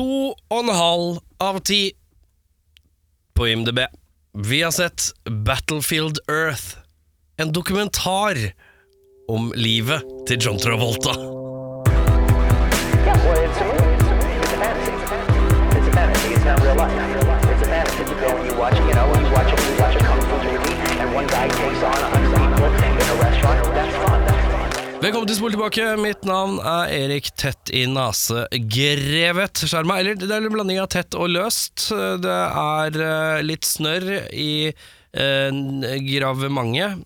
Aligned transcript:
To 0.00 0.32
og 0.32 0.60
en 0.62 0.70
halv 0.72 1.16
av 1.44 1.58
ti 1.68 1.92
på 3.36 3.50
IMDb. 3.52 3.82
Vi 4.32 4.62
har 4.62 4.72
sett 4.72 5.10
Battlefield 5.28 6.22
Earth, 6.24 6.78
en 7.36 7.52
dokumentar 7.52 8.38
om 9.28 9.52
livet 9.56 10.00
til 10.28 10.40
John 10.40 10.56
Travolta. 10.58 11.10
It's 11.10 11.20
a 15.84 15.92
fantasy. 15.92 16.32
It's 16.32 16.44
not 16.48 16.64
real 16.64 16.76
life. 16.76 16.96
It's 17.52 17.60
a 17.60 17.68
fantasy. 17.68 18.02
You 18.08 18.20
go 18.20 18.36
and 18.38 18.46
you 18.48 18.56
watch, 18.56 18.78
you 18.80 18.94
know, 18.94 19.19
Velkommen 25.00 25.24
til 25.30 25.38
Spol 25.38 25.54
tilbake. 25.54 25.84
Mitt 25.96 26.26
navn 26.28 26.58
er 26.60 26.90
Erik 26.92 27.30
Tett 27.40 27.70
i 27.72 27.86
nase 27.88 28.42
grevet 28.52 29.62
skjerma. 29.64 29.96
Eller 29.96 30.18
det 30.20 30.28
er 30.28 30.44
en 30.44 30.52
blanding 30.52 30.76
av 30.82 30.90
tett 30.92 31.16
og 31.16 31.30
løst. 31.32 31.86
Det 32.20 32.34
er 32.60 32.98
eh, 33.06 33.38
litt 33.40 33.64
snørr 33.64 34.10
i 34.28 34.68
eh, 34.68 35.62
gravementet. 36.04 37.00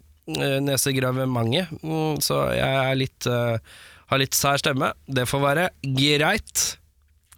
Nesegravementet. 0.67 1.70
Mm, 1.87 2.19
så 2.25 2.41
jeg 2.57 2.80
er 2.83 2.98
litt 2.98 3.30
eh, 3.30 3.79
har 4.11 4.23
litt 4.25 4.34
sær 4.34 4.59
stemme. 4.59 4.91
Det 5.06 5.29
får 5.31 5.45
være 5.47 5.69
greit. 5.95 6.67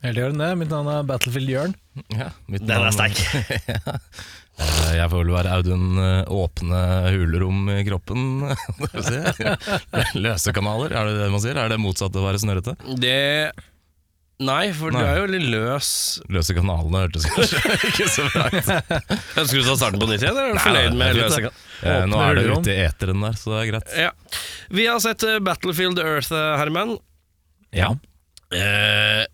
Helt 0.06 0.22
gjør 0.22 0.32
den 0.32 0.40
det. 0.40 0.50
Mitt 0.62 0.72
navn 0.72 0.88
er 0.94 1.04
Battlefield 1.12 1.52
Jørn. 1.52 1.76
Ja, 2.16 2.32
mitt 2.48 2.64
Den 2.64 2.80
er 2.80 2.96
sterk. 2.96 3.20
Eh, 4.56 4.92
Jeg 4.96 5.10
får 5.12 5.20
vel 5.24 5.34
være 5.34 5.52
Audun 5.58 5.86
eh, 6.00 6.32
åpne 6.32 6.82
hulrom 7.12 7.66
i 7.74 7.82
kroppen. 7.84 8.26
Vil 8.80 9.06
si. 9.06 9.22
Løse 10.24 10.54
kanaler, 10.56 10.94
er 10.96 11.10
det 11.10 11.16
det 11.24 11.30
man 11.34 11.42
sier? 11.44 11.58
Er 11.60 11.72
det 11.74 11.80
motsatt 11.82 12.14
av 12.16 12.22
å 12.24 12.28
være 12.30 12.40
snørrete? 12.44 12.76
Det 13.00 13.16
Nei, 14.36 14.66
for 14.76 14.92
du 14.92 14.98
er 15.00 15.22
jo 15.22 15.28
litt 15.32 15.46
løs. 15.48 15.86
Løse 16.28 16.52
kanalene 16.52 17.06
hørtes 17.06 17.24
kanskje 17.32 17.60
ikke 17.88 18.08
så 18.12 18.26
bra 18.34 18.42
ut. 18.52 18.66
Ønsker 19.40 19.54
du 19.54 19.62
å 19.62 19.68
ta 19.70 19.76
starten 19.80 20.02
på 20.02 20.08
nytt 20.10 20.26
igjen? 20.26 20.36
Er 20.42 20.50
du 20.52 20.60
fornøyd 20.60 20.90
Nei, 20.90 20.98
med 21.00 21.16
løse 21.22 21.38
kan- 21.46 21.62
Eh, 21.76 22.02
Nå 22.08 22.16
er 22.24 22.36
det 22.38 22.42
ute 22.50 22.72
i 22.72 22.82
eteren 22.86 23.20
der, 23.24 23.34
så 23.36 23.50
det 23.54 23.56
er 23.62 23.66
greit. 23.70 23.90
Ja. 24.00 24.10
Vi 24.72 24.84
har 24.88 25.00
sett 25.04 25.24
eh, 25.28 25.38
Battlefield 25.44 25.98
Earth, 26.00 26.30
eh, 26.36 26.52
Herman. 26.60 26.94
Ja. 27.76 27.90
Eh, 28.52 29.24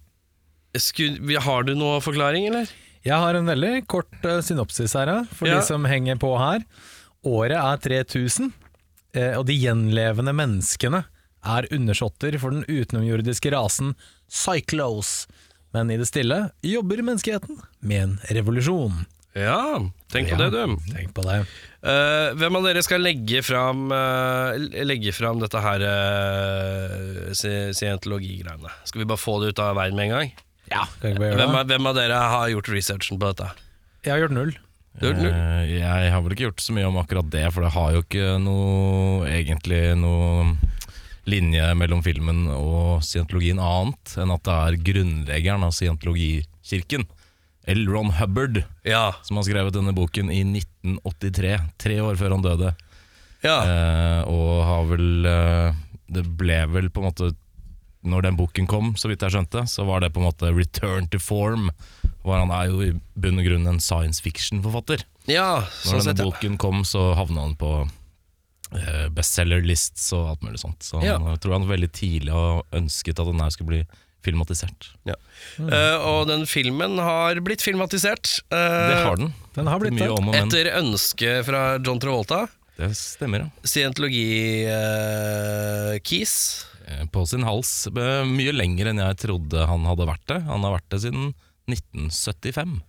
skulle, 0.82 1.38
har 1.44 1.66
du 1.68 1.74
noe 1.78 1.98
forklaring, 2.02 2.46
eller? 2.50 2.70
Jeg 3.04 3.18
har 3.18 3.34
en 3.34 3.48
veldig 3.50 3.86
kort 3.90 4.24
eh, 4.24 4.40
synopsis 4.46 4.92
her, 4.94 5.10
for 5.34 5.48
Ja. 5.50 5.56
de 5.58 5.66
som 5.66 5.84
henger 5.90 6.16
på 6.22 6.30
her. 6.38 6.62
Året 7.26 7.58
er 7.58 7.80
3000, 7.82 8.52
eh, 9.14 9.32
og 9.38 9.46
de 9.46 9.56
gjenlevende 9.58 10.34
menneskene 10.34 11.04
er 11.42 11.66
undersåtter 11.74 12.38
for 12.38 12.50
den 12.54 12.62
utenomjordiske 12.70 13.50
rasen 13.54 13.96
Cyclos. 14.30 15.26
Men 15.74 15.90
i 15.90 15.96
det 15.96 16.06
stille 16.06 16.50
jobber 16.62 17.02
menneskeheten 17.02 17.58
med 17.80 18.02
en 18.02 18.14
revolusjon. 18.30 19.04
Ja, 19.34 19.78
tenk 20.12 20.28
på 20.28 20.36
Ja. 20.38 20.50
det, 20.50 20.50
du. 20.52 20.76
Tenk 20.92 21.14
på 21.16 21.22
det. 21.24 21.38
Uh, 21.82 22.34
hvem 22.36 22.54
av 22.58 22.66
dere 22.68 22.82
skal 22.84 23.00
legge 23.00 23.40
fram, 23.42 23.86
uh, 23.90 24.52
legge 24.84 25.10
fram 25.16 25.40
dette 25.40 25.58
her 25.64 25.80
uh, 25.80 27.32
scientologigreiene? 27.32 28.70
Skal 28.84 29.00
vi 29.02 29.08
bare 29.08 29.18
få 29.18 29.40
det 29.40 29.54
ut 29.54 29.58
av 29.64 29.74
verden 29.80 29.96
med 29.96 30.10
en 30.10 30.16
gang? 30.18 30.32
Ja, 30.72 30.86
Hvem, 31.02 31.54
av- 31.54 31.66
hvem 31.68 31.86
av 31.90 31.94
dere 31.98 32.18
har 32.34 32.48
gjort 32.52 32.68
researchen 32.72 33.18
på 33.20 33.28
dette? 33.32 33.50
Jeg 34.06 34.14
har 34.14 34.22
gjort 34.24 34.34
null. 34.36 34.52
Har 35.00 35.08
gjort 35.12 35.22
null? 35.22 35.32
Eh, 35.32 35.72
Jeg 35.78 36.10
har 36.12 36.20
vel 36.24 36.32
ikke 36.34 36.46
gjort 36.48 36.62
så 36.64 36.74
mye 36.76 36.88
om 36.88 36.96
akkurat 37.00 37.28
det, 37.32 37.46
for 37.52 37.62
det 37.66 37.72
har 37.76 37.92
jo 37.96 38.02
ikke 38.02 38.28
noe 38.42 39.26
egentlig 39.30 39.82
noe 40.00 40.56
linje 41.30 41.68
mellom 41.78 42.00
filmen 42.02 42.46
og 42.50 43.02
scientologien 43.06 43.60
annet 43.62 44.16
enn 44.18 44.32
at 44.34 44.42
det 44.48 44.54
er 44.58 44.78
grunnleggeren 44.90 45.62
av 45.68 45.70
scientologikirken, 45.76 47.04
L. 47.70 47.84
Ron 47.86 48.10
Hubbard, 48.18 48.64
Ja. 48.84 49.12
som 49.22 49.36
har 49.38 49.44
skrevet 49.46 49.72
denne 49.76 49.92
boken 49.94 50.32
i 50.34 50.42
1983, 50.42 51.60
tre 51.78 52.00
år 52.02 52.16
før 52.18 52.34
han 52.34 52.42
døde. 52.42 52.72
ja. 53.44 53.58
Eh, 53.62 54.22
og 54.26 54.64
har 54.66 54.84
vel 54.90 55.26
eh, 55.26 55.72
Det 56.12 56.24
ble 56.36 56.66
vel 56.68 56.90
på 56.90 57.00
en 57.00 57.06
måte 57.10 57.34
Når 58.02 58.22
den 58.26 58.36
boken 58.38 58.66
kom, 58.66 58.94
så 58.98 59.06
vidt 59.10 59.22
jeg 59.22 59.30
skjønte, 59.36 59.60
så 59.70 59.84
var 59.86 60.00
det 60.02 60.10
på 60.14 60.20
en 60.22 60.26
måte 60.26 60.50
return 60.56 61.06
to 61.12 61.18
form. 61.22 61.64
Hvor 62.22 62.36
han 62.40 62.50
er 62.54 62.64
jo 62.70 62.76
i 62.82 62.90
bunn 63.18 63.38
og 63.38 63.44
grunn 63.46 63.66
en 63.70 63.80
science 63.82 64.22
fiction-forfatter. 64.22 65.00
ja, 65.30 65.60
Når 65.62 65.68
sånn 65.86 65.98
denne 66.00 66.06
sett, 66.10 66.18
ja. 66.22 66.26
boken 66.30 66.54
kom, 66.62 66.78
så 66.86 67.00
havna 67.18 67.40
han 67.46 67.54
på 67.58 67.70
eh, 68.74 69.06
bestselgerlists 69.14 70.04
og 70.18 70.22
alt 70.32 70.42
mulig 70.46 70.60
sånt. 70.62 70.80
Så 70.86 70.94
han, 71.02 71.22
jeg 71.32 71.40
tror 71.44 71.52
han 71.58 71.68
veldig 71.70 71.90
tidlig 71.94 72.32
har 72.34 72.62
ønsket 72.78 73.20
at 73.22 73.26
den 73.30 73.42
her 73.42 73.50
skulle 73.54 73.72
bli 73.72 73.82
filmatisert. 74.22 74.80
Eh, 75.06 75.96
og 76.06 76.20
den 76.30 76.42
filmen 76.46 76.92
har 77.02 77.40
blitt 77.42 77.62
filmatisert. 77.64 78.26
Uh, 78.54 78.90
Det 78.90 78.98
har 79.02 79.16
den. 79.18 79.30
Den 79.56 79.66
har 79.70 79.78
blitt. 79.82 79.98
Etter 80.38 80.66
ønske 80.78 81.30
fra 81.46 81.60
John 81.82 81.98
Travolta. 82.02 82.40
Det 82.78 82.88
stemmer, 82.96 83.38
ja. 83.44 83.48
Scientologi-keys. 83.68 86.34
Eh, 86.64 86.71
På 87.12 87.24
sin 87.28 87.44
hals. 87.46 87.72
eh, 87.92 88.22
Mye 88.28 88.54
lenger 88.54 88.90
enn 88.92 89.02
jeg 89.02 89.20
trodde 89.26 89.66
han 89.68 89.84
hadde 89.88 90.08
vært 90.08 90.26
det. 90.32 90.40
Han 90.48 90.64
har 90.66 90.76
vært 90.78 90.88
det 90.94 91.02
siden 91.06 91.30
1975. 91.70 92.80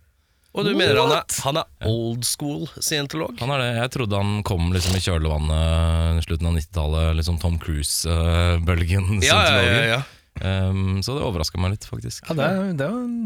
og 0.54 0.64
du 0.66 0.70
mener 0.78 0.98
han 1.00 1.12
er, 1.16 1.24
han 1.44 1.56
er 1.58 1.88
old 1.90 2.24
school 2.26 2.68
scientolog? 2.78 3.38
Han 3.42 3.50
er 3.56 3.62
det. 3.62 3.70
Jeg 3.80 3.92
trodde 3.96 4.20
han 4.20 4.42
kom 4.46 4.68
liksom 4.74 4.94
i 4.98 5.02
kjølvannet 5.02 6.20
i 6.20 6.26
slutten 6.26 6.50
av 6.50 6.58
90-tallet, 6.58 7.08
liksom 7.18 7.40
Tom 7.42 7.56
Cruise-bølgen. 7.62 9.18
Ja, 9.24 9.40
ja, 9.48 9.62
ja, 9.62 9.86
ja. 9.96 10.02
Um, 10.42 10.98
så 11.06 11.14
det 11.14 11.22
overraska 11.22 11.60
meg 11.62 11.76
litt, 11.76 11.84
faktisk. 11.86 12.24
Ja, 12.26 12.34
det 12.34 12.46
er, 12.50 12.70
det 12.78 12.86
er 12.88 12.94
en 13.04 13.18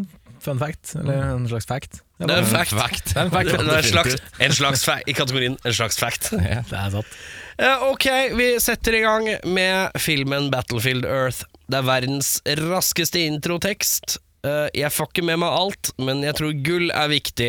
fun 0.45 0.59
fact, 0.61 0.93
eller 1.01 1.23
en 1.39 1.47
slags 1.49 1.69
fact. 1.69 2.03
Det 2.21 2.29
er 2.29 2.43
en 2.43 2.49
fact. 2.51 2.75
Fact. 2.77 3.13
Det 3.15 3.21
er 3.23 3.29
en 3.29 3.33
fact. 3.33 3.55
En 3.57 3.87
slags, 3.87 4.17
en 4.45 4.57
slags 4.59 4.83
I 5.09 5.15
kategorien 5.17 5.57
en 5.65 5.77
slags 5.77 5.97
fact. 6.01 6.33
Ja. 6.37 6.61
Det 6.69 6.77
er 6.77 6.93
sant. 6.99 7.17
Eh, 7.59 7.83
ok, 7.83 8.07
vi 8.39 8.61
setter 8.61 8.95
i 8.95 9.01
gang 9.03 9.29
med 9.45 9.91
filmen 9.99 10.47
Battlefield 10.51 11.05
Earth. 11.05 11.43
Det 11.67 11.81
er 11.81 11.87
verdens 11.89 12.37
raskeste 12.61 13.25
introtekst. 13.27 14.21
Eh, 14.47 14.69
jeg 14.79 14.93
får 14.95 15.09
ikke 15.11 15.25
med 15.27 15.41
meg 15.43 15.57
alt, 15.57 15.91
men 15.99 16.23
jeg 16.23 16.37
tror 16.39 16.55
gull 16.63 16.93
er 16.95 17.11
viktig. 17.11 17.49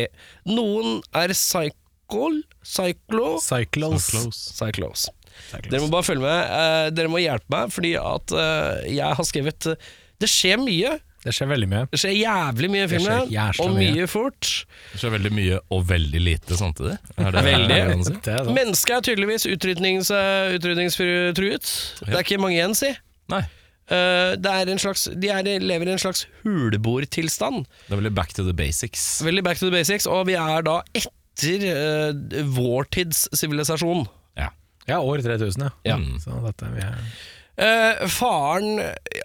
Noen 0.50 0.98
er 1.14 1.30
psychol? 1.36 2.40
Cyclo... 2.66 3.36
Cyclos. 3.38 4.08
Cyclos. 4.10 4.40
Cyclos. 4.58 5.06
Cyclos. 5.52 5.70
Dere 5.70 5.84
må 5.84 5.92
bare 5.94 6.08
følge 6.08 6.26
med. 6.26 6.56
Eh, 6.58 6.88
dere 6.98 7.12
må 7.14 7.22
hjelpe 7.22 7.54
meg, 7.54 7.70
fordi 7.70 7.94
at 8.02 8.34
jeg 8.90 9.14
har 9.20 9.30
skrevet 9.30 9.70
Det 10.20 10.28
skjer 10.28 10.58
mye. 10.58 10.96
Det 11.20 11.34
skjer 11.36 11.50
veldig 11.50 11.68
mye. 11.68 11.84
Det 11.92 12.00
skjer 12.00 12.14
jævlig 12.16 12.70
mye 12.72 12.80
i 12.80 12.88
skjer 12.88 12.94
filmen, 12.96 13.30
og 13.60 13.74
mye. 13.76 13.92
mye 13.92 14.08
fort. 14.08 14.50
Det 14.94 15.00
skjer 15.02 15.14
veldig 15.18 15.32
mye 15.36 15.60
og 15.76 15.86
veldig 15.90 16.22
lite 16.24 16.56
samtidig. 16.56 16.96
Er 17.20 17.34
det, 17.34 17.44
Veldig. 17.44 17.78
det 18.24 18.34
er. 18.34 18.50
Mennesket 18.56 18.94
er 18.96 19.06
tydeligvis 19.10 19.44
utrydnings, 19.50 20.10
utrydningstruet. 20.56 21.72
Det 22.06 22.14
er 22.14 22.22
ikke 22.24 22.40
mange 22.40 22.56
igjen, 22.56 22.76
si. 22.78 22.94
Nei. 23.32 23.42
Uh, 23.90 24.36
det 24.38 24.50
er 24.54 24.70
en 24.70 24.78
slags, 24.78 25.08
de 25.18 25.32
er, 25.34 25.48
lever 25.58 25.88
i 25.90 25.94
en 25.96 26.00
slags 26.00 26.22
huleboertilstand. 26.44 27.64
Det 27.88 27.96
er 27.96 27.98
veldig 27.98 28.14
back 28.14 28.32
to 28.36 28.44
the 28.46 28.54
basics. 28.54 29.18
Veldig 29.26 29.42
back 29.44 29.58
to 29.58 29.66
the 29.66 29.74
basics, 29.74 30.06
og 30.06 30.28
vi 30.28 30.36
er 30.38 30.62
da 30.66 30.78
etter 30.94 31.66
uh, 31.74 32.46
vår 32.54 32.86
tids 32.94 33.24
sivilisasjon. 33.34 34.06
Ja. 34.38 34.52
Ja, 34.86 35.00
år 35.02 35.24
3000, 35.26 35.66
ja. 35.66 35.74
Ja. 35.90 35.98
Mm. 35.98 36.16
Så 36.22 36.38
dette 36.46 36.70
vi 36.76 36.86
er 36.86 36.96
Eh, 37.60 38.06
faren 38.08 38.78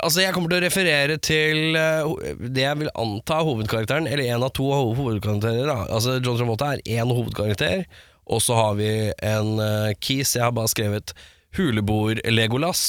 Altså, 0.03 0.19
jeg 0.22 0.34
kommer 0.35 0.51
til 0.51 0.59
å 0.59 0.66
referere 0.66 1.16
til 1.23 1.78
uh, 1.78 2.34
det 2.41 2.66
jeg 2.66 2.79
vil 2.81 2.91
anta 3.00 3.40
er 3.40 3.47
hovedkarakteren, 3.47 4.09
eller 4.12 4.28
en 4.34 4.44
av 4.46 4.51
to 4.57 4.68
hovedkarakterer. 4.73 5.69
Da. 5.69 5.78
Altså, 5.88 6.18
John 6.19 6.38
Travolta 6.40 6.73
er 6.75 6.84
én 6.97 7.13
hovedkarakter, 7.13 7.85
og 8.25 8.44
så 8.44 8.57
har 8.59 8.75
vi 8.78 8.90
en 9.23 9.56
uh, 9.62 9.94
kis. 10.03 10.35
Jeg 10.35 10.44
har 10.46 10.53
bare 10.56 10.73
skrevet 10.73 11.16
Huleboer-Legolas. 11.56 12.84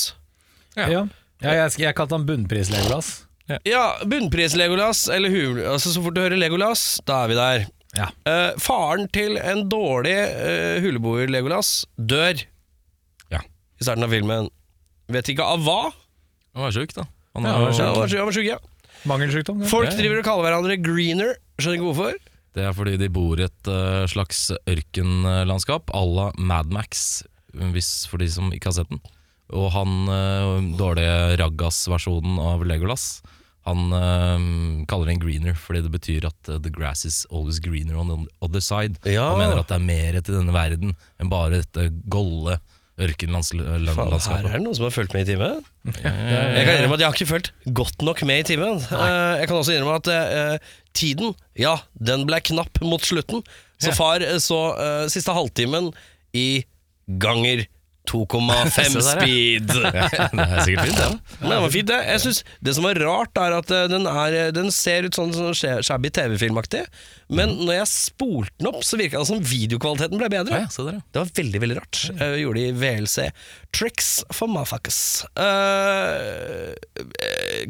Ja, 0.77 0.89
ja 0.91 1.07
jeg, 1.45 1.79
jeg 1.87 1.97
kalte 1.97 2.19
han 2.19 2.27
bunnpris-Legolas. 2.29 3.13
Ja, 3.63 3.85
bunnpris-Legolas, 4.03 5.07
eller 5.15 5.31
hul... 5.31 5.63
Altså, 5.63 5.95
så 5.95 6.03
fort 6.03 6.17
du 6.17 6.25
hører 6.25 6.41
Legolas, 6.41 6.99
da 7.07 7.23
er 7.23 7.31
vi 7.31 7.39
der. 7.39 7.67
Ja. 7.97 8.11
Eh, 8.29 8.59
faren 8.61 9.07
til 9.15 9.39
en 9.41 9.63
dårlig 9.71 10.17
uh, 10.19 10.83
huleboer-Legolas 10.85 11.87
dør 11.97 12.43
Ja. 13.33 13.41
i 13.81 13.87
starten 13.87 14.05
av 14.05 14.13
filmen. 14.13 14.51
Vet 15.13 15.29
ikke 15.33 15.45
av 15.47 15.63
hva. 15.67 15.81
Han 16.57 16.67
var 16.67 16.75
sjuk, 16.75 16.95
da. 16.97 17.05
Han 17.37 17.45
Ja, 17.45 17.53
han 17.53 17.67
var 17.67 17.73
han 17.77 18.01
var 18.01 18.09
sjuk, 18.09 18.19
han 18.19 18.33
var 18.33 18.43
ja. 18.47 18.59
Mangelsykdom. 19.07 19.61
Folk 19.69 19.91
Ja, 19.91 19.93
ja. 19.93 19.99
driver 20.01 20.23
og 20.23 20.27
kaller 20.27 20.49
hverandre 20.49 20.77
greener. 20.83 21.37
Skjønner 21.61 21.79
ikke 21.79 21.91
hvorfor. 21.91 22.17
Det 22.57 22.65
er 22.65 22.73
fordi 22.73 22.97
de 22.97 23.09
bor 23.13 23.39
i 23.39 23.45
et 23.45 23.69
eh, 23.69 24.07
slags 24.09 24.47
ørkenlandskap 24.67 25.93
à 25.93 26.03
la 26.09 26.31
Mad 26.39 26.73
Max, 26.73 27.23
hvis 27.53 28.07
for 28.09 28.19
de 28.19 28.29
som 28.33 28.49
ikke 28.53 28.71
har 28.73 28.79
sett 28.81 28.91
den. 28.91 29.03
Og 29.55 29.69
han 29.71 30.09
uh, 30.11 30.57
dårlige 30.75 31.37
Raggas-versjonen 31.39 32.41
av 32.43 32.65
Legolas, 32.67 33.21
han 33.67 33.91
eh, 33.93 34.43
kaller 34.87 35.09
det 35.09 35.15
en 35.17 35.23
greener 35.25 35.57
fordi 35.59 35.81
det 35.83 35.91
betyr 35.91 36.27
at 36.29 36.51
eh, 36.51 36.59
the 36.63 36.71
grass 36.71 37.03
is 37.05 37.25
always 37.35 37.59
greener 37.59 37.99
on 37.99 38.11
the 38.13 38.19
other 38.41 38.63
side. 38.63 39.01
Ja. 39.03 39.25
Han 39.33 39.41
mener 39.43 39.63
at 39.63 39.73
det 39.73 39.79
er 39.81 39.87
mer 39.87 40.19
til 40.21 40.37
denne 40.39 40.55
verden 40.55 40.95
enn 41.19 41.33
bare 41.33 41.65
dette 41.65 41.89
golde 42.11 42.61
ørkenlandskapet. 42.97 44.29
her 44.31 44.47
er 44.49 44.57
det 44.57 44.63
noen 44.65 44.77
som 44.77 44.87
har 44.87 44.95
fulgt 44.95 45.15
med 45.17 45.27
i 45.27 45.35
timen. 45.35 45.61
Jeg 46.01 46.65
kan 46.65 46.79
innrømme 46.79 46.97
at 46.97 47.03
jeg 47.03 47.09
har 47.09 47.19
ikke 47.19 47.29
fulgt 47.29 47.53
godt 47.77 48.05
nok 48.07 48.23
med 48.29 48.41
i 48.41 48.47
timen. 48.55 48.81
Eh, 48.81 49.35
jeg 49.43 49.51
kan 49.51 49.59
også 49.59 49.77
innrømme 49.77 50.01
at 50.01 50.11
eh, 50.15 50.73
tiden, 50.97 51.35
ja, 51.61 51.77
den 52.01 52.25
ble 52.29 52.41
knapp 52.41 52.81
mot 52.85 53.05
slutten. 53.05 53.45
Så 53.83 53.93
far 53.97 54.25
eh, 54.25 54.39
så 54.41 54.61
siste 55.13 55.35
halvtimen 55.37 55.93
i 56.37 56.65
ganger 57.23 57.67
2,5 58.11 59.01
speed. 59.11 59.75
ja. 59.85 60.07
det 60.09 60.47
er 60.47 60.65
sikkert 60.67 60.91
fint. 60.91 61.03
Ja. 61.03 61.11
Men 61.41 61.53
det 61.53 61.61
var 61.65 61.75
fint, 61.75 61.91
det. 61.91 62.01
Jeg 62.13 62.25
synes, 62.25 62.43
det 62.69 62.77
som 62.79 62.89
var 62.89 63.01
rart, 63.03 63.43
er 63.43 63.57
at 63.59 63.73
eh, 63.75 63.87
den, 63.93 64.09
er, 64.11 64.39
den 64.57 64.73
ser 64.75 65.09
ut 65.09 65.19
sånn, 65.19 65.35
sånn 65.37 65.57
shabby 65.87 66.13
TV-filmaktig. 66.15 66.85
Men 67.27 67.57
når 67.65 67.81
jeg 67.81 67.91
spolte 67.91 68.55
den 68.61 68.71
opp, 68.71 68.83
så 68.87 68.99
virka 69.01 69.23
det 69.23 69.31
som 69.31 69.43
videokvaliteten 69.43 70.21
ble 70.21 70.31
bedre. 70.33 70.63
Ja, 70.65 70.85
der. 70.89 71.01
Det 71.11 71.23
var 71.23 71.33
veldig, 71.41 71.63
veldig 71.65 71.79
rart. 71.81 72.03
Jeg 72.13 72.43
gjorde 72.45 72.63
det 72.63 72.69
i 72.69 72.77
VLC. 72.83 73.19
Tricks 73.77 74.11
for 74.35 74.51
motherfuckers. 74.51 75.01
Uh, 75.37 76.73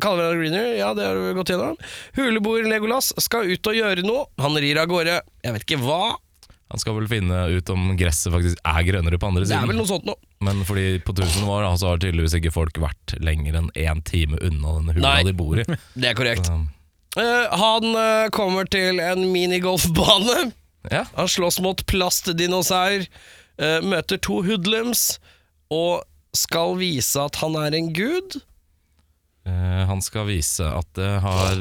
Kalverad 0.03 0.37
Greener, 0.41 0.75
ja, 0.77 0.93
det 0.97 1.09
har 1.09 1.17
du 1.17 1.33
gått 1.39 1.55
gjennom. 1.55 1.81
Huleboer 2.19 2.69
Legolas 2.69 3.15
skal 3.25 3.49
ut 3.49 3.73
og 3.73 3.79
gjøre 3.79 4.05
noe. 4.07 4.29
Han 4.43 4.61
rir 4.61 4.83
av 4.83 4.91
gårde. 4.93 5.19
Jeg 5.47 5.57
vet 5.57 5.67
ikke 5.67 5.83
hva. 5.85 6.17
Han 6.67 6.83
skal 6.83 6.97
vel 6.97 7.07
finne 7.07 7.45
ut 7.55 7.71
om 7.71 7.93
gresset 7.99 8.33
faktisk 8.35 8.59
er 8.67 8.87
grønnere 8.89 9.21
på 9.23 9.29
andre 9.31 9.45
siden. 9.45 9.63
Det 9.63 9.69
er 9.69 9.71
vel 9.71 9.79
noe 9.79 9.91
sånt 9.91 10.09
nå. 10.09 10.17
Men 10.43 10.65
fordi 10.67 10.87
på 11.07 11.15
1000 11.15 11.47
år 11.47 11.63
da, 11.63 11.71
så 11.79 11.93
har 11.93 12.01
tydeligvis 12.03 12.35
ikke 12.41 12.55
folk 12.55 12.81
vært 12.83 13.15
lenger 13.23 13.61
enn 13.61 13.69
én 13.79 14.03
time 14.07 14.41
unna 14.41 14.75
den 14.81 14.97
hula 14.97 15.13
Nei. 15.13 15.29
de 15.29 15.35
bor 15.39 15.61
i. 15.63 15.67
Det 16.01 16.11
er 16.11 16.19
korrekt. 16.19 16.51
Så, 16.51 16.59
uh, 17.21 17.47
han 17.55 17.87
uh, 17.95 18.27
kommer 18.35 18.67
til 18.71 18.99
en 19.03 19.29
minigolfbane. 19.31 20.51
ja. 20.91 21.05
Han 21.15 21.31
slåss 21.31 21.61
mot 21.63 21.87
plastdinosaur, 21.87 23.07
uh, 23.63 23.79
møter 23.87 24.19
to 24.19 24.43
hoodlums 24.49 25.21
og 25.71 26.03
skal 26.37 26.75
vise 26.83 27.23
at 27.23 27.39
han 27.45 27.55
er 27.63 27.79
en 27.79 27.95
gud. 27.95 28.41
Han 29.47 30.01
skal 30.03 30.27
vise 30.27 30.67
at 30.67 30.89
det 30.99 31.09
har 31.23 31.61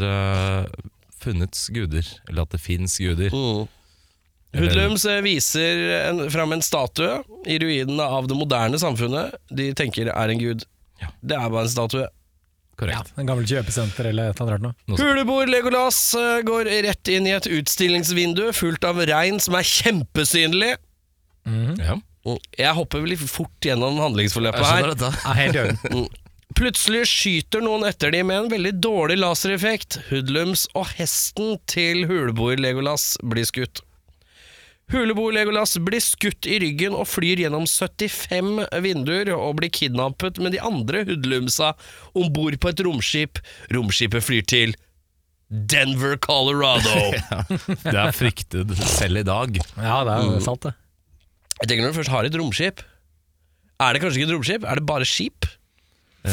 funnets 1.21 1.67
guder, 1.69 2.07
eller 2.25 2.47
at 2.47 2.55
det 2.55 2.59
fins 2.59 2.97
guder. 2.97 3.29
Hoodlums 4.55 5.05
eh, 5.09 5.21
viser 5.25 5.81
en, 6.01 6.25
fram 6.31 6.55
en 6.55 6.63
statue 6.65 7.21
i 7.45 7.57
ruinene 7.61 8.03
av 8.03 8.29
det 8.29 8.37
moderne 8.37 8.79
samfunnet 8.81 9.35
de 9.51 9.71
tenker 9.77 10.11
er 10.13 10.33
en 10.33 10.41
gud. 10.41 10.65
Ja. 11.01 11.11
Det 11.21 11.37
er 11.39 11.49
bare 11.49 11.67
en 11.67 11.73
statue. 11.73 12.07
Korrekt. 12.79 13.13
En 13.15 13.27
gammel 13.27 13.47
kjøpesenter 13.47 14.09
eller 14.09 14.33
et 14.33 14.41
eller 14.43 14.57
annet. 14.59 14.89
Huleboer 14.99 15.47
Legolas 15.51 15.99
eh, 16.19 16.41
går 16.47 16.71
rett 16.87 17.13
inn 17.13 17.29
i 17.29 17.35
et 17.35 17.47
utstillingsvindu 17.47 18.49
fullt 18.55 18.83
av 18.87 18.99
regn 19.07 19.39
som 19.43 19.55
er 19.59 19.67
kjempesynlig. 19.69 20.75
Ja. 21.79 21.99
Jeg 22.57 22.73
hopper 22.73 23.03
litt 23.05 23.21
fort 23.29 23.63
gjennom 23.63 23.99
handlingsforløpet 24.01 24.65
her. 24.65 24.93
Ja, 25.53 25.65
i. 25.69 26.05
Plutselig 26.55 27.03
skyter 27.11 27.63
noen 27.63 27.83
etter 27.83 28.13
dem 28.13 28.29
med 28.31 28.45
en 28.45 28.51
veldig 28.51 28.71
dårlig 28.79 29.17
lasereffekt. 29.19 29.99
Hoodlums 30.07 30.65
og 30.77 30.87
hesten 30.95 31.57
til 31.69 32.05
huleboer 32.09 32.61
Legolas 32.61 33.15
blir 33.27 33.47
skutt. 33.47 33.84
Huleboer 34.93 35.33
Legolas 35.33 35.77
blir 35.81 36.03
skutt 36.03 36.45
i 36.45 36.59
ryggen 36.61 36.93
og 36.93 37.07
flyr 37.09 37.41
gjennom 37.41 37.65
75 37.65 38.67
vinduer 38.85 39.31
og 39.33 39.57
blir 39.59 39.73
kidnappet 39.73 40.37
med 40.43 40.53
de 40.53 40.61
andre 40.61 41.01
hoodlumsa 41.07 41.73
om 42.13 42.29
bord 42.33 42.59
på 42.61 42.69
et 42.69 42.83
romskip. 42.85 43.41
Romskipet 43.73 44.25
flyr 44.25 44.45
til 44.45 44.75
Denver, 45.49 46.17
Colorado. 46.21 47.13
Det 47.85 47.97
er 47.97 48.13
fryktet 48.13 48.73
selv 48.81 49.21
i 49.21 49.25
dag. 49.25 49.57
Ja, 49.77 49.99
det 50.05 50.15
er 50.15 50.29
mm. 50.29 50.39
sant, 50.45 50.65
det. 50.65 50.73
Jeg 51.61 51.69
tenker 51.69 51.85
Når 51.85 51.93
du 51.93 51.97
først 52.01 52.11
har 52.11 52.27
et 52.27 52.33
romskip 52.35 52.81
Er 53.79 53.95
det 53.95 54.01
kanskje 54.03 54.19
ikke 54.19 54.27
et 54.27 54.33
romskip? 54.35 54.65
Er 54.67 54.75
det 54.81 54.87
bare 54.89 55.05
skip? 55.07 55.47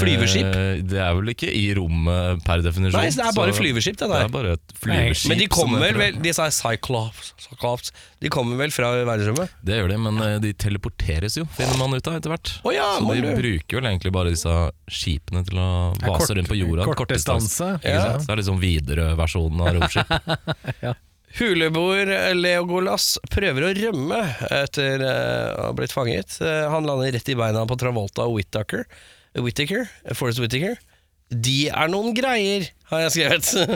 Flyveskip? 0.01 0.47
Eh, 0.57 0.81
det 0.89 0.99
er 1.03 1.13
vel 1.19 1.31
ikke 1.35 1.49
i 1.53 1.63
rommet 1.77 2.41
per 2.47 2.63
definisjon. 2.65 2.99
Nei, 3.01 3.11
det 3.13 3.25
er 3.27 3.35
bare 3.37 3.53
så 3.53 3.59
flyveskip, 3.61 3.97
det 4.01 4.09
Det 4.13 4.21
er 4.25 4.33
bare 4.33 4.55
et 4.57 4.75
flyveskip. 4.83 5.29
Men 5.33 5.39
de 5.43 5.49
kommer 5.53 5.99
vel 6.01 6.19
Disse 6.25 6.47
Cyclops, 6.57 7.33
Cyclops 7.45 7.93
De 8.23 8.31
kommer 8.33 8.57
vel 8.63 8.73
fra 8.75 8.91
verdensrommet? 9.05 9.53
Det 9.63 9.79
gjør 9.81 9.93
de, 9.95 9.99
men 10.07 10.23
eh, 10.27 10.39
de 10.45 10.53
teleporteres 10.55 11.37
jo, 11.41 11.45
finner 11.59 11.77
man 11.81 11.93
ut 11.99 12.09
av 12.13 12.17
etter 12.21 12.33
hvert. 12.35 12.55
Oh, 12.65 12.73
ja, 12.75 12.89
så 12.99 13.13
de 13.13 13.21
du. 13.25 13.31
bruker 13.43 13.81
vel 13.81 13.91
egentlig 13.93 14.13
bare 14.17 14.33
disse 14.35 14.57
skipene 14.89 15.45
til 15.49 15.59
å 15.61 15.69
Ja, 16.01 16.09
vase 16.13 16.27
kort- 16.29 16.37
rundt 16.41 16.49
på 16.53 16.59
jorda. 16.61 16.89
kortdistanse. 16.97 17.73
Ikke 17.83 17.97
Ja. 17.97 18.19
Det 18.19 18.31
er 18.33 18.43
liksom 18.43 18.61
Widerøe-versjonen 18.63 19.61
av 19.67 19.75
romskip. 19.77 20.99
Huleboer 21.39 22.11
Leogolas 22.37 23.15
prøver 23.33 23.65
å 23.65 23.73
rømme 23.79 24.19
etter 24.53 25.01
eh, 25.01 25.55
å 25.57 25.69
ha 25.71 25.73
blitt 25.77 25.95
fanget. 25.95 26.37
Han 26.43 26.85
lander 26.85 27.13
rett 27.15 27.31
i 27.33 27.37
beina 27.39 27.63
på 27.69 27.79
Travolta 27.81 28.27
og 28.29 28.37
Whittaker. 28.37 28.85
Whittaker, 29.39 29.87
Forrest 30.15 30.43
Whittaker. 30.43 30.79
De 31.33 31.71
er 31.73 31.89
noen 31.89 32.13
greier, 32.13 32.67
har 32.91 33.07
jeg 33.07 33.13
skrevet. 33.15 33.71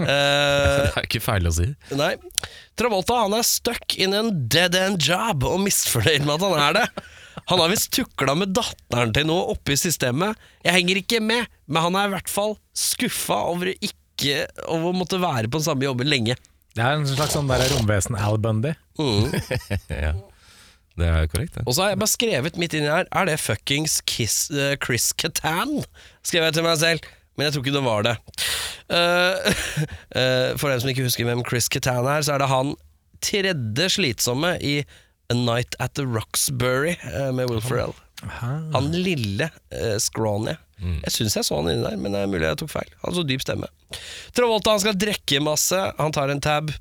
uh, 0.00 0.04
det 0.06 0.92
er 0.96 1.04
ikke 1.04 1.20
feil 1.20 1.48
å 1.50 1.52
si. 1.52 1.66
Nei. 1.98 2.14
Travolta 2.80 3.18
han 3.26 3.36
er 3.36 3.44
stuck 3.44 3.98
in 4.00 4.16
en 4.16 4.30
dead 4.48 4.76
end 4.78 5.02
job 5.04 5.44
og 5.48 5.60
misfornøyd 5.66 6.24
med 6.24 6.38
at 6.38 6.46
han 6.46 6.62
er 6.62 6.78
det. 6.78 6.86
Han 7.50 7.60
har 7.60 7.72
visst 7.72 7.92
tukla 7.92 8.36
med 8.38 8.54
datteren 8.56 9.12
til 9.16 9.28
noe 9.28 9.52
oppe 9.52 9.74
i 9.74 9.80
systemet. 9.80 10.38
Jeg 10.64 10.78
henger 10.78 11.02
ikke 11.02 11.20
med, 11.24 11.50
men 11.66 11.86
han 11.88 11.98
er 11.98 12.08
i 12.08 12.14
hvert 12.14 12.32
fall 12.32 12.56
skuffa 12.76 13.42
over 13.52 13.72
ikke 13.74 14.46
over 14.70 14.92
å 14.92 14.96
måtte 14.96 15.20
være 15.20 15.50
på 15.50 15.58
den 15.60 15.66
samme 15.66 15.88
jobben 15.88 16.08
lenge. 16.08 16.38
Det 16.72 16.80
er 16.84 16.96
en 16.96 17.08
slags 17.08 17.34
sånn 17.36 17.50
der 17.50 17.64
romvesen 17.74 18.16
Al 18.16 18.38
Bundy. 18.40 18.72
ja. 19.92 20.14
Det 20.98 21.08
er 21.08 21.26
korrekt, 21.32 21.56
det. 21.56 21.64
Og 21.66 21.74
så 21.74 21.84
har 21.84 21.92
jeg 21.92 22.00
bare 22.02 22.12
skrevet 22.12 22.58
midt 22.60 22.74
inni 22.76 22.90
her 22.92 23.08
Er 23.08 23.28
det 23.28 23.38
fuckings 23.40 24.00
Kiss, 24.06 24.50
uh, 24.52 24.74
Chris 24.84 25.12
Catan? 25.16 25.80
Skrev 26.26 26.44
jeg 26.48 26.58
til 26.58 26.66
meg 26.66 26.78
selv. 26.80 27.06
Men 27.36 27.46
jeg 27.46 27.54
tror 27.54 27.64
ikke 27.64 27.76
det 27.78 27.84
var 27.86 28.04
det. 28.04 28.16
Uh, 28.92 29.52
uh, 30.12 30.50
for 30.60 30.68
dem 30.68 30.82
som 30.82 30.92
ikke 30.92 31.06
husker 31.06 31.28
hvem 31.28 31.44
Chris 31.48 31.70
Catan 31.72 32.04
er, 32.04 32.24
så 32.26 32.36
er 32.36 32.44
det 32.44 32.50
han 32.52 32.74
tredje 33.22 33.88
slitsomme 33.96 34.56
i 34.60 34.82
A 35.32 35.36
Night 35.38 35.78
at 35.80 35.94
the 35.96 36.04
Roxbury 36.04 36.96
med 37.32 37.48
Will 37.48 37.62
Ferrell. 37.64 37.94
Han 38.74 38.92
lille 38.92 39.48
uh, 39.72 39.96
scrawny. 40.02 40.58
Jeg 40.82 41.12
syns 41.14 41.36
jeg 41.38 41.46
så 41.46 41.58
han 41.60 41.68
inni 41.70 41.84
der, 41.86 41.96
men 42.00 42.12
det 42.14 42.20
er 42.24 42.30
mulig 42.32 42.46
jeg 42.48 42.58
tok 42.62 42.72
feil. 42.72 42.90
Han 43.04 43.14
så 43.14 43.22
dyp 43.28 43.42
stemme. 43.44 43.68
Travolta 44.34 44.72
han 44.74 44.82
skal 44.82 44.96
drikke 44.98 45.40
masse, 45.44 45.78
han 45.98 46.14
tar 46.16 46.32
en 46.32 46.40
tab. 46.42 46.72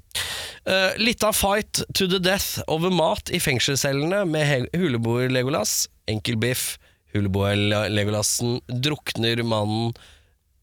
Uh, 0.65 0.92
litt 1.01 1.24
av 1.25 1.33
fight 1.33 1.81
to 1.98 2.06
the 2.09 2.19
death 2.21 2.62
over 2.69 2.89
mat 2.94 3.31
i 3.33 3.39
fengselscellene 3.42 4.24
med 4.30 4.69
huleboer 4.77 5.30
Legolas. 5.33 5.88
Enkel 6.09 6.38
biff. 6.42 6.77
Huleboer 7.13 7.56
Le- 7.59 7.88
Legolassen 7.92 8.59
drukner 8.69 9.42
mannen 9.44 9.92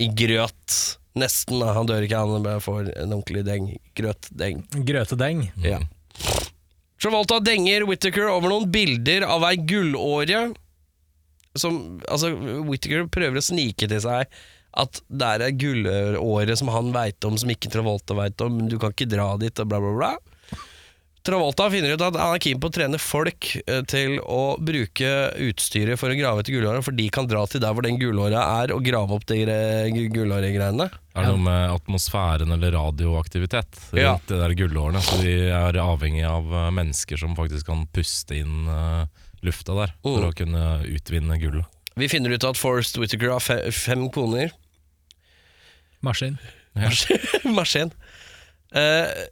i 0.00 0.06
grøt. 0.14 0.76
Nesten, 1.18 1.60
han 1.66 1.88
dør 1.90 2.04
ikke, 2.06 2.20
han 2.22 2.60
får 2.62 2.92
en 2.94 3.12
ordentlig 3.16 3.42
deng. 3.48 3.72
Grøtdeng. 3.98 4.62
Grøtedeng. 4.86 5.48
Ja. 5.66 5.80
Travolta 7.02 7.38
denger 7.42 7.84
Whittaker 7.86 8.30
over 8.30 8.50
noen 8.50 8.70
bilder 8.74 9.26
av 9.30 9.44
ei 9.50 9.56
gullåre. 9.60 10.48
Som, 11.58 11.98
altså, 12.08 12.30
Whittaker 12.68 13.06
prøver 13.12 13.40
å 13.40 13.44
snike 13.44 13.88
til 13.90 14.00
seg 14.04 14.26
at 14.78 14.98
det 15.08 15.26
er 15.26 15.46
gullåret 15.58 16.18
gullåre 16.20 16.54
som 16.60 16.68
han 16.70 16.90
veit 16.94 17.24
om, 17.24 17.38
som 17.40 17.50
ikke 17.50 17.70
Travolta 17.72 18.14
veit 18.14 18.40
om, 18.44 18.52
men 18.60 18.68
du 18.70 18.76
kan 18.78 18.92
ikke 18.92 19.08
dra 19.10 19.32
dit, 19.40 19.58
og 19.58 19.70
bla, 19.70 19.80
bla, 19.82 19.94
bla. 19.96 20.10
Travolta 21.26 21.66
finner 21.68 21.92
ut 21.92 22.00
at 22.06 22.16
han 22.16 22.36
er 22.36 22.40
keen 22.40 22.60
på 22.62 22.68
å 22.70 22.72
trene 22.72 22.98
folk 23.02 23.48
eh, 23.66 23.80
til 23.90 24.14
å 24.22 24.54
bruke 24.64 25.08
utstyret 25.48 25.98
for 26.00 26.12
å 26.14 26.16
grave 26.16 26.40
etter 26.44 26.54
gullåra, 26.54 26.80
for 26.84 26.94
de 26.96 27.08
kan 27.12 27.26
dra 27.28 27.42
til 27.50 27.60
der 27.60 27.74
hvor 27.76 27.84
den 27.84 27.98
gullåra 28.00 28.44
er, 28.62 28.72
og 28.72 28.86
grave 28.86 29.16
opp 29.18 29.26
de 29.28 29.40
gre- 29.42 29.90
gu- 29.92 30.06
gullåregreiene. 30.14 30.86
Er 31.18 31.26
det 31.26 31.32
noe 31.34 31.42
med 31.48 31.74
atmosfæren 31.74 32.54
eller 32.54 32.72
radioaktivitet 32.78 33.80
rundt 33.90 34.00
Ja. 34.04 34.14
det 34.30 34.38
der 34.40 34.54
gullårene? 34.62 35.02
Så 35.04 35.18
de 35.24 35.34
er 35.50 35.80
avhengig 35.82 36.24
av 36.28 36.48
eh, 36.54 36.70
mennesker 36.78 37.20
som 37.20 37.36
faktisk 37.36 37.66
kan 37.72 37.84
puste 37.92 38.38
inn 38.38 38.70
eh, 38.72 39.26
lufta 39.46 39.74
der, 39.78 39.92
for 40.02 40.20
Mm. 40.22 40.28
å 40.28 40.36
kunne 40.36 40.64
utvinne 40.88 41.38
gullet. 41.40 41.66
Vi 41.98 42.08
finner 42.08 42.30
ut 42.30 42.44
at 42.44 42.56
Forrest 42.56 42.96
Whittaker 42.98 43.30
har 43.34 43.40
fe 43.42 43.70
fem 43.74 44.08
koner. 44.10 44.52
Maskin. 46.02 46.38
Maskin. 47.58 47.90
Uh, 48.74 49.26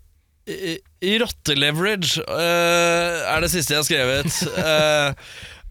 Rotte-leverage 0.47 2.21
eh, 2.23 3.19
er 3.35 3.43
det 3.43 3.51
siste 3.51 3.75
jeg 3.75 3.83
har 3.83 3.87
skrevet. 3.87 4.37
Eh, 4.63 5.15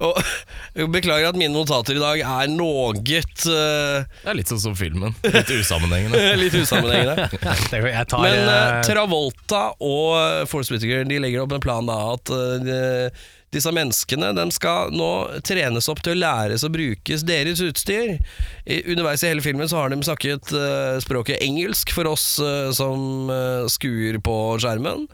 og 0.04 0.18
jeg 0.75 0.89
Beklager 0.92 1.30
at 1.32 1.38
mine 1.39 1.56
notater 1.56 1.96
i 1.96 2.01
dag 2.01 2.20
er 2.20 2.50
noe 2.51 2.89
eh, 2.92 3.06
Det 3.48 4.27
er 4.27 4.36
litt 4.36 4.51
sånn 4.51 4.60
som 4.60 4.75
filmen. 4.75 5.15
Litt 5.24 5.54
usammenhengende. 5.56 6.20
litt 6.44 6.58
usammenhengende. 6.60 7.30
Jeg 7.32 8.10
tar 8.12 8.25
Men 8.25 8.42
eh, 8.42 8.51
eh, 8.51 8.82
Travolta 8.89 9.63
og 9.80 10.50
Forrest 10.51 10.75
Whittaker 10.75 11.08
De 11.08 11.22
legger 11.24 11.46
opp 11.46 11.56
en 11.56 11.63
plan 11.63 11.88
da 11.88 11.98
at 12.18 12.36
eh, 12.36 13.24
disse 13.55 13.71
menneskene 13.74 14.33
de 14.38 14.45
skal 14.53 14.93
nå 14.95 15.09
trenes 15.47 15.89
opp 15.91 16.03
til 16.05 16.15
å 16.15 16.21
læres 16.21 16.65
å 16.67 16.71
brukes 16.74 17.25
deres 17.25 17.63
utstyr. 17.63 18.19
I, 18.67 18.81
underveis 18.91 19.24
i 19.24 19.31
hele 19.31 19.45
filmen 19.45 19.69
så 19.71 19.81
har 19.81 19.91
de 19.91 20.00
snakket 20.05 20.53
uh, 20.53 21.00
språket 21.03 21.41
engelsk 21.45 21.95
for 21.95 22.12
oss 22.12 22.35
uh, 22.43 22.69
som 22.75 23.31
uh, 23.31 23.65
skuer 23.71 24.19
på 24.24 24.38
skjermen. 24.62 25.07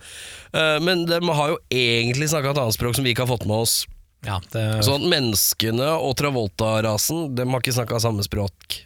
Men 0.52 1.06
de 1.08 1.16
har 1.16 1.54
jo 1.54 1.62
egentlig 1.72 2.28
snakka 2.28 2.50
et 2.52 2.58
annet 2.60 2.76
språk 2.76 2.98
som 2.98 3.06
vi 3.08 3.14
ikke 3.14 3.24
har 3.24 3.30
fått 3.30 3.46
med 3.48 3.62
oss. 3.64 3.76
Ja, 4.26 4.38
det, 4.54 4.64
Sånn 4.86 5.08
menneskene 5.10 5.88
og 5.98 6.14
Travolta-rasen, 6.20 7.32
De 7.36 7.46
har 7.48 7.64
ikke 7.64 7.74
snakka 7.74 8.02
samme 8.04 8.26
språk. 8.26 8.84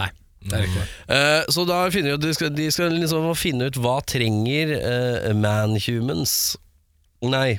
nei, 0.00 0.08
det 0.42 0.56
er 0.56 0.64
riktig. 0.66 0.86
Eh, 1.14 1.42
så 1.54 1.64
da 1.68 1.84
finner 1.94 2.18
de 2.18 2.32
skal, 2.34 2.50
de 2.54 2.66
skal 2.74 2.96
liksom 2.96 3.28
finne 3.38 3.70
ut 3.70 3.78
hva 3.78 4.00
trenger 4.06 4.74
uh, 4.80 5.30
man-humans 5.38 6.56
Nei, 7.24 7.56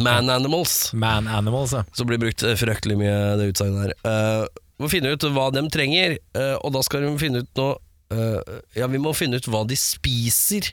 man-animals. 0.00 0.92
Man 0.92 1.28
Animals, 1.30 1.72
ja. 1.72 1.84
som 1.92 2.08
blir 2.08 2.20
brukt 2.22 2.42
eh, 2.42 2.56
fryktelig 2.58 2.98
mye, 3.00 3.16
det 3.40 3.50
utsagnet 3.52 3.86
her. 3.86 3.96
Uh, 4.04 4.62
må 4.82 4.90
finne 4.90 5.14
ut 5.14 5.26
hva 5.34 5.48
de 5.54 5.64
trenger, 5.72 6.18
uh, 6.36 6.56
og 6.60 6.74
da 6.74 6.82
skal 6.86 7.06
de 7.06 7.12
finne 7.20 7.44
ut 7.44 7.60
noe 7.60 7.76
uh, 8.14 8.56
Ja, 8.74 8.88
vi 8.90 9.00
må 9.02 9.14
finne 9.16 9.38
ut 9.38 9.50
hva 9.50 9.64
de 9.68 9.78
spiser. 9.78 10.72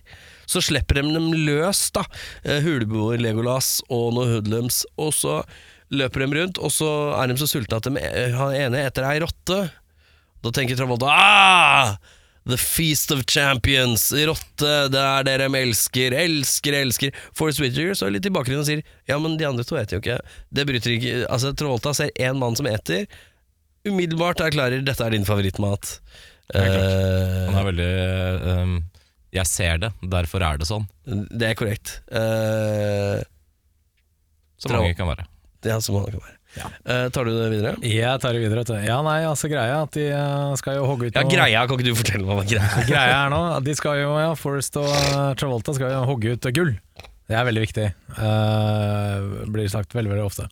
Så 0.50 0.64
slipper 0.66 1.00
de 1.00 1.14
dem 1.14 1.30
løs, 1.48 1.86
da. 1.96 2.06
Uh, 2.46 2.60
Huleboer, 2.66 3.22
Legolas 3.22 3.80
og 3.90 4.16
noen 4.18 4.36
hoodlums. 4.36 4.84
Og 5.00 5.14
så 5.16 5.42
løper 5.92 6.24
de 6.24 6.40
rundt, 6.40 6.62
og 6.64 6.72
så 6.74 6.90
er 7.20 7.30
de 7.30 7.38
så 7.40 7.50
sultne 7.52 7.80
at 7.80 7.88
de, 7.88 8.00
eh, 8.00 8.36
han 8.38 8.56
ene 8.56 8.86
eter 8.88 9.08
ei 9.10 9.20
rotte. 9.24 9.60
Da 10.42 10.54
tenker 10.56 10.80
Travolta 10.80 11.12
ah! 11.12 11.96
The 12.50 12.58
Feast 12.58 13.12
of 13.14 13.20
Champions, 13.30 14.08
rotte, 14.26 14.70
det 14.90 14.98
er 15.02 15.26
det 15.28 15.36
de 15.44 15.50
elsker, 15.60 16.16
elsker, 16.18 16.74
elsker. 16.74 17.14
Forest 17.38 17.62
Whittaker 17.62 17.94
står 18.00 18.16
litt 18.16 18.26
i 18.26 18.32
bakgrunnen 18.34 18.64
og 18.64 18.70
sier 18.70 18.82
ja, 19.08 19.20
men 19.22 19.36
de 19.38 19.46
andre 19.46 19.66
to 19.68 19.78
eter 19.78 20.00
jo 20.00 20.02
ikke. 20.02 20.16
Det 20.50 20.66
bryter 20.66 20.96
ikke 20.96 21.14
Altså, 21.30 21.52
Travolta 21.54 21.94
ser 21.94 22.10
én 22.18 22.40
mann 22.42 22.58
som 22.58 22.66
eter, 22.72 23.06
umiddelbart 23.86 24.42
erklærer 24.42 24.82
dette 24.86 25.06
er 25.06 25.14
din 25.14 25.28
favorittmat. 25.28 26.00
Han 26.52 26.66
Eh, 26.66 27.60
er 27.62 27.64
veldig 27.70 27.92
um, 28.66 28.74
Jeg 29.32 29.48
ser 29.48 29.78
det, 29.86 29.92
derfor 30.12 30.44
er 30.44 30.58
det 30.60 30.68
sånn. 30.68 30.90
det 31.06 31.52
er 31.54 31.56
korrekt. 31.62 32.00
Uh, 32.12 33.22
Så 34.60 34.74
mange 34.74 34.98
kan 34.98 35.08
være. 35.14 35.30
Ja, 35.64 35.78
så 35.78 35.94
som 35.94 36.02
det 36.04 36.18
kan 36.18 36.26
være. 36.26 36.38
Eh, 36.60 37.06
tar 37.16 37.28
du 37.28 37.32
det 37.32 37.48
videre? 37.54 37.76
Jeg 37.86 38.20
tar 38.20 38.36
det 38.36 38.42
videre. 38.44 38.80
Ja, 38.84 38.98
nei, 39.06 39.22
altså 39.24 39.48
greia 39.52 39.82
at 39.86 39.94
de 39.96 40.10
eh, 40.12 40.56
skal 40.60 40.80
jo 40.82 40.88
hogge 40.90 41.08
ut 41.08 41.16
Ja, 41.16 41.24
noe- 41.24 41.32
greia, 41.32 41.64
kan 41.68 41.80
ikke 41.80 41.88
du 41.88 42.00
fortelle 42.00 42.28
meg 42.28 42.42
hva 42.42 42.46
greia 42.50 42.68
er? 42.68 42.88
Greia 42.92 43.18
er 43.22 43.32
nå, 43.32 43.42
de 43.64 43.76
skal 43.78 44.02
jo, 44.02 44.12
ja, 44.20 44.34
Forrest 44.40 44.80
og 44.82 44.90
eh, 44.92 45.32
Travolta 45.40 45.76
skal 45.78 45.94
jo 45.96 46.04
hogge 46.10 46.36
ut 46.36 46.50
gull. 46.56 46.74
Det 47.32 47.38
er 47.40 47.46
veldig 47.48 47.62
viktig. 47.64 47.86
Uh, 48.18 49.46
blir 49.54 49.70
sagt 49.72 49.94
veldig 49.96 50.12
veldig 50.12 50.26
ofte. 50.26 50.50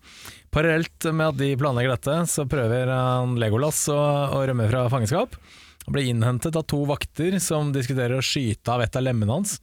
Parallelt 0.53 1.09
med 1.11 1.33
at 1.33 1.39
de 1.41 1.49
planlegger 1.59 1.91
dette, 1.91 2.15
så 2.31 2.45
prøver 2.47 2.87
han 2.93 3.33
Legolas 3.41 3.81
å, 3.91 3.97
å 4.37 4.39
rømme 4.47 4.69
fra 4.71 4.85
fangenskap. 4.93 5.35
Han 5.83 5.95
blir 5.97 6.07
innhentet 6.07 6.55
av 6.55 6.63
to 6.71 6.79
vakter 6.87 7.35
som 7.43 7.73
diskuterer 7.75 8.15
å 8.15 8.23
skyte 8.23 8.71
av 8.71 8.85
et 8.85 8.95
av 8.95 9.03
lemmene 9.03 9.35
hans. 9.41 9.57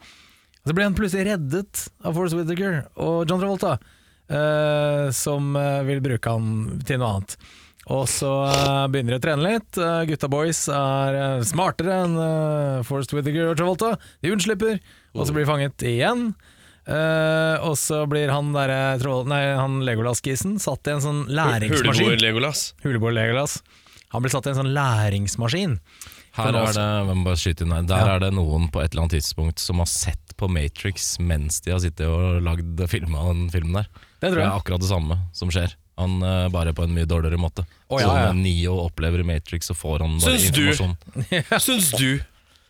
Så 0.67 0.75
blir 0.77 0.85
han 0.85 0.97
plutselig 0.99 1.25
reddet 1.31 1.87
av 2.05 2.17
Forrest 2.19 2.37
Whittaker 2.37 2.83
og 3.01 3.25
John 3.31 3.41
Travolta, 3.41 3.77
eh, 4.33 5.07
som 5.15 5.55
eh, 5.57 5.85
vil 5.89 6.03
bruke 6.05 6.35
han 6.35 6.83
til 6.87 7.01
noe 7.03 7.15
annet. 7.15 7.37
Og 7.95 8.09
så 8.11 8.33
eh, 8.49 8.83
begynner 8.91 9.15
de 9.15 9.21
å 9.21 9.25
trene 9.27 9.47
litt. 9.55 9.79
Gutta 10.11 10.31
boys 10.33 10.65
er 10.73 11.45
smartere 11.47 12.03
enn 12.05 12.19
Forrest 12.89 13.15
Whittaker 13.15 13.53
og 13.53 13.61
Travolta. 13.61 13.95
De 14.25 14.35
unnslipper, 14.35 14.79
og 15.15 15.25
så 15.27 15.35
blir 15.37 15.47
de 15.47 15.53
fanget 15.53 15.87
igjen. 15.87 16.31
Uh, 16.87 17.59
og 17.67 17.73
så 17.75 18.05
blir 18.07 18.31
han 18.31 18.53
der, 18.55 18.71
nei, 19.27 19.41
han 19.59 19.81
Legolas-kisen 19.83 20.55
satt 20.63 20.87
i 20.87 20.93
en 20.95 21.03
sånn 21.03 21.25
læringsmaskin. 21.27 22.05
Huleboer 22.05 22.23
Legolas. 22.23 22.61
Huleboer 22.85 23.17
Legolas. 23.17 23.57
Han 24.15 24.23
blir 24.23 24.31
satt 24.31 24.47
i 24.47 24.53
en 24.53 24.61
sånn 24.61 24.71
læringsmaskin. 24.77 25.81
Her 26.37 26.53
er 26.53 26.77
det, 26.77 27.65
inn. 27.65 27.73
Der 27.89 27.97
Ja. 27.97 28.15
er 28.15 28.21
det 28.21 28.33
noen 28.37 28.69
på 28.71 28.83
et 28.83 28.93
eller 28.93 29.07
annet 29.07 29.17
tidspunkt 29.19 29.59
som 29.59 29.79
har 29.79 29.87
sett 29.91 30.37
på 30.37 30.49
Matrix 30.49 31.19
mens 31.19 31.61
de 31.65 31.73
har 31.73 31.81
sittet 31.81 32.07
og 32.07 32.43
lagd 32.45 32.89
film 32.89 33.15
av 33.17 33.33
den 33.33 33.51
filmen 33.51 33.81
der. 33.81 33.89
Det 34.21 34.31
tror 34.31 34.41
Det 34.41 34.47
er 34.47 34.55
akkurat 34.55 34.83
det 34.83 34.89
samme 34.91 35.19
som 35.37 35.51
skjer. 35.53 35.75
Han 35.97 36.21
uh, 36.23 36.47
bare 36.53 36.75
på 36.77 36.85
en 36.85 36.93
mye 36.93 37.09
dårligere 37.09 37.41
måte. 37.41 37.65
Oh, 37.89 38.01
ja, 38.01 38.07
ja. 38.07 38.31
når 38.31 38.41
Neo 38.43 38.79
opplever 38.85 39.23
i 39.23 39.27
Matrix, 39.27 39.71
så 39.71 39.77
får 39.77 40.05
han 40.05 40.19
bare 40.21 40.37
Syns 40.37 40.51
du? 40.53 40.65
informasjon. 40.69 41.61
Syns 41.69 41.93
du? 41.97 42.11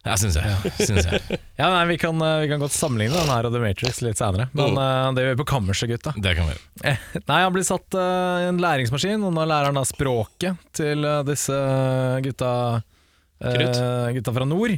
Ja, 0.07 0.15
syns 0.15 0.37
jeg. 0.39 0.73
Syns 0.79 1.09
jeg. 1.09 1.39
Ja, 1.59 1.71
nei, 1.73 1.87
vi, 1.89 1.97
kan, 1.99 2.21
eh, 2.23 2.43
vi 2.45 2.51
kan 2.51 2.61
godt 2.63 2.75
sammenligne 2.77 3.17
den 3.17 3.31
her 3.33 3.49
og 3.49 3.55
The 3.55 3.63
Matrix 3.63 3.99
litt 4.05 4.21
senere. 4.21 4.47
Men 4.55 4.77
uh, 4.79 5.09
det 5.17 5.25
gjør 5.25 5.33
vi 5.33 5.41
på 5.41 5.49
kammerset, 5.51 5.91
gutta. 5.91 6.13
Det 6.15 6.35
kan 6.39 6.47
vi 6.47 6.55
gjøre. 6.55 6.93
Nei, 7.31 7.39
han 7.43 7.55
blir 7.55 7.67
satt 7.67 7.97
uh, 7.99 8.45
i 8.45 8.51
en 8.53 8.61
læringsmaskin, 8.63 9.25
og 9.27 9.35
nå 9.35 9.47
lærer 9.49 9.73
han 9.73 9.81
da 9.81 9.83
språket 9.89 10.61
til 10.77 11.09
disse 11.27 11.57
gutta. 12.23 12.53
Gutta 13.41 14.37
fra 14.37 14.47
nord. 14.49 14.77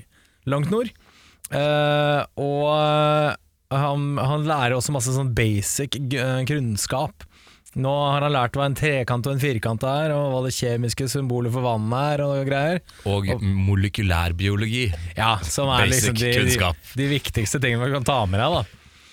Langt 0.48 0.72
nord. 0.72 0.88
Og 2.40 2.64
han, 3.74 4.16
han 4.16 4.46
lærer 4.48 4.76
også 4.78 4.94
masse 4.94 5.12
sånn 5.12 5.34
basic 5.36 5.98
g- 6.08 6.16
eh, 6.22 6.44
kunnskap. 6.48 7.24
Nå 7.78 7.90
har 8.10 8.24
han 8.24 8.32
lært 8.32 8.56
hva 8.56 8.64
en 8.66 8.74
trekant 8.74 9.26
og 9.28 9.34
en 9.36 9.42
firkant 9.42 9.82
er, 9.86 10.10
og 10.16 10.30
hva 10.32 10.38
det 10.46 10.54
kjemiske 10.56 11.04
symbolet 11.12 11.52
for 11.52 11.62
vann 11.66 11.84
er, 11.94 12.22
og 12.24 12.40
greier. 12.48 12.80
Og 13.06 13.28
molekylærbiologi. 13.44 14.86
Ja, 15.18 15.36
Som 15.44 15.68
er 15.74 15.84
Basic 15.86 16.14
liksom 16.16 16.16
de, 16.16 16.32
de, 16.56 16.72
de 17.02 17.08
viktigste 17.12 17.60
tingene 17.62 17.84
man 17.84 17.92
kan 17.98 18.08
ta 18.08 18.22
med 18.26 18.40
deg. 18.40 18.56
da 18.56 18.64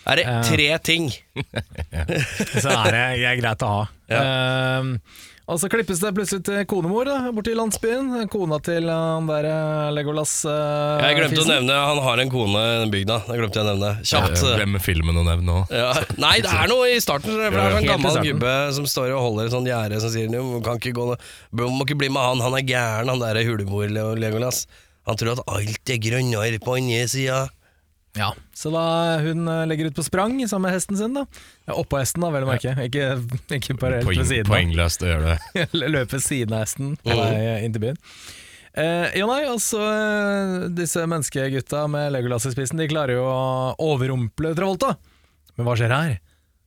Er 0.05 0.19
det 0.19 0.25
Ja. 0.27 0.41
tre 0.45 0.67
ting? 0.85 1.07
så 2.61 2.69
er 2.69 2.91
det 2.93 3.05
jeg 3.21 3.29
er 3.31 3.39
greit 3.41 3.63
å 3.65 3.69
ha. 3.71 3.85
Ehm, 4.13 4.99
og 5.45 5.59
så 5.61 5.69
klippes 5.69 5.99
det 6.01 6.09
plutselig 6.17 6.41
til 6.45 6.63
konemor 6.69 7.05
da, 7.05 7.15
borte 7.33 7.51
i 7.53 7.57
landsbyen. 7.57 8.07
Kona 8.33 8.57
til 8.65 8.87
han 8.89 9.27
der 9.29 9.45
eh, 9.45 9.89
Legolas. 9.93 10.33
Uh, 10.45 10.97
Jeg 11.03 11.19
glemte 11.19 11.43
å 11.43 11.49
nevne 11.51 11.75
Han 11.77 12.01
har 12.01 12.21
en 12.23 12.31
kone 12.33 12.63
i 12.65 12.79
den 12.81 12.93
bygda. 12.93 13.19
Det 13.27 13.37
glemte 13.37 13.59
jeg 13.61 13.65
å 13.65 13.69
nevne. 13.69 13.91
Kjapt. 14.09 14.41
Eh, 14.41 14.55
Glem 14.57 14.79
filmen 14.81 15.21
å 15.21 15.25
nevne 15.27 15.59
òg. 15.59 15.73
Ja. 15.73 15.91
Nei, 16.21 16.39
det 16.45 16.49
er 16.49 16.71
noe 16.71 16.89
i 16.93 16.97
starten. 17.03 17.29
For 17.37 17.45
det 17.45 17.61
er 17.61 17.77
sånn 17.77 17.89
gammel 17.91 18.17
gubbe 18.25 18.55
som 18.77 18.89
står 18.89 19.13
og 19.17 19.21
holder 19.27 19.49
et 19.51 19.53
sånt 19.57 19.69
gjerde 19.69 20.01
som 20.01 20.13
sier 20.13 20.33
du 20.33 20.39
kan 20.65 20.81
ikke 20.81 20.95
gå, 20.97 21.11
må 21.61 21.85
ikke 21.85 21.99
bli 22.01 22.09
med 22.13 22.25
han, 22.25 22.41
han 22.45 22.57
er 22.57 22.65
gæren, 22.65 23.13
han 23.13 23.21
der 23.21 23.41
hulemor 23.45 23.89
Legolas. 24.17 24.65
Han 25.05 25.17
tror 25.21 25.35
at 25.37 25.45
alt 25.53 25.93
er 25.93 26.01
grønnere 26.01 26.57
på 26.65 26.77
andre 26.79 27.05
sida. 27.11 27.43
Ja, 28.15 28.29
Så 28.55 28.71
da 28.71 28.83
hun 29.19 29.47
eh, 29.51 29.65
legger 29.67 29.89
ut 29.91 29.97
på 29.97 30.05
sprang 30.05 30.37
sammen 30.47 30.69
med 30.69 30.77
hesten 30.77 30.97
sin. 30.99 31.17
da 31.17 31.25
ja, 31.67 31.75
Oppå 31.75 31.99
hesten, 31.99 32.23
da, 32.23 32.31
vel 32.31 32.45
å 32.47 32.49
merke. 32.49 32.71
Ikke, 32.85 33.09
ikke 33.57 33.75
parallelt 33.81 34.07
Poeng, 34.07 34.21
ved 34.21 34.31
siden 34.31 34.49
poengløst 34.49 35.03
å 35.03 35.11
gjøre 35.11 35.35
det. 35.35 35.67
Løpe 35.95 36.15
ved 36.15 36.23
siden 36.23 36.55
av 36.55 36.63
hesten 36.63 36.95
på 37.03 37.19
inn 37.19 37.75
til 37.75 37.83
byen. 37.89 37.99
Eh, 38.75 39.11
ja, 39.15 39.27
nei, 39.29 39.41
altså 39.47 39.79
eh, 39.79 40.55
Disse 40.75 41.05
menneskegutta 41.07 41.85
med 41.87 42.09
Legolas 42.11 42.43
i 42.43 42.51
spissen 42.51 42.81
De 42.81 42.89
klarer 42.91 43.15
jo 43.15 43.23
å 43.23 43.75
overrumple 43.93 44.51
Travolta. 44.57 44.97
Men 45.55 45.67
hva 45.67 45.77
skjer 45.79 45.93
her? 45.95 46.17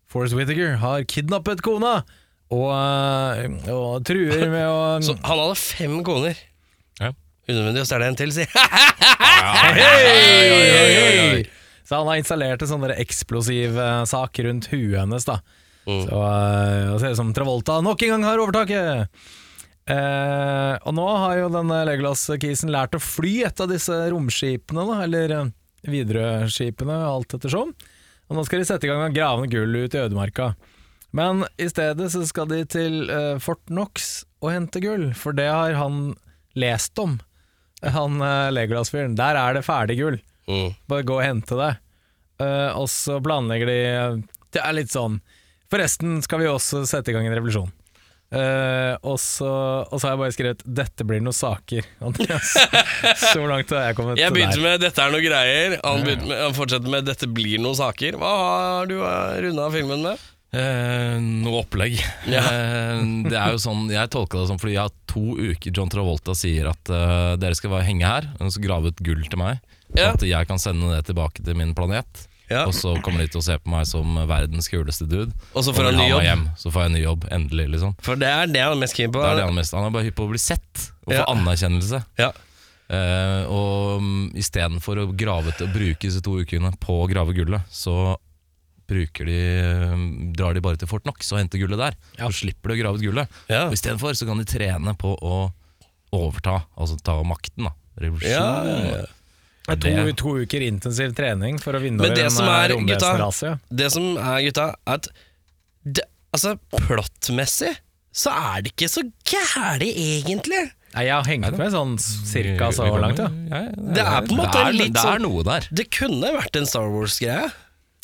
Forrest 0.08 0.32
Whittaker 0.38 0.78
har 0.80 1.04
kidnappet 1.04 1.60
kona 1.64 1.98
og, 2.48 2.70
eh, 2.72 3.72
og 3.74 4.06
truer 4.08 4.46
med 4.48 4.64
å 4.64 4.78
Så 5.04 5.18
han 5.20 5.42
hadde 5.42 5.58
fem 5.60 5.98
koner. 6.06 6.38
Unødvendig 7.48 7.82
å 7.82 7.88
stjele 7.88 8.10
en 8.10 8.18
til, 8.18 8.34
si. 8.36 8.44
Så 11.88 11.96
han 11.96 12.10
har 12.10 12.18
installert 12.20 12.62
en 12.62 12.68
sånn 12.68 12.84
eksplosiv 12.92 13.78
eh, 13.80 14.02
sak 14.10 14.38
rundt 14.44 14.68
huet 14.74 15.00
hennes. 15.00 15.24
da 15.24 15.40
Mm. 15.88 16.02
Så 16.04 16.16
uh, 16.20 16.98
ser 17.00 17.14
ut 17.14 17.16
som 17.16 17.30
Travolta 17.32 17.80
nok 17.80 18.02
en 18.04 18.10
gang 18.12 18.24
har 18.28 18.42
overtaket. 18.42 19.08
Eh, 19.88 20.74
og 20.84 20.92
nå 20.92 21.04
har 21.22 21.38
jo 21.38 21.46
denne 21.48 21.78
Legolas-kisen 21.88 22.68
lært 22.74 22.98
å 22.98 23.00
fly 23.00 23.38
et 23.48 23.62
av 23.64 23.70
disse 23.72 23.94
romskipene, 24.12 24.84
da, 24.84 24.98
eller 25.06 25.32
uh, 25.32 25.46
Widerøe-skipene, 25.88 26.98
alt 27.08 27.32
ettersom. 27.38 27.72
Og 28.28 28.36
nå 28.36 28.44
skal 28.44 28.60
de 28.60 28.68
sette 28.68 28.84
i 28.84 28.90
gang 28.90 29.00
med 29.00 29.16
gravende 29.16 29.48
grave 29.48 29.70
gull 29.70 29.86
ut 29.86 29.96
i 29.96 30.02
ødemarka. 30.02 30.50
Men 31.16 31.46
i 31.56 31.70
stedet 31.72 32.10
så 32.12 32.20
skal 32.28 32.50
de 32.50 32.58
til 32.68 33.08
eh, 33.08 33.38
Fort 33.40 33.62
Knox 33.70 34.26
og 34.44 34.50
hente 34.52 34.82
gull, 34.84 35.06
for 35.16 35.32
det 35.32 35.46
har 35.48 35.72
han 35.78 36.10
lest 36.52 37.00
om. 37.00 37.16
Han 37.82 38.18
uh, 38.22 38.50
Legolas-fyren. 38.54 39.16
Der 39.18 39.38
er 39.38 39.58
det 39.58 39.66
ferdig 39.66 39.98
gull. 40.00 40.18
Mm. 40.48 40.72
Bare 40.90 41.06
gå 41.06 41.18
og 41.18 41.24
hente 41.24 41.58
det. 41.58 41.72
Uh, 42.38 42.70
og 42.78 42.86
så 42.90 43.18
planlegger 43.18 43.66
de 43.66 43.78
Det 44.54 44.60
er 44.62 44.74
litt 44.76 44.92
sånn 44.92 45.16
Forresten 45.72 46.20
skal 46.22 46.38
vi 46.38 46.46
også 46.46 46.84
sette 46.86 47.10
i 47.10 47.16
gang 47.16 47.26
en 47.26 47.34
revolusjon. 47.34 47.72
Uh, 48.28 48.94
og, 49.08 49.16
så, 49.20 49.48
og 49.88 49.96
så 49.96 50.04
har 50.04 50.14
jeg 50.14 50.20
bare 50.20 50.34
skrevet 50.36 50.62
'Dette 50.64 51.04
blir 51.08 51.20
noen 51.24 51.36
saker'. 51.36 51.86
Andreas. 52.06 52.54
så 53.20 53.44
langt 53.48 53.72
har 53.72 53.88
jeg 53.88 53.98
kommet 53.98 54.20
Jeg 54.20 54.32
begynte 54.36 54.62
med 54.64 54.80
'dette 54.80 55.04
er 55.04 55.12
noe 55.12 55.24
greier'. 55.24 55.76
Han, 55.84 56.04
med, 56.06 56.24
han 56.28 56.56
fortsetter 56.56 56.92
med 56.92 57.08
'dette 57.08 57.28
blir 57.28 57.60
noen 57.60 57.76
saker'. 57.76 58.16
Hva 58.20 58.32
har 58.40 58.88
du 58.88 58.96
runda 59.00 59.68
filmen 59.74 60.04
med? 60.08 60.28
Eh, 60.48 61.18
noe 61.20 61.60
opplegg. 61.60 61.98
Ja. 62.34 62.40
Eh, 62.40 63.02
det 63.28 63.36
er 63.36 63.52
jo 63.52 63.60
sånn, 63.60 63.88
Jeg 63.92 64.10
tolka 64.12 64.40
det 64.40 64.48
sånn 64.48 64.60
fordi 64.60 64.78
jeg 64.78 64.86
har 64.86 64.94
to 65.08 65.24
uker 65.36 65.74
John 65.74 65.92
Travolta 65.92 66.34
sier 66.36 66.70
at 66.70 66.92
eh, 66.92 67.34
dere 67.40 67.56
skal 67.58 67.74
bare 67.74 67.86
henge 67.88 68.08
her 68.08 68.30
og 68.38 68.52
så 68.54 68.62
grave 68.64 68.92
ut 68.92 69.04
gull 69.04 69.22
til 69.28 69.40
meg. 69.40 69.62
Ja. 69.96 70.12
At 70.12 70.24
jeg 70.24 70.48
kan 70.48 70.60
sende 70.60 70.90
det 70.92 71.06
tilbake 71.08 71.44
til 71.44 71.56
min 71.58 71.74
planet. 71.76 72.26
Ja. 72.48 72.64
Og 72.64 72.72
så 72.72 72.94
kommer 73.04 73.20
de 73.20 73.28
til 73.28 73.42
å 73.42 73.44
se 73.44 73.58
på 73.60 73.68
meg 73.68 73.84
som 73.88 74.16
verdens 74.28 74.70
kuleste 74.72 75.04
dude. 75.08 75.34
Og 75.52 75.64
så 75.66 75.74
får 75.76 75.90
han 75.90 75.98
ny 76.00 76.08
jobb. 76.08 76.24
hjem, 76.24 76.44
så 76.56 76.72
får 76.72 76.86
jeg 76.86 76.94
ny 76.94 77.02
jobb. 77.02 77.26
Endelig, 77.36 77.66
liksom. 77.74 77.96
For 78.04 78.20
det 78.20 78.30
er 78.32 78.52
det 78.52 78.62
han 78.64 78.76
er 78.76 78.80
mest 78.80 78.96
keen 78.96 79.12
på. 79.12 79.20
Det 79.20 79.32
er 79.34 79.42
det 79.42 79.48
han 79.50 79.58
mest 79.58 79.76
Han 79.76 79.88
er 79.88 79.92
bare 79.92 80.08
hypp 80.08 80.16
på 80.16 80.28
å 80.28 80.32
bli 80.32 80.40
sett 80.40 80.86
og 81.04 81.12
få 81.12 81.24
anerkjennelse. 81.34 82.00
Ja. 82.20 82.32
Uh, 82.88 83.42
og 83.52 84.00
um, 84.00 84.12
istedenfor 84.32 85.02
å 85.02 85.10
grave 85.12 85.52
til 85.58 85.68
bruke 85.74 86.06
disse 86.06 86.22
to 86.24 86.38
ukene 86.40 86.72
på 86.80 87.02
å 87.02 87.08
grave 87.10 87.36
gullet, 87.36 87.68
så 87.68 88.16
bruker 88.88 89.28
de, 89.28 89.38
eh, 89.60 90.06
drar 90.38 90.54
de 90.56 90.62
bare 90.64 90.78
til 90.80 90.88
Fort 90.90 91.04
Knox 91.04 91.30
og 91.34 91.38
henter 91.42 91.60
gullet 91.60 91.78
der. 91.80 91.96
Ja. 92.18 92.28
Så 92.30 92.40
slipper 92.46 92.72
de 92.72 92.78
å 92.78 92.82
grave 92.82 92.98
ut 93.00 93.04
gullet. 93.04 93.28
Ja. 93.50 93.66
Og 93.68 93.76
Istedenfor 93.76 94.16
så 94.16 94.26
kan 94.28 94.40
de 94.40 94.46
trene 94.48 94.94
på 94.98 95.12
å 95.20 95.52
overta, 96.16 96.62
altså 96.78 96.96
ta 97.04 97.18
makten. 97.22 97.68
da 97.68 97.74
Revolusjon. 98.00 98.30
Ja, 98.30 98.64
ja, 98.64 98.78
ja. 99.02 99.06
Det 99.68 99.90
er 99.92 100.06
to, 100.08 100.12
to 100.16 100.30
uker 100.46 100.62
intensiv 100.64 101.12
trening 101.18 101.58
for 101.60 101.76
å 101.76 101.80
vinne 101.82 102.00
Men 102.00 102.12
over 102.12 102.16
det 102.16 102.24
en 102.24 102.30
som 102.32 102.46
er, 102.48 102.70
eh, 102.70 102.74
romvesenrase. 102.74 103.50
Det 103.68 103.90
som 103.92 104.06
er, 104.16 104.38
gutta, 104.46 104.68
er 104.86 104.94
at 104.94 105.08
det, 105.84 106.04
altså, 106.32 106.54
plottmessig 106.72 107.74
så 108.18 108.32
er 108.32 108.62
det 108.64 108.72
ikke 108.72 108.88
så 108.88 109.04
gæli, 109.28 109.90
egentlig. 110.24 110.62
Nei, 110.94 111.04
jeg 111.04 111.12
har 111.12 111.28
hengt 111.28 111.58
med 111.60 111.74
sånn 111.74 111.98
cirka 112.00 112.70
så 112.72 112.88
langt, 112.98 113.20
ja. 113.20 113.28
Det 113.28 114.00
er 114.00 114.24
på 114.24 114.32
en 114.32 114.40
måte 114.40 114.62
litt 114.72 114.96
sånn 114.96 114.96
Det 114.96 115.04
er 115.04 115.18
sånn- 115.18 115.26
noe 115.28 115.44
der. 115.44 115.68
Det 115.70 115.90
kunne 115.90 116.32
vært 116.38 116.56
en 116.56 116.66
Star 116.66 116.88
Wars-greie. 116.88 117.52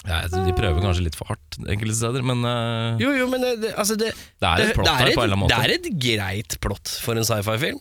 Ja, 0.04 0.22
de 0.28 0.52
prøver 0.56 0.82
kanskje 0.84 1.04
litt 1.06 1.16
for 1.16 1.30
hardt 1.32 1.58
enkelte 1.64 1.94
steder, 1.96 2.24
men 2.26 2.44
uh, 2.44 3.00
Jo, 3.00 3.12
jo, 3.16 3.28
men 3.32 3.40
det, 3.40 3.52
det, 3.62 3.70
altså 3.80 3.96
det, 3.96 4.10
det 4.12 4.48
er 4.50 4.64
et 4.68 4.74
plott 4.76 4.88
det, 4.90 4.96
der 4.98 5.12
er 5.12 5.16
på 5.16 5.22
en 5.22 5.28
eller 5.30 5.38
annen 5.38 5.44
måte. 5.46 5.56
det 5.56 5.70
er 5.70 5.76
et 5.78 5.88
greit 6.08 6.58
plott 6.60 6.92
for 7.04 7.16
en 7.16 7.24
sci-fi-film. 7.24 7.80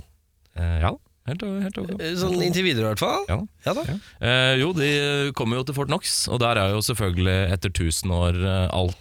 Uh, 0.56 0.78
ja, 0.86 0.92
helt, 1.28 1.44
helt 1.66 1.78
ok. 1.84 1.94
Sånn 2.22 2.40
inntil 2.46 2.68
videre, 2.70 2.86
i 2.86 2.90
hvert 2.94 3.04
fall. 3.04 3.26
Ja. 3.28 3.40
Ja 3.68 3.74
da. 3.76 3.84
Eh, 4.24 4.56
jo, 4.62 4.72
de 4.78 4.90
kommer 5.36 5.60
jo 5.60 5.68
til 5.68 5.76
Fort 5.78 5.92
Knox, 5.92 6.28
og 6.32 6.40
der 6.44 6.60
er 6.64 6.76
jo 6.78 6.82
selvfølgelig 6.86 7.38
etter 7.58 7.74
1000 7.76 8.16
år 8.16 8.40
eh, 8.44 8.68
alt 8.76 9.00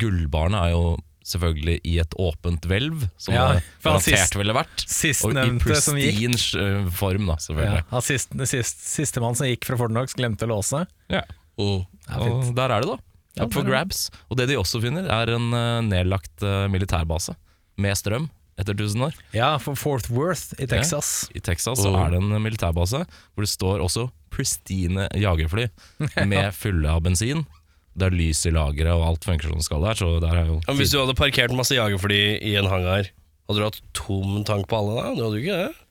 Gullbarnet 0.00 0.60
er 0.68 0.74
jo 0.74 0.84
selvfølgelig 1.24 1.78
i 1.88 1.94
et 2.02 2.14
åpent 2.20 2.66
hvelv, 2.68 3.06
som 3.16 3.32
Ja, 3.32 3.44
det 3.56 3.62
garantert 3.82 4.18
sist- 4.26 4.34
ville 4.36 4.52
vært. 4.52 4.82
Og 4.84 4.90
i 4.90 4.96
Sistnevnte 4.98 5.78
som 5.80 5.96
gikk. 5.96 6.18
pristine 6.18 6.66
eh, 6.66 6.90
form, 6.98 7.30
da, 7.30 7.38
Ja, 7.38 7.44
selvfølgelig. 7.46 7.84
han 7.94 8.04
sist, 8.04 8.34
sist, 8.50 8.82
Sistemann 8.90 9.38
som 9.38 9.48
gikk 9.48 9.64
fra 9.70 9.78
Fortnox, 9.80 10.12
glemte 10.18 10.44
å 10.44 10.52
låse. 10.52 10.82
Ja. 11.12 11.22
Mm. 11.58 11.84
Og 12.20 12.54
der 12.56 12.74
er 12.74 12.84
det, 12.84 12.94
da. 12.94 12.98
Ja, 13.34 13.48
Up 13.48 13.54
for 13.56 13.66
grabs. 13.66 14.08
Og 14.30 14.38
det 14.38 14.46
de 14.52 14.58
også 14.60 14.78
finner, 14.82 15.08
er 15.10 15.32
en 15.34 15.50
eh, 15.58 15.80
nedlagt 15.88 16.44
eh, 16.46 16.66
militærbase 16.70 17.34
med 17.82 17.98
strøm 17.98 18.28
etter 18.60 18.76
1000 18.76 19.08
år. 19.08 19.16
Ja, 19.34 19.56
for 19.58 19.74
Fort 19.78 20.06
Worth 20.14 20.54
i 20.62 20.68
Texas. 20.70 21.26
I 21.34 21.42
Texas 21.42 21.80
så 21.82 21.90
er 21.98 22.14
det 22.14 22.20
en 22.22 22.36
militærbase 22.42 23.02
hvor 23.02 23.42
det 23.42 23.50
står 23.50 23.82
også 23.82 24.06
pristine 24.34 25.08
jagerfly 25.18 25.66
med 26.30 26.54
fulle 26.54 26.90
av 26.90 27.02
bensin. 27.06 27.42
Det 27.94 28.08
er 28.08 28.14
lys 28.14 28.40
i 28.46 28.50
lageret, 28.54 28.90
og 28.94 29.04
alt 29.06 29.26
funker 29.26 29.50
som 29.50 29.58
det 29.60 29.66
skal 29.66 29.82
der. 29.82 29.98
Så 29.98 30.08
der 30.22 30.38
er 30.40 30.48
jo 30.50 30.60
Men 30.66 30.78
hvis 30.80 30.94
du 30.94 30.98
hadde 31.00 31.14
parkert 31.18 31.54
masse 31.54 31.74
jagerfly 31.74 32.22
i 32.42 32.54
en 32.58 32.70
hangar, 32.70 33.10
hadde 33.46 33.60
du 33.60 33.66
hatt 33.66 33.82
tom 33.94 34.42
tank 34.46 34.66
på 34.70 34.78
alle 34.78 34.96
da? 34.98 35.10
Du 35.14 35.22
hadde 35.26 35.38
jo 35.38 35.44
ikke 35.44 35.58
det. 35.66 35.83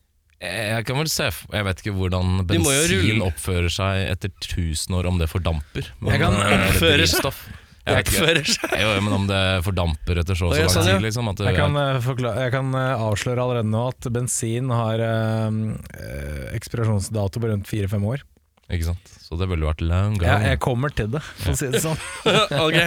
Jeg 0.44 0.86
kan 0.88 0.98
vel 1.00 1.08
se 1.12 1.30
Jeg 1.32 1.64
vet 1.70 1.82
ikke 1.84 1.94
hvordan 1.96 2.42
De 2.50 2.58
må 2.60 2.74
jo 2.76 2.86
bensin 2.88 3.22
oppfører 3.26 3.72
seg 3.72 4.02
etter 4.12 4.32
1000 4.44 4.98
år, 5.00 5.08
om 5.08 5.20
det 5.22 5.30
fordamper. 5.32 5.88
Jeg 6.10 6.20
kan 6.24 6.36
eh, 6.36 6.66
oppføre 6.70 7.08
seg. 7.08 7.44
Jeg 7.84 7.98
vet 7.98 8.08
ikke. 8.08 8.20
Oppfører 8.24 8.48
seg. 8.48 8.74
Jo, 8.80 8.92
men 9.04 9.14
om 9.18 9.26
det 9.28 9.40
fordamper 9.66 10.20
etter 10.22 10.38
så 10.40 10.48
og 10.48 10.54
så 10.56 10.62
lang 10.64 10.72
sånn, 10.76 10.90
tid, 10.92 11.02
liksom. 11.04 11.32
At 11.32 11.40
det, 11.42 11.48
Jeg 11.52 11.58
kan, 11.60 11.76
eh, 11.82 11.98
forkla- 12.06 12.36
jeg 12.44 12.54
kan 12.56 12.70
eh, 12.80 13.04
avsløre 13.08 13.44
allerede 13.44 13.68
nå 13.72 13.82
at 13.92 14.08
bensin 14.16 14.70
har 14.72 15.04
eh, 15.04 15.58
eh, 16.00 16.46
ekspirasjonsdato 16.60 17.42
på 17.44 17.52
rundt 17.52 17.68
fire-fem 17.68 18.06
år. 18.08 18.24
Ikke 18.72 18.88
sant? 18.88 19.12
Så 19.20 19.36
det 19.40 19.48
ville 19.52 19.68
vært 19.68 19.82
gang. 19.84 20.16
Ja, 20.24 20.38
jeg 20.54 20.60
kommer 20.64 20.92
til 20.96 21.10
det, 21.12 21.20
for 21.42 21.52
å 21.52 21.58
si 21.58 21.68
det 21.74 21.82
sånn. 21.84 21.98
ok, 22.66 22.78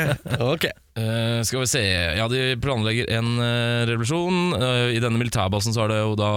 ok. 0.40 0.64
uh, 0.96 1.40
skal 1.44 1.62
vi 1.62 1.68
se 1.68 1.82
Ja, 2.16 2.28
de 2.32 2.56
planlegger 2.62 3.10
en 3.18 3.28
uh, 3.36 3.82
revolusjon. 3.90 4.54
Uh, 4.56 4.94
I 4.94 5.02
denne 5.02 5.20
militærbasen 5.20 5.76
så 5.76 5.84
er 5.84 5.92
det 5.92 5.98
jo 6.00 6.14
da 6.18 6.30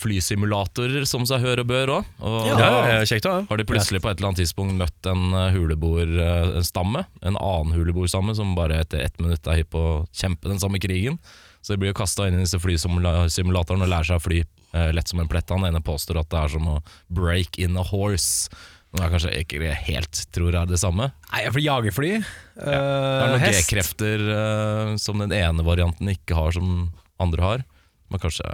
flysimulatorer 0.00 1.06
som 1.08 1.26
seg 1.28 1.44
hør 1.44 1.62
og 1.62 1.70
bør 1.70 1.94
òg. 1.98 2.10
Og 2.24 2.40
Ja, 2.50 2.56
da 2.58 2.72
ja, 2.96 3.36
har 3.48 3.60
de 3.62 3.68
plutselig 3.68 4.02
på 4.02 4.10
et 4.10 4.18
eller 4.18 4.32
annet 4.32 4.42
tidspunkt 4.42 4.78
møtt 4.80 5.10
en 5.12 5.30
huleboerstamme. 5.54 7.06
En 7.22 7.38
annen 7.38 7.76
huleboerstamme 7.78 8.34
som 8.38 8.56
bare 8.58 8.82
etter 8.82 9.04
ett 9.06 9.22
minutt 9.22 9.46
er 9.46 9.62
hypp 9.62 9.72
på 9.76 9.86
å 9.92 9.94
kjempe 10.10 10.50
den 10.50 10.60
samme 10.62 10.82
krigen. 10.82 11.20
Så 11.62 11.74
de 11.74 11.78
blir 11.78 11.92
jo 11.92 12.00
kasta 12.00 12.26
inn 12.26 12.40
i 12.40 12.42
disse 12.42 12.58
flysimulatorene 12.58 13.86
og 13.86 13.92
lærer 13.92 14.10
seg 14.10 14.18
å 14.18 14.24
fly 14.24 14.42
lett 14.72 15.10
som 15.10 15.20
en 15.20 15.28
plett. 15.28 15.50
Han 15.52 15.66
ene 15.68 15.82
påstår 15.84 16.22
at 16.22 16.30
det 16.32 16.38
er 16.38 16.54
som 16.54 16.68
å 16.74 16.78
break 17.12 17.58
in 17.60 17.76
a 17.76 17.84
horse. 17.84 18.48
Noe 18.92 19.06
jeg 19.06 19.12
kanskje 19.14 19.30
ikke 19.40 19.76
helt 19.86 20.18
tror 20.36 20.56
er 20.60 20.68
det 20.68 20.80
samme. 20.82 21.08
Nei, 21.30 21.46
for 21.48 21.64
jagerfly 21.64 22.10
Det 22.18 22.74
er 22.74 23.22
eh, 23.22 23.30
noen 23.30 23.46
G-krefter 23.46 24.24
uh, 24.28 24.90
som 25.00 25.22
den 25.22 25.32
ene 25.32 25.64
varianten 25.64 26.12
ikke 26.12 26.36
har, 26.36 26.52
som 26.52 26.90
andre 27.22 27.46
har. 27.46 27.64
Men 28.12 28.20
kanskje 28.20 28.44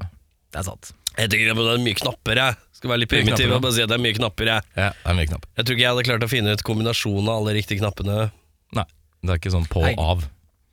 Det 0.54 0.62
er 0.62 0.68
sant. 0.68 0.92
Jeg 1.18 1.32
tenker 1.32 1.50
det 1.50 1.66
er 1.74 1.82
mye 1.82 1.98
knapper, 1.98 2.38
jeg. 2.38 2.58
Skal 2.78 2.92
være 2.92 3.02
litt 3.02 3.10
primitiv 3.10 3.50
og 3.50 3.64
bare 3.64 3.74
si 3.74 3.82
at 3.82 3.90
det 3.90 3.98
er 3.98 4.04
mye 4.04 4.14
knapper, 4.20 4.52
jeg. 4.52 4.70
Ja, 4.78 4.92
det 4.94 5.10
er 5.10 5.18
mye 5.18 5.30
knapper. 5.32 5.50
Jeg 5.58 5.66
tror 5.66 5.74
ikke 5.74 5.82
jeg 5.82 5.96
hadde 5.96 6.08
klart 6.12 6.26
å 6.28 6.30
finne 6.30 6.54
ut 6.54 6.66
kombinasjonen 6.70 7.32
av 7.32 7.42
alle 7.42 7.58
riktige 7.58 7.82
knappene. 7.82 8.28
Nei, 8.78 8.88
det 9.26 9.34
er 9.34 9.42
ikke 9.42 9.56
sånn 9.58 9.66
på 9.72 9.82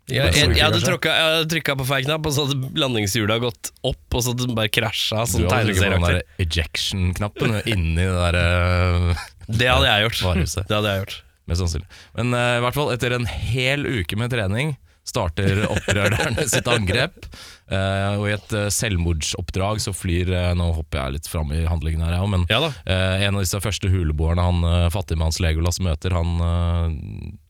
Av. 0.05 0.13
Jeg, 0.13 0.33
jeg, 0.37 0.61
hadde 0.61 0.79
tråkka- 0.85 1.13
jeg 1.17 1.29
hadde 1.31 1.49
trykka 1.49 1.75
på 1.79 1.85
feil 1.89 2.05
knapp, 2.05 2.27
og 2.29 2.33
så 2.35 2.43
hadde 2.45 2.69
landingshjula 2.77 3.39
gått 3.41 3.71
opp, 3.89 4.03
og 4.13 4.21
så 4.21 4.33
hadde 4.35 4.45
den 4.45 4.57
bare 4.57 4.69
krasja. 4.69 5.23
Du 5.25 5.31
Sånn 5.33 5.47
hadde 5.49 5.71
trykket 5.71 5.81
på 5.81 5.93
den 5.95 6.05
der 6.05 6.45
ejection-knappen 6.45 7.55
inni 7.65 8.05
det 8.05 8.15
der 8.21 8.37
eh, 8.43 9.27
Det 9.49 9.69
hadde 9.71 9.89
jeg 9.89 10.05
gjort. 10.05 10.21
varehuset. 10.29 10.67
Det 10.69 10.77
hadde 10.77 10.93
jeg 10.93 11.03
gjort. 11.05 11.15
Mest 11.49 11.61
sannsynlig. 11.61 11.89
Men 12.17 12.33
uh, 12.37 12.55
i 12.57 12.63
hvert 12.65 12.77
fall 12.77 12.91
etter 12.93 13.13
en 13.17 13.25
hel 13.29 13.85
uke 13.85 14.17
med 14.17 14.31
trening 14.33 14.75
starter 15.05 15.59
opprørerne 15.69 16.45
sitt 16.53 16.65
angrep. 16.69 17.27
Uh, 17.69 18.17
og 18.17 18.23
i 18.29 18.33
et 18.33 18.55
uh, 18.57 18.63
selvmordsoppdrag 18.73 19.81
så 19.81 19.93
flyr 19.93 20.31
uh, 20.33 20.51
Nå 20.57 20.71
hopper 20.73 21.01
jeg 21.03 21.15
litt 21.19 21.29
fram 21.29 21.53
i 21.53 21.63
handlingen 21.69 22.01
her, 22.05 22.17
òg, 22.21 22.29
men 22.33 22.45
Ja 22.49 22.61
en 22.89 23.37
av 23.37 23.41
disse 23.45 23.57
første 23.61 23.89
huleboerne 23.93 24.41
han 24.45 24.65
uh, 24.65 24.89
fattigmanns 24.93 25.37
Legolas 25.41 25.77
møter, 25.81 26.13
han 26.17 26.37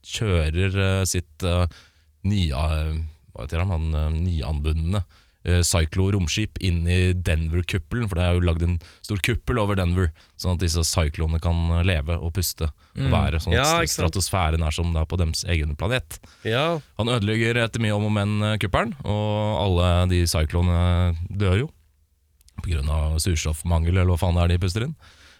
kjører 0.05 1.03
sitt 1.07 1.43
eh, 2.25 3.67
han, 3.69 3.93
uh, 3.95 4.09
nyanbundne 4.09 5.03
uh, 5.47 5.61
Cyclo 5.65 6.07
romskip 6.11 6.57
inn 6.63 6.88
i 6.89 7.13
Denver-kuppelen, 7.13 8.09
for 8.09 8.19
det 8.19 8.25
er 8.25 8.38
jo 8.38 8.45
lagd 8.45 8.65
en 8.65 8.77
stor 9.05 9.21
kuppel 9.25 9.59
over 9.61 9.77
Denver, 9.79 10.11
sånn 10.41 10.57
at 10.57 10.63
disse 10.65 10.83
cyclonene 10.88 11.41
kan 11.43 11.59
eh, 11.79 11.85
leve 11.88 12.17
og 12.17 12.33
puste 12.35 12.69
og 12.69 13.09
være, 13.11 13.41
sånn 13.43 13.55
at 13.55 13.59
Ja, 13.59 13.88
stratosfæren 13.91 14.65
er 14.65 14.75
som 14.75 14.93
det 14.95 15.03
er 15.03 15.09
på 15.09 15.19
deres 15.21 15.45
egen 15.51 15.75
planet. 15.79 16.19
Ja. 16.47 16.79
Han 16.99 17.11
ødelegger 17.11 17.59
etter 17.65 17.83
mye 17.83 17.95
om 17.97 18.07
og 18.09 18.15
men 18.15 18.38
eh, 18.41 18.57
kuppelen, 18.61 18.95
og 19.03 19.59
alle 19.61 19.91
de 20.13 20.23
cyclonene 20.29 21.15
dør 21.29 21.65
jo. 21.65 21.71
På 22.61 22.71
grunn 22.71 22.89
av 22.89 23.19
surstoffmangel, 23.21 23.97
eller 23.97 24.13
hva 24.13 24.21
faen 24.21 24.39
det 24.39 24.45
er 24.45 24.55
de 24.55 24.61
puster 24.63 24.88
inn. 24.88 24.95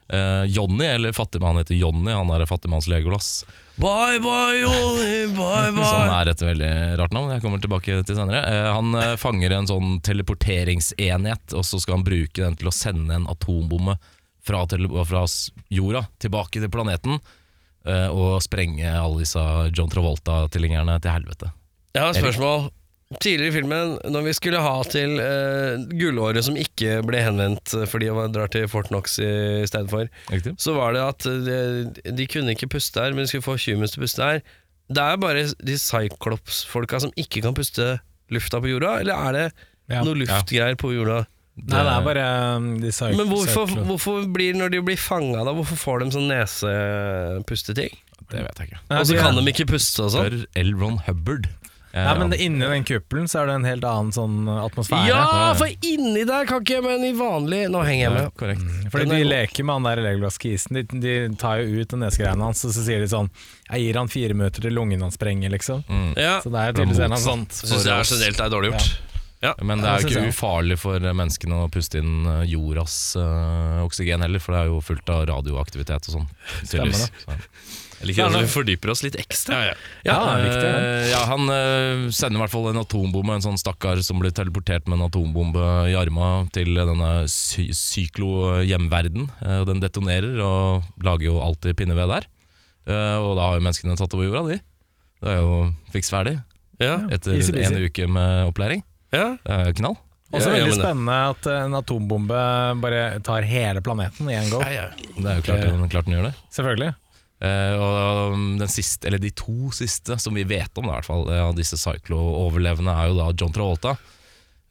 Eh, 0.08 0.44
Johnny, 0.44 0.86
eller 0.86 1.12
fattigmann 1.12 1.58
heter 1.58 1.76
Johnny, 1.76 2.12
han 2.12 2.30
er 2.30 2.46
fattigmanns 2.46 2.88
Legolas. 2.88 3.46
Bye, 3.76 4.20
bye, 4.20 4.60
Johnny, 4.62 5.28
bye, 5.34 5.72
bye 5.76 5.88
Sånn 5.90 6.14
er 6.14 6.30
et 6.30 6.44
veldig 6.46 6.74
rart 7.00 7.16
navn, 7.16 7.32
jeg 7.34 7.42
kommer 7.42 7.64
tilbake 7.64 7.98
til 8.06 8.20
senere. 8.20 8.44
Uh, 8.46 8.70
han 8.78 9.00
eh, 9.02 9.16
fanger 9.20 9.58
en 9.58 9.70
sånn 9.72 9.98
teleporteringsenhet, 10.06 11.58
og 11.58 11.66
så 11.66 11.82
skal 11.82 12.00
han 12.00 12.06
bruke 12.06 12.44
den 12.44 12.60
til 12.60 12.70
å 12.70 12.76
sende 12.76 13.18
en 13.18 13.26
atombombe 13.32 13.98
fra, 14.46 14.62
fra 15.10 15.26
jorda 15.74 16.06
tilbake 16.22 16.62
til 16.62 16.72
planeten. 16.72 17.20
Uh, 17.86 18.10
og 18.10 18.42
sprenge 18.42 18.90
alle 18.90 19.22
disse 19.22 19.42
John 19.74 19.90
Travolta-tilhengerne 19.92 20.98
til 21.02 21.14
helvete. 21.14 21.52
Jeg 21.94 22.02
har 22.02 22.14
et 22.14 22.22
spørsmål. 22.22 22.70
Tidligere 23.22 23.52
i 23.52 23.54
filmen, 23.54 23.92
når 24.10 24.24
vi 24.26 24.32
skulle 24.34 24.60
ha 24.66 24.72
til 24.90 25.12
uh, 25.22 25.84
gullåret 25.94 26.42
som 26.48 26.56
ikke 26.58 27.04
ble 27.06 27.20
henvendt 27.22 27.76
eh, 27.78 27.84
fordi 27.88 28.08
man 28.16 28.34
drar 28.34 28.50
til 28.50 28.66
Fort 28.72 28.90
Knox 28.90 29.20
i, 29.22 29.28
i 29.62 29.68
stedet 29.70 29.92
for, 29.94 30.10
Riktig? 30.34 30.56
så 30.58 30.74
var 30.74 30.96
det 30.98 31.04
at 31.06 31.28
eh, 31.30 31.44
de, 31.46 32.16
de 32.18 32.26
kunne 32.34 32.56
ikke 32.58 32.72
puste 32.74 32.98
her, 33.04 33.14
men 33.14 33.28
de 33.28 33.30
skulle 33.30 33.46
få 33.46 33.60
humans 33.62 33.94
til 33.94 34.02
å 34.02 34.06
puste 34.08 34.26
her. 34.26 34.42
Det 34.90 35.04
er 35.06 35.22
bare 35.22 35.46
de 35.70 35.78
Cyclops-folka 35.82 37.04
som 37.06 37.14
ikke 37.22 37.44
kan 37.46 37.54
puste 37.58 37.92
lufta 38.34 38.58
på 38.62 38.74
jorda, 38.74 38.96
eller 39.06 39.22
er 39.30 39.38
det 39.38 39.46
Ja. 39.94 40.02
noe 40.02 40.18
luftgreier 40.18 40.74
på 40.82 40.90
jorda? 40.96 41.28
Nei, 41.62 41.78
det 41.86 41.92
er 41.94 42.02
bare 42.10 42.24
um, 42.58 42.72
de 42.82 42.90
cyclops. 42.92 43.20
Men 43.22 43.30
hvorfor, 43.30 43.70
hvorfor 43.88 44.26
blir, 44.34 44.58
når 44.58 44.74
de 44.74 44.82
blir 44.90 44.98
fanga, 45.00 45.46
da, 45.46 45.54
hvorfor 45.56 45.78
får 45.80 46.02
de 46.02 46.10
sånn 46.18 46.26
nesepusteting? 46.34 47.94
Det 48.32 48.42
vet 48.42 48.60
jeg 48.60 48.72
ikke. 48.72 48.82
Og 48.98 49.06
så 49.08 49.18
kan 49.22 49.38
de 49.38 49.44
ikke 49.54 49.68
puste 49.70 50.04
og 50.08 50.12
sånn? 50.16 50.26
Spør 50.42 50.64
L. 50.66 50.74
Ron 50.82 50.98
Hubbard. 51.06 51.48
Eh, 51.96 52.04
Nei, 52.04 52.14
men 52.20 52.30
det, 52.34 52.38
inni 52.44 52.68
den 52.68 52.84
kuppelen 52.84 53.30
så 53.32 53.40
er 53.40 53.48
det 53.48 53.54
en 53.56 53.66
helt 53.70 53.86
annen 53.88 54.10
sånn 54.12 54.50
atmosfære. 54.52 55.06
Ja, 55.08 55.54
for 55.56 55.72
inni 55.88 56.26
der 56.28 56.44
kan 56.50 56.60
ikke 56.60 56.74
jeg, 56.82 56.84
men 56.84 57.06
i 57.08 57.14
vanlig 57.16 57.62
Nå 57.72 57.86
henger 57.88 58.04
jeg 58.04 58.12
med. 58.18 58.26
ja, 58.26 58.34
korrekt. 58.42 58.66
Fordi 58.92 59.06
er 59.08 59.14
de 59.24 59.30
leker 59.30 59.64
med 59.70 59.78
han 59.78 59.88
der 59.88 60.02
Legolas 60.04 60.38
Kisen. 60.44 60.76
De, 60.76 60.84
de 61.00 61.14
tar 61.40 61.62
jo 61.64 61.80
ut 61.86 61.94
den 61.96 62.04
nesegreiene 62.04 62.44
hans, 62.50 62.66
og 62.68 62.76
så 62.76 62.84
sier 62.84 63.00
de 63.00 63.08
sånn 63.08 63.32
Jeg 63.72 63.86
gir 63.86 64.02
han 64.02 64.12
fire 64.12 64.36
minutter 64.36 64.68
til 64.68 64.76
lungen 64.76 65.02
hans 65.08 65.16
sprenger, 65.16 65.50
liksom. 65.56 65.86
Mm. 65.88 66.12
Ja, 66.20 66.36
Så 66.44 66.52
det 66.52 66.66
er 66.68 66.76
tydeligvis 66.76 67.00
en 67.08 67.18
sånt. 67.30 67.56
Syns 67.64 67.88
jeg 67.88 67.96
er 67.96 68.12
generelt 68.12 68.44
er 68.44 68.52
dårlig 68.58 68.74
gjort. 68.76 68.94
Men 69.62 69.78
det 69.84 69.88
er 69.94 70.02
jo 70.02 70.10
ikke 70.10 70.30
ufarlig 70.34 70.76
for 70.82 71.00
menneskene 71.00 71.64
å 71.64 71.72
puste 71.72 72.00
inn 72.02 72.26
eh, 72.26 72.44
jordas 72.50 72.96
øh, 73.22 73.84
oksygen 73.86 74.24
heller, 74.26 74.42
for 74.42 74.56
det 74.56 74.62
er 74.66 74.72
jo 74.72 74.80
fullt 74.82 75.12
av 75.14 75.28
radioaktivitet 75.30 76.08
og 76.10 76.16
sånn. 76.20 76.30
Stemmer 76.66 76.98
Så- 76.98 77.36
Jeg 78.06 78.12
liker 78.14 78.38
at 78.38 78.46
vi 78.46 78.52
fordyper 78.54 78.92
oss 78.94 79.02
litt 79.04 79.16
ekstra. 79.20 79.58
Ja, 79.66 79.74
Ja, 80.06 80.18
viktig, 80.44 80.70
eh, 80.70 81.10
ja, 81.12 81.22
han 81.26 81.50
eh, 81.50 82.06
sender 82.14 82.38
i 82.38 82.44
hvert 82.44 82.54
fall 82.54 82.70
en 82.70 82.82
atombombe, 82.84 83.34
en 83.36 83.42
sånn 83.46 83.58
stakkar 83.58 84.02
som 84.06 84.20
blir 84.22 84.32
teleportert 84.36 84.86
med 84.88 85.00
en 85.00 85.08
atombombe 85.08 85.66
i 85.90 85.96
arma 85.98 86.46
til 86.54 86.76
denne 86.78 87.12
sy 87.32 87.68
syklo-hjemverden. 87.74 89.28
Eh, 89.42 89.62
den 89.70 89.82
detonerer 89.84 90.38
og 90.46 90.84
lager 91.04 91.30
jo 91.32 91.40
alltid 91.44 91.76
pinneved 91.80 92.10
der. 92.12 92.28
Eh, 92.86 93.18
og 93.18 93.36
da 93.40 93.50
har 93.50 93.60
jo 93.60 93.66
menneskene 93.66 93.98
tatt 93.98 94.14
over 94.14 94.28
jorda, 94.30 94.46
de. 94.54 94.60
Det 95.26 95.32
er 95.34 95.40
jo 95.42 95.54
fiks 95.94 96.12
ferdig 96.12 96.36
Ja, 96.78 96.98
etter 97.10 97.34
Easy 97.38 97.54
easy. 97.56 97.74
en 97.74 97.86
uke 97.88 98.08
med 98.12 98.50
opplæring. 98.52 98.84
ja. 99.16 99.38
Det 99.46 99.76
knall. 99.80 99.96
Også 100.34 100.50
Ja, 100.50 100.58
ja, 100.58 100.66
veldig 100.66 100.82
spennende 100.82 101.16
at 101.32 101.46
en 101.48 101.74
atombombe 101.78 102.40
bare 102.82 103.20
tar 103.24 103.46
hele 103.48 103.80
planeten 103.86 104.28
i 104.30 104.34
en 104.36 104.50
go. 104.50 104.60
Ja, 104.66 104.70
ja. 104.74 104.86
Det 105.16 105.26
er 105.32 105.36
jo 105.38 105.44
klart, 105.46 105.62
den, 105.64 105.90
klart 105.90 106.06
den 106.10 106.16
gjør 106.18 106.26
det. 106.28 106.34
Selvfølgelig. 106.52 106.96
Eh, 107.46 107.76
og 107.78 108.34
um, 108.34 108.44
den 108.58 108.72
siste, 108.72 109.06
eller 109.10 109.22
de 109.22 109.30
to 109.38 109.70
siste 109.76 110.18
som 110.22 110.34
vi 110.38 110.46
vet 110.50 110.72
om, 110.82 110.88
da, 110.88 110.96
i 110.96 111.00
hvert 111.00 111.10
fall, 111.10 111.26
eh, 111.30 111.42
av 111.46 111.56
disse 111.58 111.78
Cyclo-overlevende, 111.78 112.94
er 112.96 113.12
jo 113.12 113.18
da 113.20 113.28
John 113.38 113.54
Travolta. 113.56 113.96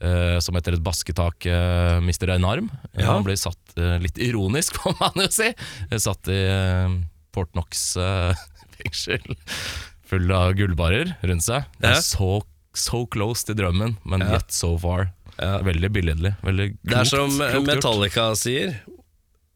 eh, 0.04 0.38
som 0.42 0.56
etter 0.58 0.74
et 0.76 0.82
basketak 0.84 1.46
mister 2.04 2.32
en 2.34 2.44
arm. 2.44 2.70
Ja. 2.98 3.12
Han 3.12 3.24
blir 3.24 3.38
satt, 3.40 3.60
litt 4.02 4.18
ironisk 4.20 4.74
får 4.82 4.96
man 5.00 5.22
jo 5.22 5.28
si, 5.32 5.52
satt 6.02 6.28
i 6.34 6.40
Port 7.32 7.52
Knox 7.54 7.94
fengsel. 8.78 9.36
Full 10.10 10.28
av 10.34 10.52
gullbarer 10.58 11.14
rundt 11.24 11.46
seg. 11.46 11.64
Ja. 11.80 11.94
så, 12.04 12.42
so 12.76 13.04
close 13.06 13.46
til 13.48 13.56
drømmen, 13.62 13.96
men 14.04 14.20
Ja. 14.26 14.34
yet 14.36 14.52
so 14.52 14.74
far. 14.82 15.12
Ja. 15.38 15.56
Veldig 15.66 15.88
billedlig. 15.94 16.34
Veldig 16.46 16.66
klokt, 16.74 16.90
Det 16.90 16.98
er 17.00 17.08
som 17.10 17.32
klokt 17.38 17.54
gjort. 17.56 17.70
Metallica 17.70 18.26
sier 18.38 18.76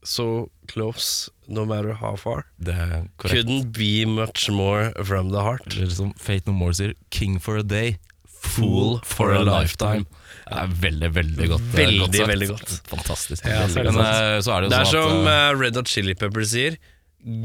So 0.05 0.51
close, 0.69 1.29
no 1.49 1.65
matter 1.67 1.93
how 1.93 2.15
far. 2.17 2.45
Det 2.63 2.75
er 2.75 3.09
korrekt. 3.19 3.35
Couldn't 3.35 3.73
be 3.77 4.05
much 4.07 4.49
more 4.51 4.93
from 5.05 5.31
the 5.33 5.43
heart. 5.43 5.67
Eller 5.75 5.91
som 5.91 6.13
Fate 6.17 6.47
No 6.47 6.53
More 6.53 6.73
sier, 6.73 6.95
'King 7.11 7.39
for 7.41 7.59
a 7.59 7.63
day, 7.63 7.99
fool 8.27 9.01
for 9.05 9.33
a 9.33 9.41
lifetime'. 9.43 10.07
Det 10.49 10.57
er 10.63 10.67
veldig, 10.81 11.11
veldig 11.15 11.49
godt. 11.49 11.61
eh, 11.75 11.79
Veldig, 11.83 11.99
godt 12.01 12.29
veldig 12.29 12.49
godt. 12.49 12.71
Fantastisk. 12.89 13.45
Ja, 13.45 13.67
så 13.69 13.81
er 13.81 13.85
det 13.85 13.95
Men 13.95 14.05
eh, 14.07 14.41
så 14.41 14.53
er 14.57 14.61
det 14.63 14.71
Det 14.71 14.79
er 14.79 14.85
sånn 14.85 15.11
som 15.11 15.27
at 15.27 15.33
eh, 15.35 15.49
eh, 15.51 15.59
Red 15.61 15.77
Hot 15.77 15.89
Chili 15.89 16.15
Peppers 16.15 16.51
sier 16.55 16.79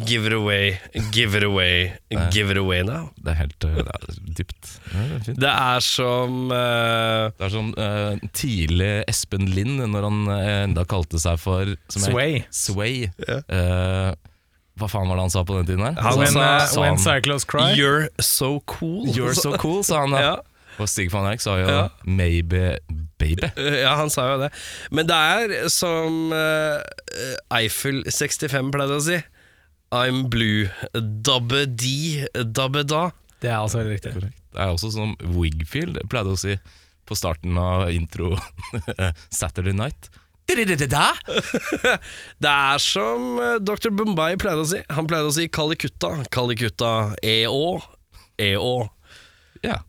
Give 0.08 0.28
it 0.30 0.34
away, 0.34 0.80
give 1.12 1.36
it 1.36 1.44
away, 1.44 1.92
give 2.32 2.50
it 2.52 2.58
away 2.58 2.84
now. 2.88 3.10
Det 3.20 3.34
er 3.34 3.40
helt 3.42 3.66
eh, 3.68 3.74
det 3.82 3.96
er 3.98 4.20
dypt. 4.38 4.70
Ja, 4.94 5.02
det 5.10 5.34
er. 5.34 5.40
Det 5.44 5.50
er 5.52 5.84
som 5.84 6.38
uh, 6.54 7.32
Det 7.36 7.48
er 7.50 7.52
som 7.52 7.72
uh, 7.76 8.30
tidlig 8.38 8.92
Espen 9.12 9.50
Lind, 9.52 9.82
når 9.92 10.08
han 10.08 10.22
enda 10.70 10.86
kalte 10.88 11.20
seg 11.20 11.42
for 11.42 11.74
Sway. 11.92 12.46
Sway. 12.54 13.10
Yeah. 13.28 13.44
Uh, 13.52 14.14
hva 14.80 14.88
faen 14.90 15.12
var 15.12 15.20
det 15.20 15.26
han 15.28 15.34
sa 15.36 15.44
på 15.46 15.58
den 15.60 15.68
tiden 15.68 15.84
her? 15.86 16.00
Han 16.00 16.22
When, 16.22 16.32
sa- 16.32 16.48
uh, 16.64 16.80
when 16.82 16.98
Cyclos 17.04 17.44
cry. 17.46 17.74
You're 17.76 18.08
so 18.24 18.62
cool. 18.66 19.04
You're 19.12 19.36
so 19.36 19.58
cool, 19.60 19.84
sa 19.84 20.06
han 20.06 20.16
da. 20.16 20.24
Ja. 20.24 20.34
Og 20.82 20.88
Stig 20.90 21.12
van 21.14 21.28
Eijk 21.30 21.44
sa 21.44 21.58
jo 21.60 21.68
Ja. 21.68 21.84
maybe 22.08 22.78
baby. 23.22 23.52
Ja, 23.84 23.98
han 24.00 24.10
sa 24.10 24.32
jo 24.32 24.40
det. 24.42 24.50
Men 24.96 25.12
det 25.12 25.20
er 25.36 25.68
som 25.70 26.32
uh, 26.34 26.80
Eiffel 27.60 28.02
65 28.10 28.72
pleide 28.74 28.98
å 28.98 29.04
si. 29.12 29.20
I'm 29.94 30.24
blue. 30.34 30.70
Dabbe 30.94 31.68
di, 31.70 32.24
dabbe 32.34 32.82
da. 32.90 33.12
Det 33.44 33.52
er 33.52 33.60
altså 33.60 33.84
veldig 33.84 33.94
riktig. 34.00 34.32
Det 34.54 34.62
er 34.64 34.72
også 34.74 34.90
som 34.94 35.14
Wigfield 35.36 36.00
pleide 36.10 36.34
å 36.34 36.40
si 36.40 36.56
på 37.04 37.18
starten 37.20 37.58
av 37.60 37.90
intro 37.92 38.32
Saturday 39.40 39.76
Night. 39.76 40.10
Det 42.44 42.52
er 42.52 42.82
som 42.84 43.38
eh, 43.40 43.60
Dr. 43.64 43.94
Bombay 43.96 44.36
pleide 44.42 44.64
å 44.64 44.68
si. 44.74 44.82
Han 44.96 45.08
pleide 45.10 45.30
å 45.30 45.36
si 45.36 45.48
Kalikutta. 45.52 46.16
Kalikutta 46.34 46.92
EÅ. 47.24 47.78
EÅ. 48.42 48.74
Ja. 49.64 49.80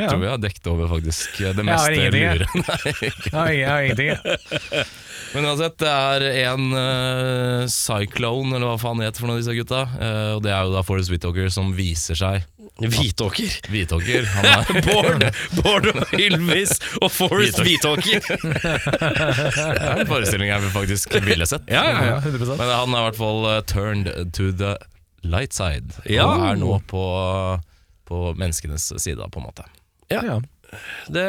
Ja. 0.00 0.08
Tror 0.08 0.22
vi 0.22 0.30
har 0.30 0.40
dekket 0.40 0.68
over 0.72 0.90
faktisk 0.94 1.40
det 1.56 1.64
meste 1.66 1.94
jeg. 1.94 2.12
lure. 2.14 2.48
Jeg 2.48 3.32
har, 3.34 3.50
jeg 3.60 3.68
har 3.68 3.86
ingenting. 3.86 4.12
jeg. 4.14 4.84
Men 5.34 5.46
uansett, 5.46 5.76
det 5.78 5.90
er 5.90 6.24
en 6.50 6.72
uh, 6.74 7.66
cyclone, 7.70 8.56
eller 8.56 8.72
hva 8.72 8.78
faen 8.82 8.98
det 8.98 9.10
heter 9.10 9.22
for 9.22 9.30
noen 9.30 9.38
av 9.38 9.44
disse 9.44 9.54
gutta. 9.60 9.82
Uh, 9.94 10.30
og 10.38 10.40
det 10.46 10.54
er 10.54 10.64
jo 10.66 10.72
da 10.74 10.82
Forrest 10.86 11.12
Whitaker 11.12 11.52
som 11.54 11.70
viser 11.76 12.18
seg. 12.18 12.48
Hvitåker. 12.80 13.56
Hvitåker. 13.68 14.24
Han 14.24 14.46
er 14.48 14.86
Bård, 14.86 15.24
Bård 15.60 15.88
og 15.92 16.14
Ylvis 16.16 16.78
og 17.02 17.10
Forrest 17.12 17.60
Hvitåker. 17.60 18.24
Det 18.40 19.74
er 19.76 20.00
en 20.00 20.08
forestilling 20.08 20.48
jeg 20.48 20.70
faktisk 20.72 21.12
ville 21.26 21.46
sett. 21.48 21.68
Ja, 21.68 21.84
ja, 21.84 22.06
ja. 22.14 22.16
100%. 22.24 22.56
Men 22.56 22.72
han 22.72 22.94
er 22.94 23.02
i 23.02 23.08
hvert 23.10 23.20
fall 23.20 23.44
uh, 23.44 23.58
turned 23.68 24.08
to 24.36 24.48
the 24.56 24.78
light 25.26 25.52
side. 25.56 25.92
Ja. 26.08 26.24
Og 26.24 26.46
er 26.48 26.60
nå 26.62 26.78
på, 26.88 27.04
på 28.08 28.22
menneskenes 28.40 28.88
side, 28.96 29.28
på 29.28 29.42
en 29.42 29.48
måte. 29.50 29.68
Ja. 30.10 30.22
Ja. 30.26 30.40
Det, 31.10 31.22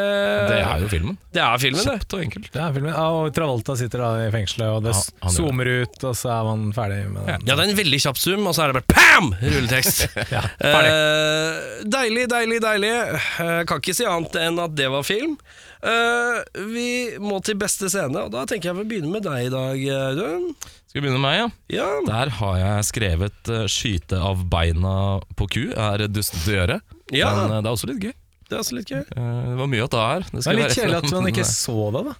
Det 0.52 0.58
er 0.62 0.82
jo 0.84 0.88
filmen. 0.92 1.16
det 1.34 1.42
er 1.42 1.58
filmen, 1.58 1.82
det. 1.88 2.14
Og 2.14 2.22
enkelt. 2.22 2.50
Det 2.54 2.62
er 2.62 2.74
filmen. 2.76 2.92
Ja, 2.94 3.06
og 3.10 3.32
Travolta 3.34 3.74
sitter 3.80 4.04
da 4.04 4.10
i 4.28 4.32
fengselet, 4.34 4.68
og 4.70 4.84
det 4.86 4.94
Ja, 4.94 5.32
zoomer 5.34 5.66
ut, 5.82 5.98
og 6.06 6.14
så 6.20 6.30
er 6.36 6.44
man 6.46 6.68
ferdig 6.76 7.00
med 7.10 7.26
den. 7.26 7.48
Ja, 7.50 7.56
det 7.58 7.66
er 7.66 7.72
en 7.72 7.80
veldig 7.80 8.02
kjapp 8.06 8.20
zoom, 8.22 8.46
og 8.46 8.54
så 8.54 8.68
er 8.68 8.72
det 8.74 8.84
bare 8.84 8.94
PAM! 8.94 9.32
Rulletekst. 9.42 10.04
Ja. 10.36 10.44
Eh, 10.62 11.82
deilig, 11.90 12.28
deilig, 12.30 12.62
deilig. 12.62 12.94
Eh, 13.42 13.64
kan 13.66 13.82
ikke 13.82 13.98
si 13.98 14.06
annet 14.06 14.38
enn 14.44 14.62
at 14.62 14.78
det 14.78 14.92
var 14.94 15.04
film. 15.08 15.34
Eh, 15.82 16.62
vi 16.70 16.88
må 17.18 17.42
til 17.42 17.58
beste 17.58 17.90
scene, 17.90 18.28
og 18.28 18.32
da 18.36 18.46
tenker 18.46 18.70
jeg 18.72 18.80
vi 18.84 18.88
begynner 18.94 19.16
med 19.18 19.26
deg 19.26 19.50
i 19.50 19.52
dag, 19.56 19.84
Audun. 20.12 20.52
Skal 20.86 21.00
vi 21.02 21.08
begynne 21.08 21.18
med 21.18 21.26
meg, 21.26 21.38
ja? 21.40 21.50
Ja. 21.82 21.90
Der 22.06 22.34
har 22.38 22.58
jeg 22.62 22.88
skrevet 22.94 23.50
eh, 23.50 23.66
'skyte 23.66 24.22
av 24.22 24.46
beina 24.52 24.96
på 25.40 25.50
ku' 25.50 25.70
er 25.74 26.06
dustete 26.12 26.46
å 26.52 26.58
gjøre. 26.62 26.82
Ja. 27.16 27.32
Men 27.42 27.58
eh, 27.58 27.62
det 27.64 27.70
er 27.72 27.74
også 27.74 27.90
litt 27.90 28.06
gøy. 28.06 28.14
Det 28.52 28.58
er 28.58 28.66
også 28.66 28.76
litt 28.76 28.90
gøy. 28.92 29.06
Eh, 29.16 29.40
det 29.48 29.56
var 29.62 29.72
mye 29.72 29.86
å 29.86 29.92
ta 29.92 30.02
her. 30.10 30.26
Det 30.28 30.44
er 30.44 30.58
litt 30.58 30.76
kjedelig 30.76 30.98
at 31.00 31.14
man 31.16 31.32
ikke 31.32 31.48
så 31.48 31.78
det, 31.96 32.04
da. 32.10 32.18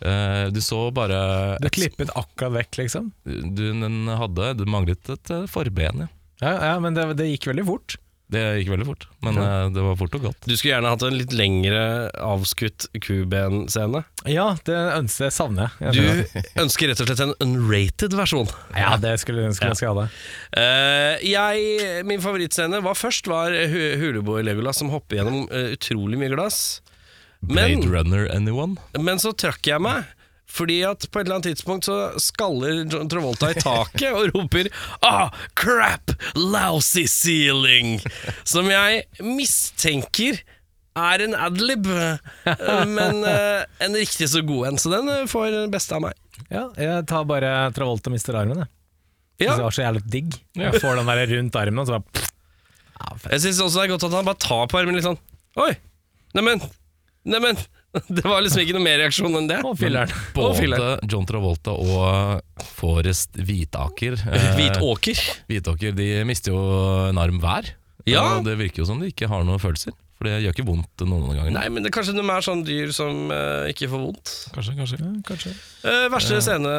Uh, 0.00 0.46
Du 0.52 0.60
så 0.64 0.78
bare 0.96 1.16
Du 1.60 1.68
klippet 1.72 2.12
akkurat 2.16 2.54
vekk, 2.54 2.78
liksom. 2.82 3.10
du, 3.24 3.64
den 3.68 4.08
hadde, 4.08 4.54
Du 4.56 4.64
manglet 4.68 5.10
et 5.12 5.32
eh, 5.32 5.48
forben, 5.48 6.06
ja. 6.06 6.12
Ja, 6.40 6.52
ja 6.70 6.76
men 6.80 6.96
det, 6.96 7.04
det 7.16 7.30
gikk 7.32 7.50
veldig 7.50 7.66
fort. 7.68 7.96
Det 8.30 8.40
gikk 8.60 8.68
veldig 8.70 8.86
fort, 8.86 9.04
men 9.26 9.38
ja. 9.40 9.46
det 9.74 9.82
var 9.82 9.96
fort 9.98 10.12
og 10.14 10.22
godt. 10.28 10.44
Du 10.46 10.52
skulle 10.54 10.76
gjerne 10.76 10.92
hatt 10.92 11.02
en 11.02 11.16
litt 11.18 11.32
lengre 11.34 11.80
avskutt 12.22 12.86
kubenscene. 13.02 14.04
Ja, 14.30 14.44
det 14.68 14.76
ønsker 15.00 15.26
jeg 15.26 15.34
savner 15.34 15.72
jeg. 15.80 15.94
Du 15.96 15.98
jeg. 16.00 16.26
skjønner. 16.28 16.50
ønsker 16.64 16.92
rett 16.92 17.02
og 17.02 17.10
slett 17.10 17.24
en 17.26 17.34
unrated 17.42 18.14
versjon. 18.18 18.52
Ja, 18.78 18.92
det 19.02 19.16
skulle 19.22 19.42
jeg 19.42 19.52
ønske 19.52 19.72
jeg 19.72 19.80
skulle. 19.82 20.06
Eh, 20.54 21.26
jeg, 21.26 22.04
min 22.06 22.22
favorittscene 22.22 22.80
var 22.86 22.98
først 22.98 23.26
var 23.30 23.50
Hu- 23.72 23.96
Huleboer 24.04 24.46
Legolas 24.46 24.78
som 24.82 24.92
hopper 24.94 25.20
gjennom 25.20 25.44
eh, 25.50 25.72
utrolig 25.74 26.20
mye 26.22 26.30
glass. 26.36 26.60
Men, 27.40 27.80
Blade 27.80 27.88
Runner 27.90 28.26
Anyone? 28.36 28.76
men 29.00 29.18
så 29.22 29.32
trakk 29.34 29.64
jeg 29.72 29.80
meg. 29.82 30.06
Fordi 30.50 30.80
at 30.88 31.04
på 31.06 31.20
et 31.20 31.26
eller 31.28 31.38
annet 31.38 31.52
tidspunkt 31.52 31.86
så 31.86 31.96
skaller 32.20 32.80
John 32.90 33.08
Travolta 33.10 33.52
i 33.52 33.58
taket 33.60 34.10
og 34.10 34.32
roper 34.34 34.70
Ah, 35.06 35.30
crap! 35.58 36.10
Lousy 36.34 37.04
ceiling! 37.10 38.00
Som 38.42 38.70
jeg 38.72 39.04
mistenker 39.22 40.40
er 41.00 41.22
en 41.22 41.36
adlib, 41.38 41.86
men 42.90 43.22
eh, 43.24 43.62
en 43.86 43.94
riktig 43.96 44.26
så 44.32 44.42
god 44.44 44.72
en. 44.72 44.80
Så 44.82 44.90
den 44.92 45.08
eh, 45.12 45.22
får 45.30 45.52
den 45.54 45.70
beste 45.72 45.94
av 45.96 46.02
meg. 46.04 46.18
Ja, 46.50 46.66
jeg 46.74 47.06
tar 47.08 47.28
bare 47.30 47.70
Travolta 47.76 48.10
mister 48.12 48.36
armen, 48.40 48.64
jeg. 48.64 48.72
Ja. 49.46 49.54
Det 49.54 49.64
var 49.64 49.72
så 49.72 49.86
jævlig 49.86 50.02
digg. 50.12 50.34
Jeg 50.58 50.82
får 50.82 50.98
den 50.98 51.08
der 51.08 51.22
rundt 51.36 51.56
armen, 51.56 51.80
og 51.80 51.88
så 51.88 52.00
bare 52.00 52.26
ja. 53.00 53.14
Jeg 53.32 53.40
syns 53.46 53.62
også 53.64 53.78
det 53.80 53.86
er 53.86 53.92
godt 53.94 54.04
at 54.10 54.16
han 54.18 54.26
bare 54.28 54.42
tar 54.42 54.66
på 54.68 54.76
armen 54.76 54.98
litt 54.98 55.06
sånn 55.06 55.16
Oi! 55.62 55.70
Neimen! 56.36 56.60
Neimen! 57.24 57.56
Det 58.16 58.22
var 58.22 58.42
liksom 58.44 58.62
ikke 58.62 58.76
noe 58.76 58.84
mer 58.84 59.00
reaksjon 59.02 59.36
enn 59.40 59.48
det. 59.50 59.58
Å, 59.66 59.72
filler'n. 59.78 60.12
Og 60.38 60.58
Både. 60.60 60.90
John 61.10 61.26
Travolta 61.26 61.74
og 61.74 62.66
Forrest 62.76 63.34
Hvitaker 63.38 64.18
eh, 64.30 64.46
Hvitåker. 64.58 65.22
Hvitåker 65.50 65.96
de 65.96 66.10
mister 66.28 66.54
jo 66.54 66.62
en 67.08 67.20
arm 67.20 67.40
hver. 67.42 67.72
Ja. 68.08 68.38
Og 68.38 68.46
det 68.46 68.56
virker 68.60 68.84
jo 68.84 68.88
som 68.88 69.02
de 69.02 69.10
ikke 69.10 69.28
har 69.30 69.44
noen 69.46 69.60
følelser. 69.62 69.94
For 70.20 70.28
det 70.28 70.42
gjør 70.44 70.52
ikke 70.52 70.66
vondt 70.68 71.02
noen 71.08 71.30
ganger. 71.30 71.52
Nei, 71.54 71.62
men 71.72 71.80
det, 71.86 71.90
kanskje 71.96 72.12
de 72.12 72.20
er 72.20 72.44
sånn 72.44 72.60
dyr 72.66 72.90
som 72.92 73.30
eh, 73.32 73.70
ikke 73.72 73.88
får 73.88 74.02
vondt. 74.02 74.32
Kanskje, 74.52 74.74
kanskje. 74.76 74.98
Ja, 75.00 75.12
kanskje. 75.24 75.52
Eh, 75.88 76.04
verste 76.12 76.40
scene, 76.44 76.74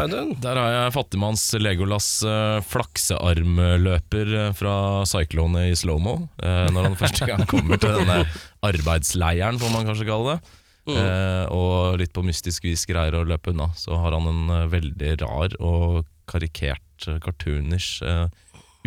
Audun? 0.00 0.30
Der 0.40 0.56
har 0.56 0.72
jeg 0.72 0.94
fattigmanns 0.96 1.44
Legolas 1.60 2.08
eh, 2.24 2.62
flaksearmløper 2.64 4.32
eh, 4.40 4.54
fra 4.56 4.78
Cyclone 5.10 5.66
i 5.68 5.76
slow-mo. 5.76 6.16
eh, 6.40 6.64
når 6.72 6.88
han 6.88 6.96
første 7.04 7.28
gang 7.28 7.44
kommer 7.50 7.76
til 7.76 7.92
denne 8.00 8.22
arbeidsleiren, 8.64 9.60
får 9.60 9.76
man 9.76 9.92
kanskje 9.92 10.08
kalle 10.08 10.38
det. 10.38 10.56
Eh, 10.88 11.44
og 11.52 11.98
litt 12.00 12.14
på 12.16 12.24
mystisk 12.24 12.64
vis 12.64 12.86
greier 12.88 13.18
å 13.20 13.24
løpe 13.28 13.52
unna. 13.52 13.68
Så 13.76 14.00
har 14.00 14.16
han 14.16 14.32
en 14.32 14.54
eh, 14.54 14.66
veldig 14.72 15.14
rar 15.26 15.60
og 15.60 16.06
karikert, 16.28 16.84
uh, 17.08 17.16
cartoonish, 17.24 18.02
eh, 18.04 18.26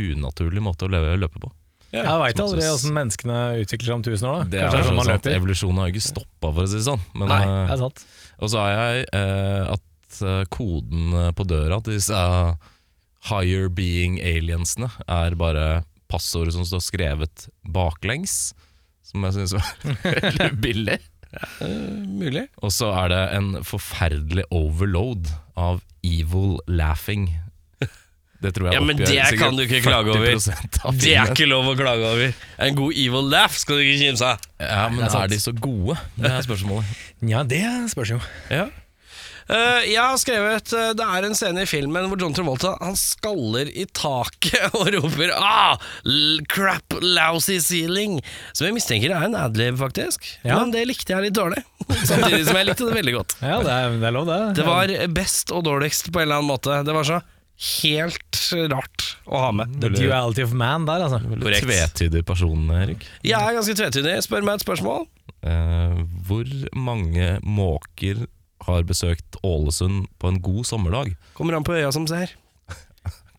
unaturlig 0.01 0.61
måte 0.61 0.85
å 0.85 0.91
løpe, 0.93 1.15
løpe 1.21 1.41
på. 1.41 1.49
Jeg 1.91 2.19
veit 2.23 2.39
aldri 2.39 2.67
åssen 2.71 2.93
menneskene 2.95 3.37
utvikler 3.59 3.89
seg 3.89 3.97
om 3.97 4.03
tusen 4.05 4.27
år. 4.29 4.43
da 4.43 4.49
Det 4.51 4.59
er 4.63 4.71
det 4.71 4.79
er 4.79 4.87
sånn 4.87 5.01
sant. 5.09 5.29
Evolusjonen 5.33 5.81
har 5.81 5.89
jo 5.89 5.95
ikke 5.97 6.07
stoppa, 6.07 6.51
for 6.51 6.63
å 6.63 6.69
si 6.71 6.77
det 6.79 6.85
sånn. 6.87 7.03
Men, 7.19 7.31
Nei, 7.33 7.41
eh, 7.43 7.55
det 7.67 7.75
er 7.75 7.81
sant. 7.81 8.03
Og 8.41 8.51
så 8.53 8.61
har 8.63 8.71
jeg 8.71 9.07
eh, 9.19 9.73
at 9.75 10.21
eh, 10.23 10.43
koden 10.55 11.17
eh, 11.19 11.31
på 11.35 11.47
døra 11.49 11.81
til 11.83 11.97
disse 11.99 12.15
uh, 12.15 12.55
higher 13.27 13.67
being 13.69 14.17
aliensene 14.23 14.89
er 15.05 15.35
bare 15.39 15.83
passordet 16.11 16.55
som 16.55 16.65
står 16.67 16.81
skrevet 16.87 17.47
baklengs, 17.75 18.53
som 19.05 19.27
jeg 19.27 19.41
syns 19.41 19.57
var 19.59 19.99
veldig 20.31 20.49
billig. 20.63 20.99
Mulig. 22.19 22.47
Og 22.59 22.73
så 22.75 22.89
er 23.03 23.11
det 23.13 23.21
en 23.37 23.53
forferdelig 23.63 24.43
overload 24.51 25.29
av 25.59 25.79
evil 26.03 26.57
laughing. 26.67 27.29
Det 28.41 28.53
tror 28.55 28.69
jeg 28.69 28.77
Ja, 28.77 28.81
men 28.81 28.97
oppgjør 28.97 29.31
det 29.31 29.39
kan 29.39 29.57
du 29.57 29.63
ikke 29.67 29.81
klage 29.85 30.13
over. 30.15 30.35
Det 30.97 31.13
er 31.13 31.31
ikke 31.33 31.49
lov 31.49 31.71
å 31.71 31.77
klage 31.77 32.07
over. 32.09 32.35
En 32.67 32.77
god 32.77 33.01
evil 33.05 33.29
laugh 33.29 33.57
skal 33.61 33.77
du 33.77 33.85
ikke 33.85 33.99
kimse 34.07 34.33
av. 34.33 34.51
Ja, 34.61 34.85
men 34.89 35.05
er 35.05 35.17
er 35.21 35.33
de 35.33 35.41
så 35.41 35.53
gode? 35.53 35.97
Det 36.17 36.31
er 36.31 36.45
spørsmålet. 36.45 37.01
Ja, 37.29 37.43
det 37.45 37.65
spørs 37.93 38.15
jo. 38.15 38.21
Ja. 38.49 38.69
Uh, 39.51 39.81
jeg 39.83 39.99
har 39.99 40.15
skrevet 40.21 40.69
uh, 40.77 40.91
Det 40.95 41.03
er 41.03 41.25
en 41.27 41.33
scene 41.35 41.63
i 41.65 41.67
filmen 41.67 42.05
hvor 42.07 42.19
John 42.21 42.31
Travolta 42.31 42.69
Han 42.79 42.93
skaller 42.95 43.67
i 43.67 43.83
taket 43.89 44.71
og 44.77 44.87
roper 44.93 45.33
ah, 45.35 45.81
l- 46.07 46.39
crap, 46.47 46.95
lousy 47.01 47.57
ceiling. 47.59 48.19
Som 48.53 48.69
jeg 48.69 48.77
mistenker 48.77 49.11
er 49.11 49.27
en 49.27 49.35
adlib, 49.35 49.75
faktisk. 49.81 50.29
Ja. 50.45 50.61
Men 50.61 50.71
det 50.73 50.85
likte 50.87 51.13
jeg 51.13 51.27
litt 51.27 51.37
dårlig. 51.37 51.65
Samtidig 52.09 52.45
som 52.47 52.61
jeg 52.61 52.69
likte 52.69 52.87
det 52.87 52.95
veldig 53.01 53.17
godt. 53.17 53.37
Ja, 53.43 53.59
det 53.65 53.75
er, 53.75 53.99
det 53.99 54.09
er 54.09 54.15
lov, 54.15 54.29
det. 54.31 54.39
Det 54.61 54.67
var 54.69 54.95
best 55.19 55.51
og 55.51 55.65
dårligst 55.67 56.13
på 56.13 56.21
en 56.21 56.29
eller 56.29 56.41
annen 56.41 56.53
måte. 56.53 56.79
Det 56.87 56.95
var 56.95 57.09
så 57.11 57.19
helt 57.61 58.39
rart 58.71 59.07
å 59.29 59.37
ha 59.45 59.51
med. 59.53 59.75
The 59.83 59.91
duality 59.93 60.43
of 60.45 60.53
man 60.57 60.85
der, 60.89 61.03
altså. 61.05 61.19
Veldig 61.23 61.45
Korrekt. 61.45 61.67
tvetydig 61.69 62.23
person, 62.25 62.63
Erik. 62.73 63.05
Jeg 63.27 63.37
er 63.37 63.57
ganske 63.57 63.75
tvetydig. 63.77 64.15
Spør 64.25 64.45
meg 64.47 64.57
et 64.59 64.65
spørsmål. 64.65 65.05
Eh, 65.45 65.99
hvor 66.27 66.49
mange 66.77 67.35
måker 67.45 68.25
har 68.67 68.83
besøkt 68.85 69.37
Ålesund 69.45 70.07
på 70.21 70.29
en 70.29 70.41
god 70.41 70.65
sommerdag? 70.69 71.15
Kommer 71.37 71.57
an 71.57 71.65
på 71.65 71.73
øya 71.77 71.91
som 71.93 72.05
ser. 72.09 72.33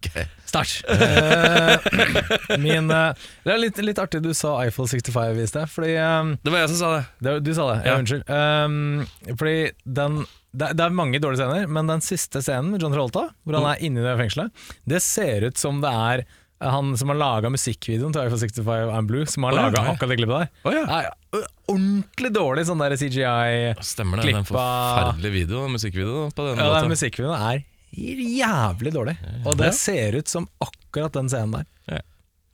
Start. 0.52 0.82
uh, 0.90 1.78
min 2.60 2.90
uh, 2.90 3.14
Det 3.46 3.52
er 3.54 3.60
litt, 3.62 3.78
litt 3.86 4.00
artig 4.02 4.18
du 4.24 4.32
sa 4.34 4.56
Eiffel 4.64 4.88
65 4.90 5.38
i 5.38 5.46
sted, 5.48 5.70
fordi 5.70 5.92
um, 6.02 6.32
Det 6.42 6.50
var 6.52 6.64
jeg 6.64 6.72
som 6.74 6.80
sa 6.80 6.90
det. 6.96 7.04
det, 7.22 7.34
Du 7.46 7.52
sa 7.54 7.68
det, 7.70 7.76
ja, 7.86 7.92
Ja. 7.92 7.98
unnskyld. 8.02 8.24
Um, 8.28 9.36
fordi 9.38 9.54
den 9.86 10.18
det, 10.52 10.68
det 10.76 10.84
er 10.84 10.94
mange 10.94 11.18
dårlige 11.22 11.40
scener, 11.42 11.66
men 11.72 11.88
den 11.88 12.02
siste 12.04 12.42
scenen 12.44 12.70
med 12.74 12.82
John 12.84 12.92
Travolta, 12.94 13.26
hvor 13.42 13.56
han 13.58 13.70
er 13.72 13.82
inni 13.84 14.04
det 14.04 14.14
fengselet, 14.20 14.64
det 14.88 15.00
ser 15.04 15.48
ut 15.48 15.60
som 15.60 15.80
det 15.84 15.92
er 15.92 16.24
han 16.62 16.92
som 16.94 17.10
har 17.10 17.18
laga 17.18 17.50
musikkvideoen 17.50 18.12
til 18.14 18.22
Eiffel 18.22 18.38
65 18.38 18.92
and 18.94 19.08
Blue, 19.10 19.26
som 19.26 19.42
har 19.48 19.56
Å, 19.56 19.56
ja. 19.58 19.62
laga 19.66 19.80
akkurat 19.96 20.12
det 20.12 20.18
klippet 20.20 20.36
der. 20.44 20.50
Oh, 20.68 20.76
ja. 20.76 20.84
Er 21.00 21.46
ordentlig 21.72 22.30
dårlig 22.36 22.66
sånn 22.68 22.84
der 22.84 22.94
CGI 23.00 23.72
Stemmer 23.82 24.20
det? 24.20 24.28
Det 24.28 24.34
er 24.34 24.38
en 24.38 24.46
Klippa- 24.46 24.62
forferdelig 24.62 25.32
video, 25.34 25.64
musikkvideo 25.72 26.28
på 26.36 26.46
den 26.46 26.60
Ja, 26.60 26.68
den 26.68 26.76
låta. 26.76 26.92
musikkvideoen 26.92 27.46
er 27.48 27.64
jævlig 27.92 28.92
dårlig. 28.94 29.16
Og 29.42 29.56
det 29.58 29.72
ser 29.76 30.14
ut 30.20 30.30
som 30.30 30.46
akkurat 30.62 31.12
den 31.18 31.28
scenen 31.32 31.58
der. 31.58 32.02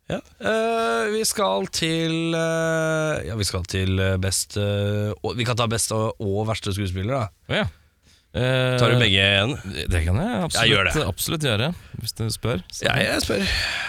Ja. 0.09 0.23
Uh, 0.41 1.11
vi 1.13 1.21
skal 1.29 1.67
til 1.69 2.33
uh, 2.33 3.19
Ja, 3.29 3.35
vi 3.37 3.45
skal 3.45 3.67
til 3.69 3.99
eh, 4.01 4.15
best 4.17 4.55
uh, 4.57 5.13
Vi 5.37 5.45
kan 5.45 5.59
ta 5.61 5.67
best 5.69 5.93
og, 5.93 6.17
og 6.25 6.47
verste 6.49 6.73
skuespiller, 6.73 7.13
da. 7.13 7.27
Oh, 7.53 7.59
ja. 7.59 7.67
Eh, 7.69 7.75
Tar 8.35 8.93
du 8.93 8.99
begge 9.01 9.19
igjen? 9.25 9.55
Det 9.89 10.03
kan 10.05 10.19
jeg 10.21 10.41
absolutt, 10.45 10.69
gjør 10.71 10.89
det. 10.89 11.05
absolutt 11.09 11.47
gjøre, 11.49 11.69
hvis 12.03 12.13
du 12.19 12.25
spør. 12.31 12.61
Så. 12.71 12.85
Ja, 12.87 12.97
jeg 13.01 13.23
spør. 13.25 13.45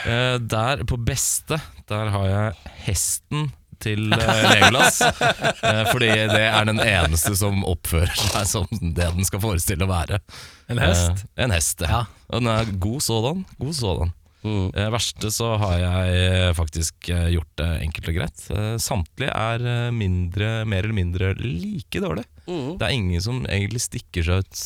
Eh, 0.09 0.35
der, 0.49 0.83
på 0.89 0.97
beste, 1.05 1.59
der 1.91 2.11
har 2.15 2.29
jeg 2.29 2.75
hesten 2.87 3.49
til 3.83 4.11
eh, 4.15 4.45
Legolas. 4.53 5.01
eh, 5.01 5.81
fordi 5.91 6.09
det 6.31 6.45
er 6.49 6.67
den 6.67 6.81
eneste 6.83 7.35
som 7.39 7.61
oppfører 7.67 8.15
seg 8.15 8.47
som 8.49 8.65
det 8.79 9.11
den 9.15 9.27
skal 9.27 9.43
forestille 9.43 9.85
å 9.87 9.91
være. 9.91 10.21
En 10.71 10.81
hest. 10.83 11.25
Eh, 11.35 11.43
en 11.45 11.55
hest, 11.55 11.83
ja. 11.85 11.99
Ja. 11.99 12.01
Og 12.29 12.41
den 12.43 12.51
er 12.53 12.73
god 12.87 13.03
sådan. 13.05 13.45
God 13.59 13.75
sådan. 13.77 14.15
Mm. 14.39 14.69
Eh, 14.71 14.89
verste 14.95 15.31
så 15.35 15.53
har 15.59 15.77
jeg 15.81 16.19
eh, 16.31 16.49
faktisk 16.55 17.09
eh, 17.11 17.27
gjort 17.35 17.49
det 17.59 17.69
enkelt 17.83 18.11
og 18.11 18.19
greit. 18.21 18.43
Eh, 18.55 18.75
samtlige 18.79 19.33
er 19.35 19.65
eh, 19.67 19.89
mindre, 19.95 20.51
mer 20.63 20.85
eller 20.85 20.95
mindre 20.95 21.33
like 21.39 21.99
dårlig. 22.03 22.23
Mm. 22.49 22.71
Det 22.81 22.87
er 22.87 22.95
ingen 22.97 23.21
som 23.21 23.43
egentlig 23.45 23.81
stikker 23.85 24.25
seg 24.25 24.41
ut 24.45 24.63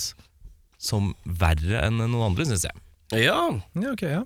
som 0.83 1.11
verre 1.23 1.81
enn 1.85 1.99
noen 1.99 2.29
andre, 2.31 2.45
syns 2.47 2.63
jeg. 2.67 2.79
Ja. 3.25 3.37
Ja, 3.75 3.91
ok, 3.91 4.01
ja. 4.07 4.21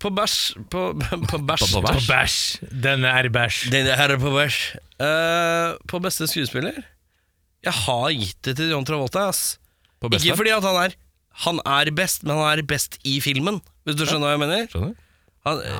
På 0.00 0.08
bæsj 0.14 0.36
På, 0.72 0.82
på 1.30 1.38
bæsj. 1.44 1.64
På- 1.72 1.80
på 1.80 1.82
bæsj. 1.88 2.06
Bæsj. 2.08 2.36
Den 2.84 3.04
er 3.08 3.28
bæsj. 3.32 3.66
Denne 3.72 3.96
her 3.98 4.14
er 4.14 4.20
på 4.20 4.30
bæsj. 4.32 4.60
Uh, 5.02 5.74
på 5.90 5.98
beste 6.04 6.28
skuespiller 6.30 6.76
Jeg 7.64 7.74
har 7.74 8.06
gitt 8.14 8.38
det 8.46 8.54
til 8.60 8.70
John 8.72 8.86
Travolta. 8.88 9.26
Ass. 9.32 9.58
På 10.00 10.08
beste. 10.12 10.28
Ikke 10.28 10.38
fordi 10.40 10.54
at 10.54 10.64
han 10.68 10.78
er 10.84 10.94
Han 11.46 11.60
er 11.64 11.90
best, 11.96 12.24
men 12.28 12.36
han 12.36 12.58
er 12.58 12.62
best 12.68 12.98
i 13.08 13.18
filmen. 13.24 13.60
Hvis 13.84 13.96
du 13.98 14.04
skjønner 14.06 14.28
hva 14.28 14.34
jeg 14.36 14.42
mener? 14.44 14.66
Skjønner? 14.72 14.96
Han, 15.48 15.60
Ja, 15.66 15.76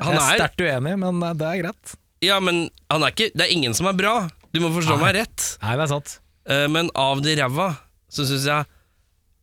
han 0.00 0.14
jeg 0.14 0.16
er 0.16 0.20
er 0.20 0.36
sterkt 0.38 0.62
uenig, 0.64 0.92
men 1.02 1.18
det 1.36 1.46
er 1.52 1.58
greit. 1.64 1.94
Ja, 2.24 2.36
men 2.40 2.62
han 2.90 3.02
er 3.04 3.12
ikke 3.12 3.30
Det 3.36 3.46
er 3.46 3.50
ingen 3.52 3.74
som 3.76 3.88
er 3.90 3.96
bra. 3.98 4.14
Du 4.50 4.60
må 4.62 4.72
forstå 4.74 4.98
meg 5.00 5.16
rett. 5.20 5.46
Nei, 5.62 5.76
det 5.78 5.86
er 5.86 5.92
sant. 5.92 6.16
Eh, 6.50 6.66
men 6.72 6.90
av 6.98 7.22
de 7.22 7.36
ræva, 7.38 7.72
så 8.10 8.26
syns 8.28 8.48
jeg 8.50 8.68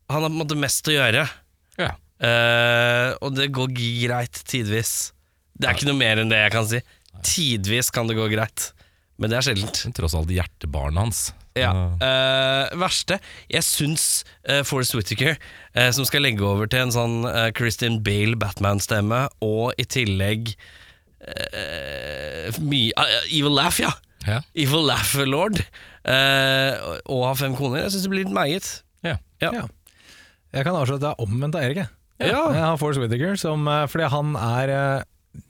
han 0.07 0.23
har 0.23 0.29
på 0.29 0.33
en 0.33 0.39
måte 0.39 0.57
mest 0.59 0.87
å 0.87 0.95
gjøre. 0.95 1.25
Ja. 1.79 1.91
Eh, 2.23 3.09
og 3.21 3.35
det 3.37 3.49
går 3.55 3.73
greit 3.75 4.41
tidvis. 4.47 5.11
Det 5.57 5.67
er 5.67 5.77
ikke 5.77 5.89
noe 5.89 5.99
mer 5.99 6.21
enn 6.21 6.31
det 6.31 6.39
jeg 6.45 6.53
kan 6.53 6.69
si. 6.69 6.81
Tidvis 7.27 7.91
kan 7.93 8.09
det 8.09 8.15
gå 8.17 8.27
greit, 8.31 8.71
men 9.17 9.31
det 9.31 9.39
er 9.39 9.47
sjeldent. 9.49 9.81
Tross 9.97 10.15
alt 10.17 10.31
hjertebarnet 10.31 11.01
hans. 11.01 11.21
Ja. 11.57 11.71
Eh, 11.97 12.75
verste 12.77 13.15
Jeg 13.49 13.65
syns 13.65 14.03
uh, 14.45 14.61
Forest 14.67 14.93
Whittaker, 14.93 15.39
eh, 15.73 15.89
som 15.95 16.05
skal 16.05 16.21
legge 16.27 16.45
over 16.45 16.69
til 16.69 16.85
en 16.85 16.93
sånn 16.93 17.15
eh, 17.25 17.47
Christian 17.57 17.97
Bale 18.05 18.37
Batman-stemme, 18.37 19.23
og 19.41 19.73
i 19.81 19.87
tillegg 19.89 20.53
eh, 20.53 22.59
mye 22.61 22.93
eh, 22.93 23.31
Evil 23.39 23.57
Laugh, 23.57 23.81
ja. 23.81 23.89
Ja. 24.27 24.41
Evil 24.59 24.85
Laugh 24.89 25.15
Lord. 25.25 25.61
eh, 26.07 26.71
og 27.07 27.25
ha 27.29 27.33
fem 27.39 27.55
koner. 27.57 27.85
Jeg 27.85 27.95
syns 27.95 28.07
det 28.07 28.13
blir 28.13 28.25
litt 28.25 28.35
meget. 28.35 28.69
Ja. 29.07 29.17
Ja. 29.43 29.51
Ja. 29.61 29.65
Jeg 30.55 30.67
kan 30.67 30.77
avsløre 30.77 30.99
at 31.01 31.05
det 31.05 31.11
er 31.13 31.23
omvendt 31.25 31.57
av 31.57 31.65
Erik. 31.67 31.83
jeg. 31.83 31.93
Ja. 32.31 32.41
Jeg 32.51 32.63
har 32.63 32.77
Forrest 32.81 33.01
Whittaker, 33.01 33.35
som, 33.37 33.67
fordi 33.91 34.07
han 34.09 34.35
er 34.41 34.73
eh, 34.73 35.05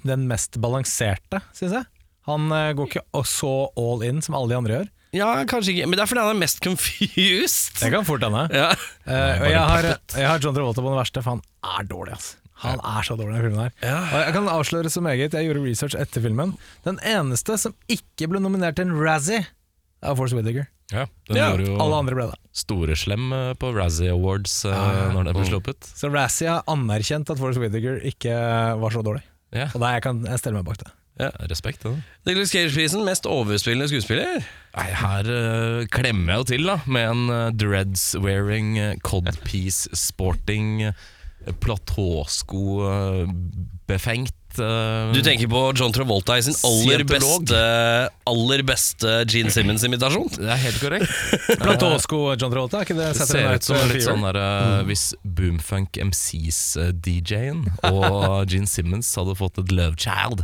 den 0.08 0.28
mest 0.30 0.58
balanserte, 0.64 1.42
syns 1.56 1.78
jeg. 1.80 1.88
Han 2.28 2.52
eh, 2.52 2.74
går 2.76 2.90
ikke 2.92 3.24
så 3.28 3.54
all 3.80 4.04
in 4.04 4.22
som 4.26 4.36
alle 4.36 4.52
de 4.52 4.58
andre 4.60 4.80
gjør. 4.80 4.90
Ja, 5.16 5.30
kanskje 5.48 5.72
ikke, 5.72 5.88
men 5.88 5.96
det 5.96 6.04
er 6.04 6.10
fordi 6.12 6.24
han 6.26 6.34
er 6.36 6.42
mest 6.42 6.60
confused. 6.64 7.78
Det 7.80 7.92
kan 7.94 8.04
fort 8.06 8.26
hende. 8.28 8.44
Ja. 8.52 8.74
Uh, 9.08 9.40
og 9.40 9.48
jeg 9.48 9.62
har, 9.72 9.88
jeg 10.12 10.28
har 10.28 10.42
John 10.44 10.58
Travolta 10.58 10.84
på 10.84 10.92
den 10.92 11.00
verste, 11.00 11.24
for 11.24 11.38
han 11.38 11.44
er 11.80 11.88
dårlig. 11.88 12.18
ass. 12.18 12.34
Han 12.64 12.80
er 12.82 13.06
så 13.06 13.16
dårlig 13.20 13.36
i 13.36 13.38
den 13.38 13.46
filmen 13.50 13.64
her. 13.68 13.74
Ja. 13.86 13.98
Og 14.08 14.24
jeg 14.26 14.34
kan 14.38 14.48
avsløre 14.50 14.90
så 14.90 15.02
meget, 15.06 15.34
jeg 15.38 15.46
gjorde 15.50 15.62
research 15.66 15.96
etter 16.00 16.24
filmen. 16.24 16.56
Den 16.88 16.98
eneste 17.06 17.58
som 17.62 17.76
ikke 17.92 18.28
ble 18.32 18.42
nominert 18.42 18.76
til 18.80 18.88
en 18.90 18.98
Razzie, 18.98 19.44
er 20.02 20.16
Forrest 20.18 20.34
Whittaker. 20.38 20.68
Ja, 20.94 21.04
den 21.28 21.36
Ja, 21.36 21.50
gjorde 21.52 21.66
jo 21.68 21.78
Alle 21.84 21.96
andre 22.00 22.16
ble 22.16 22.26
det. 22.30 22.38
storeslem 22.56 23.32
eh, 23.36 23.54
på 23.60 23.74
Razzie 23.76 24.12
Awards 24.14 24.62
eh, 24.66 24.72
Ja. 24.72 25.10
når 25.12 25.26
det 25.28 25.34
ble 25.36 25.46
sluppet. 25.50 25.90
Så 26.00 26.08
Razzie 26.14 26.48
har 26.54 26.64
anerkjent 26.72 27.30
at 27.30 27.38
Forrest 27.42 27.60
Whittaker 27.60 28.00
ikke 28.08 28.32
var 28.80 28.90
så 28.96 29.04
dårlig. 29.04 29.24
Ja, 29.52 29.68
Og 29.74 29.82
da 29.84 29.94
jeg 29.98 30.04
kan 30.04 30.24
jeg 30.26 30.40
stelle 30.40 30.56
meg 30.62 30.66
bak 30.70 30.78
det. 30.80 30.94
Ja. 31.20 31.32
Respekt. 31.50 31.82
det 31.82 31.92
da. 31.96 32.02
Nicolas 32.30 32.52
Cage-prisen, 32.54 33.04
mest 33.04 33.26
overspillende 33.26 33.88
skuespiller. 33.90 34.44
Nei, 34.78 34.88
her 35.02 35.26
uh, 35.26 35.86
klemmer 35.90 36.34
jeg 36.36 36.38
jo 36.44 36.48
til, 36.52 36.68
da, 36.70 36.76
med 36.86 37.10
en 37.10 37.24
uh, 37.34 37.52
dreads-wearing, 37.58 38.76
uh, 38.78 38.96
codpiece 39.02 39.90
platåsko 41.64 42.62
uh, 42.84 43.22
befengt 43.88 44.60
eh, 44.60 45.12
Du 45.16 45.22
tenker 45.24 45.48
på 45.48 45.62
John 45.78 45.94
Travolta 45.96 46.36
i 46.38 46.44
sin 46.44 46.56
aller 46.68 47.04
beste 47.08 47.60
Aller 48.28 48.64
beste 48.68 49.14
Gene 49.32 49.52
Simmons-imitasjon. 49.54 50.28
Det 50.36 50.50
er 50.52 50.60
helt 50.66 50.80
korrekt. 50.82 51.14
Platåsko 51.64 52.20
John 52.36 52.52
Travolta, 52.52 52.82
er 52.82 52.88
ikke 52.90 52.98
det? 52.98 53.12
Det 53.16 53.28
ser 53.30 53.54
ut 53.56 53.68
som 53.70 53.80
litt 53.94 54.04
sånn 54.04 54.26
der, 54.28 54.40
uh, 54.42 54.82
hvis 54.90 55.06
Boomfunk 55.24 56.00
MCs-DJ-en 56.10 57.64
og 57.92 58.18
Gene 58.52 58.68
Simmons 58.68 59.14
hadde 59.18 59.38
fått 59.40 59.62
et 59.64 59.72
love 59.76 59.96
child. 60.02 60.44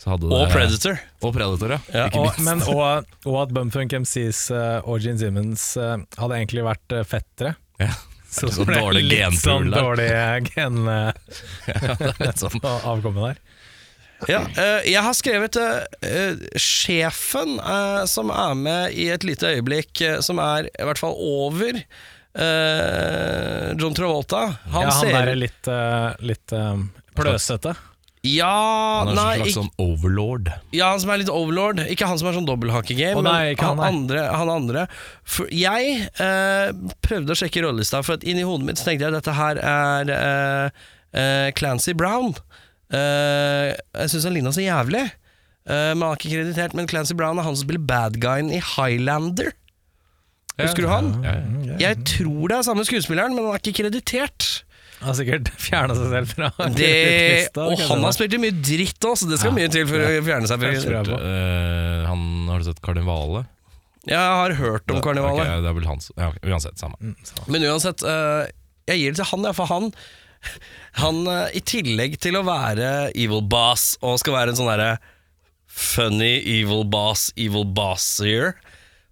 Så 0.00 0.14
hadde 0.14 0.30
Og 0.32 0.46
det- 0.48 0.52
Predator. 0.54 1.00
Og 1.20 1.34
Predator, 1.36 1.74
ja. 1.76 1.80
Ja, 1.92 2.06
Ikke 2.08 2.22
og, 2.24 2.30
minst. 2.38 2.46
men, 2.48 2.62
og, 2.72 3.10
og 3.28 3.34
at 3.42 3.50
Bumfunk 3.52 3.92
MCs 4.00 4.46
eh, 4.56 4.78
og 4.88 5.02
Gene 5.04 5.20
Simmons 5.20 5.66
eh, 5.76 5.98
hadde 6.16 6.38
egentlig 6.40 6.64
vært 6.64 6.96
eh, 6.96 7.04
fettere. 7.06 7.54
ja. 7.82 7.92
Så 8.30 8.46
det 8.46 8.76
dårlig 8.78 9.04
litt 9.10 9.40
sånn 9.42 9.72
dårlig 9.74 10.06
eh, 10.06 10.38
ja, 11.66 11.96
det 11.98 12.12
er 12.12 12.20
litt 12.28 12.42
sånn. 12.42 12.60
på 12.64 12.74
avkommet 12.92 13.24
der. 13.32 13.40
Ja, 14.28 14.42
eh, 14.52 14.90
jeg 14.92 15.02
har 15.02 15.16
skrevet 15.16 15.56
eh, 15.56 15.82
eh, 16.04 16.46
sjefen 16.60 17.56
eh, 17.58 18.04
som 18.10 18.30
er 18.34 18.56
med 18.58 18.94
i 18.94 19.08
et 19.14 19.24
lite 19.26 19.54
øyeblikk, 19.54 20.00
eh, 20.04 20.18
som 20.24 20.38
er 20.42 20.68
i 20.70 20.86
hvert 20.86 21.00
fall 21.00 21.16
over 21.16 21.80
eh, 21.80 23.68
John 23.80 23.96
Travolta. 23.96 24.42
Han, 24.70 24.82
ja, 24.84 24.90
han 24.90 25.00
ser 25.00 25.32
er 25.32 25.40
litt, 25.40 25.70
eh, 25.72 26.10
litt 26.32 26.52
eh, 26.56 26.76
pløsete. 27.16 27.74
Ja, 28.26 29.00
Han 29.00 29.14
er 29.14 29.16
nei, 29.16 29.28
en 29.32 29.42
slags 29.46 29.54
sånn 29.56 29.70
overlord. 29.80 30.50
ja, 30.76 30.90
han 30.92 31.00
som 31.00 31.08
er 31.14 31.22
litt 31.22 31.30
overlord. 31.32 31.78
Ikke 31.88 32.04
han 32.10 32.18
som 32.20 32.28
er 32.28 32.34
sånn 32.36 32.44
dobbelthake-game, 32.48 33.22
nei, 33.24 33.54
men 33.54 33.62
han, 33.64 33.78
han, 33.80 33.94
andre, 33.94 34.24
han 34.36 34.50
andre. 34.52 34.82
Jeg 35.56 35.94
eh, 36.20 36.72
prøvde 37.00 37.32
å 37.32 37.38
sjekke 37.40 37.62
rollelista, 37.64 38.02
for 38.04 38.18
at 38.18 38.26
inni 38.28 38.44
hodet 38.44 38.68
mitt 38.68 38.82
tenkte 38.82 39.06
jeg 39.06 39.14
at 39.14 39.16
dette 39.22 39.36
her 39.38 39.62
er 39.64 40.12
eh, 40.18 40.82
eh, 41.16 41.48
Clancy 41.56 41.96
Brown. 41.96 42.34
Eh, 42.92 43.72
jeg 44.02 44.12
syns 44.12 44.28
han 44.28 44.36
ligna 44.36 44.52
så 44.52 44.66
jævlig. 44.66 45.06
Eh, 45.64 45.90
men 45.96 46.04
han 46.04 46.10
er 46.12 46.20
ikke 46.20 46.34
kreditert, 46.36 46.76
men 46.76 46.88
Clancy 46.92 47.16
Brown 47.16 47.40
er 47.40 47.48
han 47.48 47.56
som 47.56 47.64
spiller 47.64 47.86
bad 47.88 48.20
guyen 48.20 48.52
i 48.52 48.60
Highlander. 48.74 49.54
Husker 50.60 50.84
du 50.84 50.90
han? 50.92 51.14
Jeg 51.80 52.02
tror 52.04 52.50
det 52.52 52.56
er 52.58 52.66
samme 52.68 52.84
skuespilleren, 52.84 53.32
men 53.32 53.46
han 53.48 53.56
er 53.56 53.62
ikke 53.64 53.78
kreditert. 53.80 54.50
Han 55.00 55.08
har 55.08 55.16
sikkert 55.16 55.48
fjerna 55.56 55.94
seg 55.96 56.10
selv 56.12 56.34
fra 56.34 56.68
Det, 56.76 56.90
og 57.56 57.80
han 57.88 58.04
har 58.04 58.12
spilt 58.16 58.34
i 58.36 58.40
mye 58.42 58.56
dritt 58.60 59.06
òg, 59.08 59.16
så 59.16 59.28
det 59.30 59.38
skal 59.40 59.54
Ja. 59.54 59.56
mye 59.56 59.70
til 59.72 59.86
for 59.88 60.04
å 60.04 60.10
fjerne 60.26 60.50
seg 60.50 60.60
fra. 60.60 61.16
Eh, 61.16 62.04
han 62.04 62.26
Har 62.50 62.60
du 62.60 62.68
sett 62.68 62.82
Karnivale? 62.84 63.46
Jeg 64.08 64.16
har 64.16 64.54
hørt 64.56 64.90
om 64.90 65.00
Karnivalet. 65.04 65.44
Okay, 65.44 65.60
det 65.60 65.68
er 65.68 65.76
vel 65.76 65.88
hans 65.90 66.08
ja, 66.16 66.30
Uansett, 66.48 66.78
samme. 66.80 66.96
Mm, 67.00 67.16
samme. 67.20 67.46
Men 67.52 67.66
uansett, 67.68 68.04
uh, 68.06 68.48
jeg 68.88 69.02
gir 69.02 69.12
det 69.12 69.20
til 69.20 69.28
han, 69.34 69.44
ja, 69.44 69.52
for 69.56 69.70
han 69.70 69.90
Han, 71.02 71.26
eh, 71.28 71.58
i 71.58 71.60
tillegg 71.60 72.16
til 72.24 72.38
å 72.38 72.44
være 72.46 73.10
evil 73.12 73.42
boss, 73.44 73.92
og 74.00 74.16
skal 74.22 74.38
være 74.38 74.54
en 74.54 74.58
sånn 74.58 74.70
derre 74.72 74.94
funny 75.70 76.40
evil 76.40 76.86
boss, 76.88 77.28
evil 77.36 77.66
bossier, 77.76 78.56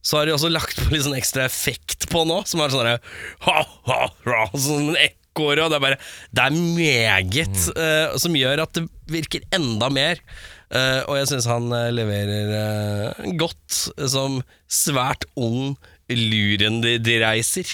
så 0.02 0.18
har 0.18 0.26
de 0.26 0.32
også 0.34 0.48
lagt 0.50 0.80
på 0.80 0.88
litt 0.94 1.04
sånn 1.04 1.18
ekstra 1.18 1.44
effekt 1.44 2.08
på 2.10 2.24
nå, 2.26 2.40
som 2.48 2.64
er 2.64 2.72
sånn 2.72 2.86
derre 2.86 3.02
ha, 3.44 3.60
ha, 3.90 4.00
Sånn 5.38 5.64
og 5.64 5.72
det 5.72 5.78
er 5.78 5.84
bare 5.84 5.98
Det 6.34 6.44
er 6.44 6.56
meget, 6.58 7.64
uh, 7.78 8.16
som 8.20 8.36
gjør 8.38 8.64
at 8.64 8.76
det 8.76 8.86
virker 9.08 9.44
enda 9.54 9.90
mer. 9.92 10.20
Uh, 10.68 11.00
og 11.08 11.14
jeg 11.16 11.30
syns 11.30 11.46
han 11.48 11.70
eh, 11.72 11.86
leverer 11.96 13.14
godt 13.40 13.76
som 14.12 14.42
svært 14.68 15.24
ung 15.40 15.78
reiser 17.22 17.70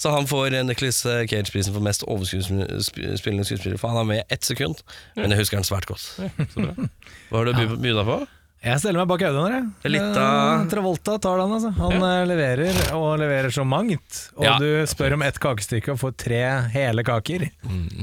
Så 0.00 0.12
han 0.14 0.28
får 0.28 0.56
Nicholas 0.64 1.02
Cage-prisen 1.04 1.72
for 1.76 1.84
mest 1.84 2.06
overskuespillende 2.08 3.44
skuespiller, 3.48 3.76
for 3.80 3.92
han 3.92 4.00
er 4.00 4.08
med 4.08 4.32
ett 4.32 4.44
sekund. 4.44 4.80
Men 5.16 5.32
jeg 5.32 5.40
husker 5.40 5.60
han 5.60 5.68
svært 5.68 5.88
godt. 5.88 6.08
Hva 6.56 7.38
har 7.42 7.48
du 7.48 7.52
by- 7.56 7.94
deg 7.96 8.08
på? 8.08 8.18
Jeg 8.64 8.80
stiller 8.82 8.98
meg 9.02 9.08
bak 9.10 9.22
Audun 9.28 9.52
av- 9.52 9.66
Eh, 9.86 10.68
Travolta 10.72 11.18
tar 11.22 11.38
den, 11.38 11.52
altså. 11.54 11.70
Han 11.76 11.92
ja. 12.00 12.24
leverer, 12.26 12.78
og 12.96 13.18
leverer 13.20 13.52
så 13.54 13.64
mangt. 13.68 14.30
Og 14.36 14.44
Ja. 14.44 14.58
du 14.58 14.82
spør 14.86 15.14
om 15.14 15.22
ett 15.22 15.38
kakestykke 15.38 15.92
og 15.92 15.98
får 16.00 16.16
tre 16.16 16.40
hele 16.72 17.04
kaker. 17.04 17.48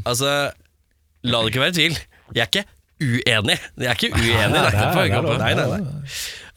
Altså, 0.05 0.51
la 1.23 1.41
det 1.43 1.51
ikke 1.53 1.63
være 1.65 1.73
tvil. 1.79 1.97
Jeg 2.33 2.47
er 2.47 2.51
ikke 2.51 2.65
uenig. 3.01 3.59
Jeg 3.77 3.89
er 3.89 3.95
ikke 3.95 4.13
uenig. 4.23 4.53
Nei, 4.53 4.71
Nei, 4.71 5.07
det 5.07 5.11
det 5.11 5.23
lov. 5.23 5.37
nei, 5.39 5.53
nei, 5.53 5.67
nei. 5.67 5.81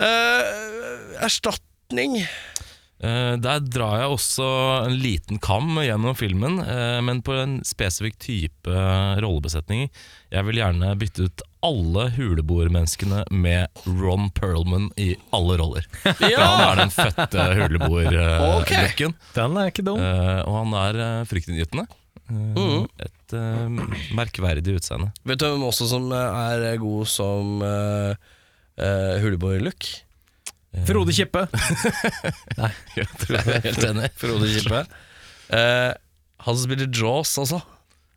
Eh, 0.06 1.24
erstatning 1.26 2.26
Uh, 2.96 3.37
der 3.37 3.61
drar 3.61 3.98
jeg 4.00 4.09
også 4.09 4.87
en 4.87 4.94
liten 4.96 5.37
kam 5.38 5.66
gjennom 5.85 6.16
filmen, 6.16 6.54
uh, 6.64 7.02
men 7.04 7.20
på 7.20 7.35
en 7.37 7.59
spesifikk 7.61 8.16
type 8.24 8.72
rollebesetninger. 9.20 9.90
Jeg 10.32 10.44
vil 10.48 10.56
gjerne 10.62 10.94
bytte 10.96 11.26
ut 11.28 11.42
alle 11.66 12.07
huleboermenneskene 12.14 13.24
med 13.35 13.66
Ron 13.87 14.29
Perlman 14.37 14.88
i 15.00 15.14
alle 15.35 15.57
roller. 15.61 15.87
Ja. 16.22 16.44
Han 16.46 16.62
er 16.70 16.81
den 16.85 16.92
fødte 16.94 17.46
huleboer-looken, 17.59 19.14
Den 19.35 19.59
er 19.61 19.70
ikke 19.72 19.85
dum. 19.87 20.00
og 20.00 20.57
han 20.61 20.74
er 20.85 21.00
uh, 21.02 21.26
fryktinngytende. 21.29 21.87
Eh, 22.26 23.05
Et 23.07 23.35
uh, 23.38 23.85
merkverdig 24.18 24.79
utseende. 24.79 25.12
Vet 25.26 25.42
du 25.42 25.46
hvem 25.50 25.66
også 25.68 25.87
som 25.90 26.09
er 26.14 26.66
god 26.83 27.07
som 27.11 27.62
uh, 27.62 28.14
huleboer-look? 29.22 29.87
Frode 30.87 31.14
Kippe. 31.16 31.46
Jeg 32.98 33.07
tror 33.22 33.38
jeg 33.38 33.46
er 33.55 33.62
helt 33.64 33.87
enig. 33.90 34.11
Frode 34.20 34.50
Kippe. 34.52 34.83
Han 35.48 36.52
som 36.52 36.66
spiller 36.66 36.90
Jaws 36.92 37.33
også. 37.40 37.62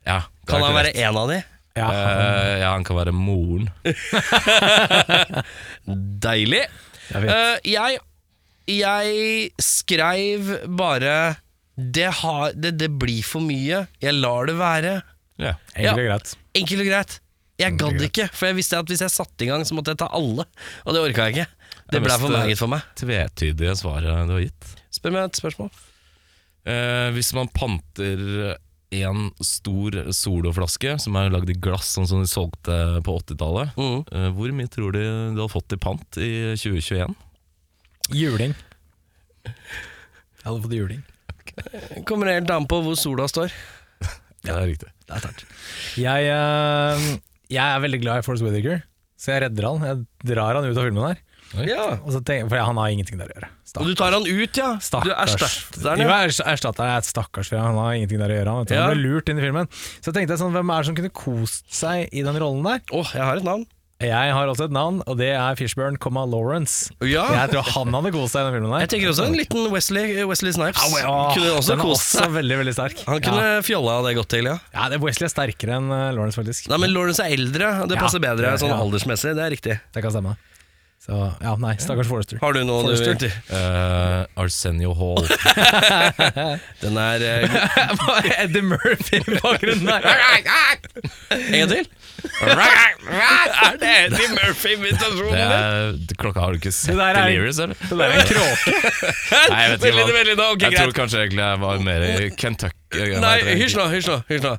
Ja, 0.06 0.22
Kan 0.48 0.62
han 0.64 0.76
være 0.76 0.92
en 0.96 1.16
av 1.16 1.30
de? 1.30 1.40
Ja, 1.80 1.88
Eh, 1.90 2.54
ja, 2.62 2.68
han 2.74 2.84
kan 2.86 2.96
være 2.98 3.12
moren. 3.16 3.66
Deilig. 6.26 6.64
jeg. 7.10 7.24
Eh, 7.24 7.56
jeg, 7.72 7.98
jeg 8.70 9.50
skreiv 9.62 10.40
bare 10.78 11.14
det, 11.80 12.10
har, 12.20 12.52
det, 12.54 12.76
det 12.80 12.90
blir 13.00 13.24
for 13.26 13.40
mye. 13.44 13.86
Jeg 14.02 14.14
lar 14.18 14.46
det 14.50 14.56
være. 14.60 14.94
Ja. 15.40 15.54
Enkelt 15.74 15.96
og 15.96 16.06
greit. 16.10 16.28
Enkelt 16.60 16.80
og 16.84 16.88
greit. 16.92 17.12
Jeg 17.60 17.76
gadd 17.76 18.00
ikke, 18.06 18.24
for 18.32 18.48
jeg 18.48 18.56
visste 18.56 18.78
at 18.80 18.88
hvis 18.88 19.02
jeg 19.04 19.12
satte 19.12 19.44
i 19.44 19.48
gang, 19.50 19.60
så 19.68 19.74
måtte 19.76 19.92
jeg 19.92 19.98
ta 20.00 20.06
alle. 20.16 20.44
Og 20.86 20.94
det 20.96 21.02
orka 21.04 21.26
jeg 21.28 21.34
ikke. 21.36 21.48
Det 21.90 22.00
ble 22.04 22.14
for 22.22 22.30
eh, 22.32 22.36
meget 22.46 22.60
for 22.60 22.68
meg. 22.72 22.80
Tvetydige 22.96 23.74
svaret 23.80 24.08
du 24.28 24.32
har 24.36 24.44
gitt. 24.44 24.64
Spør 24.94 25.12
meg 25.16 25.22
et 25.28 25.40
spørsmål. 25.40 25.70
Uh, 26.68 27.08
hvis 27.16 27.30
man 27.36 27.48
panter 27.56 28.20
en 28.92 29.28
stor 29.44 29.94
soloflaske 30.16 30.96
som 31.02 31.14
er 31.20 31.30
lagd 31.30 31.50
i 31.52 31.54
glass, 31.62 31.92
sånn 31.94 32.08
som 32.10 32.22
de 32.22 32.26
solgte 32.30 32.76
på 33.06 33.14
80-tallet, 33.20 33.74
Mm. 33.78 34.00
eh, 34.10 34.30
hvor 34.34 34.50
mye 34.56 34.70
tror 34.72 34.92
du 34.96 35.00
du 35.00 35.38
hadde 35.40 35.52
fått 35.52 35.72
i 35.76 35.78
pant 35.78 36.18
i 36.18 36.30
2021? 36.58 37.14
Juling. 38.10 38.54
Jeg 39.46 40.44
hadde 40.46 40.62
fått 40.64 40.74
juling. 40.74 41.02
Kommer 42.08 42.32
helt 42.32 42.50
an 42.50 42.66
på 42.70 42.80
hvor 42.84 42.96
sola 42.98 43.28
står. 43.30 43.52
Ja, 44.40 44.54
det 44.56 44.60
er 44.62 44.68
riktig. 44.70 44.90
Det 45.04 45.32
Jeg, 46.00 46.28
eh, 46.32 47.08
jeg 47.52 47.60
er 47.74 47.82
veldig 47.84 47.98
glad 48.00 48.22
i 48.22 48.24
Force 48.24 48.40
Whittaker, 48.40 48.78
så 49.20 49.34
jeg 49.34 49.42
redder 49.44 49.66
han. 49.68 49.82
Jeg 49.84 50.30
drar 50.32 50.56
han 50.56 50.64
ut 50.64 50.78
av 50.80 50.86
filmen 50.86 51.04
her. 51.10 51.18
Ja. 51.66 51.86
Og 52.04 52.12
så 52.14 52.20
tenker, 52.22 52.48
for 52.52 52.62
han 52.62 52.78
har 52.78 52.92
ingenting 52.94 53.18
der 53.18 53.32
å 53.32 53.34
gjøre. 53.34 53.48
Og 53.80 53.86
du 53.86 53.94
tar 53.98 54.14
han 54.14 54.22
ut, 54.26 54.54
ja? 54.58 54.68
Du 54.78 54.86
Stakkars. 54.86 55.34
erstatter 55.34 55.82
Jo, 55.82 55.88
den, 55.88 56.04
ja. 56.06 56.20
jeg 56.26 56.46
erstatter 56.54 56.86
er 56.86 57.02
et 57.02 57.06
stakkars 57.10 57.50
fyr. 57.50 57.58
Han 57.62 57.78
har 57.78 57.96
ingenting 57.98 58.22
der 58.22 58.30
å 58.30 58.38
gjøre. 58.38 58.54
Han, 58.54 58.64
vet 58.64 58.70
du. 58.70 58.74
Ja. 58.78 58.86
han 58.86 58.94
ble 58.96 59.02
lurt 59.10 59.28
inn 59.30 59.38
i 59.42 59.44
filmen. 59.48 59.68
Så 60.02 60.14
tenkte 60.14 60.34
jeg 60.36 60.42
sånn, 60.42 60.54
hvem 60.54 60.70
er 60.74 60.80
det 60.82 60.90
som 60.92 60.96
kunne 60.98 61.12
kost 61.14 61.66
seg 61.74 62.08
i 62.14 62.22
den 62.26 62.38
rollen 62.42 62.66
der? 62.66 62.82
Å, 62.94 63.04
jeg 63.14 63.26
har 63.26 63.42
et 63.42 63.46
navn. 63.46 63.66
Jeg 64.00 64.32
har 64.32 64.48
også 64.48 64.64
et 64.64 64.72
navn, 64.72 65.02
og 65.04 65.18
det 65.20 65.26
er 65.36 65.58
Fishburne, 65.58 65.98
comma 66.00 66.22
Lawrence. 66.24 66.88
Ja. 67.04 67.26
Jeg 67.36 67.50
tror 67.52 67.66
han 67.74 67.92
hadde 67.98 68.12
kost 68.14 68.32
seg 68.32 68.46
i 68.46 68.48
den 68.48 68.54
filmen 68.56 68.72
der. 68.72 68.84
Jeg 68.86 68.92
tenker 68.94 69.10
også 69.12 69.26
en 69.28 69.36
liten 69.36 69.66
Wesley, 69.74 70.14
Wesley 70.24 70.54
Snipes. 70.56 70.80
Åh, 71.04 71.34
kunne 71.36 71.50
også 71.58 71.74
den 71.74 71.82
er 71.82 71.84
kost 71.84 72.06
også 72.06 72.22
seg. 72.24 72.32
veldig, 72.38 72.56
veldig 72.62 72.74
sterk. 72.78 73.02
Han 73.10 73.20
kunne 73.26 73.50
fjolla 73.66 73.98
det 74.08 74.14
godt 74.16 74.30
til, 74.32 74.48
ja. 74.48 74.56
Ja, 74.72 74.86
det 74.88 75.02
Wesley 75.04 75.28
er 75.28 75.34
sterkere 75.34 75.76
enn 75.82 75.92
eh, 75.92 76.06
Lawrence, 76.16 76.40
faktisk. 76.40 76.70
Nei, 76.72 76.78
men 76.80 76.94
Lawrence 76.96 77.26
er 77.26 77.36
eldre. 77.36 77.74
Det 77.92 77.98
Ja, 77.98 78.06
passer 78.06 78.24
bedre 78.24 78.54
sånn 78.62 78.72
ja. 78.72 78.80
aldersmessig. 78.86 79.34
Det 79.36 79.44
er 79.50 79.52
riktig. 79.58 79.76
Det 79.92 80.00
kan 80.06 80.16
stemme. 80.16 80.32
Så 81.00 81.16
ja, 81.40 81.54
nei, 81.56 81.70
stakkars 81.80 82.08
Forrester. 82.10 82.36
Har 82.42 82.52
du 82.52 82.60
noe 82.68 82.82
du 82.84 82.90
Forrester. 82.92 83.14
vil 83.16 83.30
Uh, 83.48 84.42
Arsenio 84.42 84.90
Hall. 84.98 85.24
Den 86.82 86.98
er 87.00 87.24
eh, 87.24 87.54
Hva 88.02 88.18
er 88.20 88.28
Eddie 88.44 88.60
Murphy 88.68 89.22
i 89.22 89.38
bakgrunnen 89.38 89.88
der? 89.88 90.04
En 91.30 91.56
gang 91.56 91.70
til. 91.72 91.88
er 92.44 93.78
det 93.80 93.94
Eddie 93.94 94.28
Det 94.28 94.28
Murphy-invitasjonen 94.34 95.32
din? 95.38 95.56
er, 95.56 96.20
klokka 96.20 96.44
har 96.44 96.52
du 96.52 96.60
ikke 96.60 96.74
sett 96.76 96.92
er- 97.00 97.16
Delirious, 97.16 97.62
eller? 97.64 97.80
Det 97.80 97.96
der 97.96 98.04
er 98.04 98.20
en 98.20 98.30
kråke. 98.34 98.76
Nei, 99.54 99.62
jeg 99.62 99.72
vet 99.72 99.88
ikke 99.88 99.96
hva. 99.96 100.06
veldig, 100.20 100.36
jeg 100.66 100.76
tror 100.82 100.94
kanskje 101.00 101.24
egentlig 101.24 101.44
jeg 101.46 101.64
var 101.64 101.82
mer 101.88 102.06
i 102.10 102.30
Kentucky. 102.36 103.08
Nei, 103.24 103.34
hysj 103.64 103.80
nå, 103.80 103.88
hysj 103.96 104.12
nå. 104.44 104.54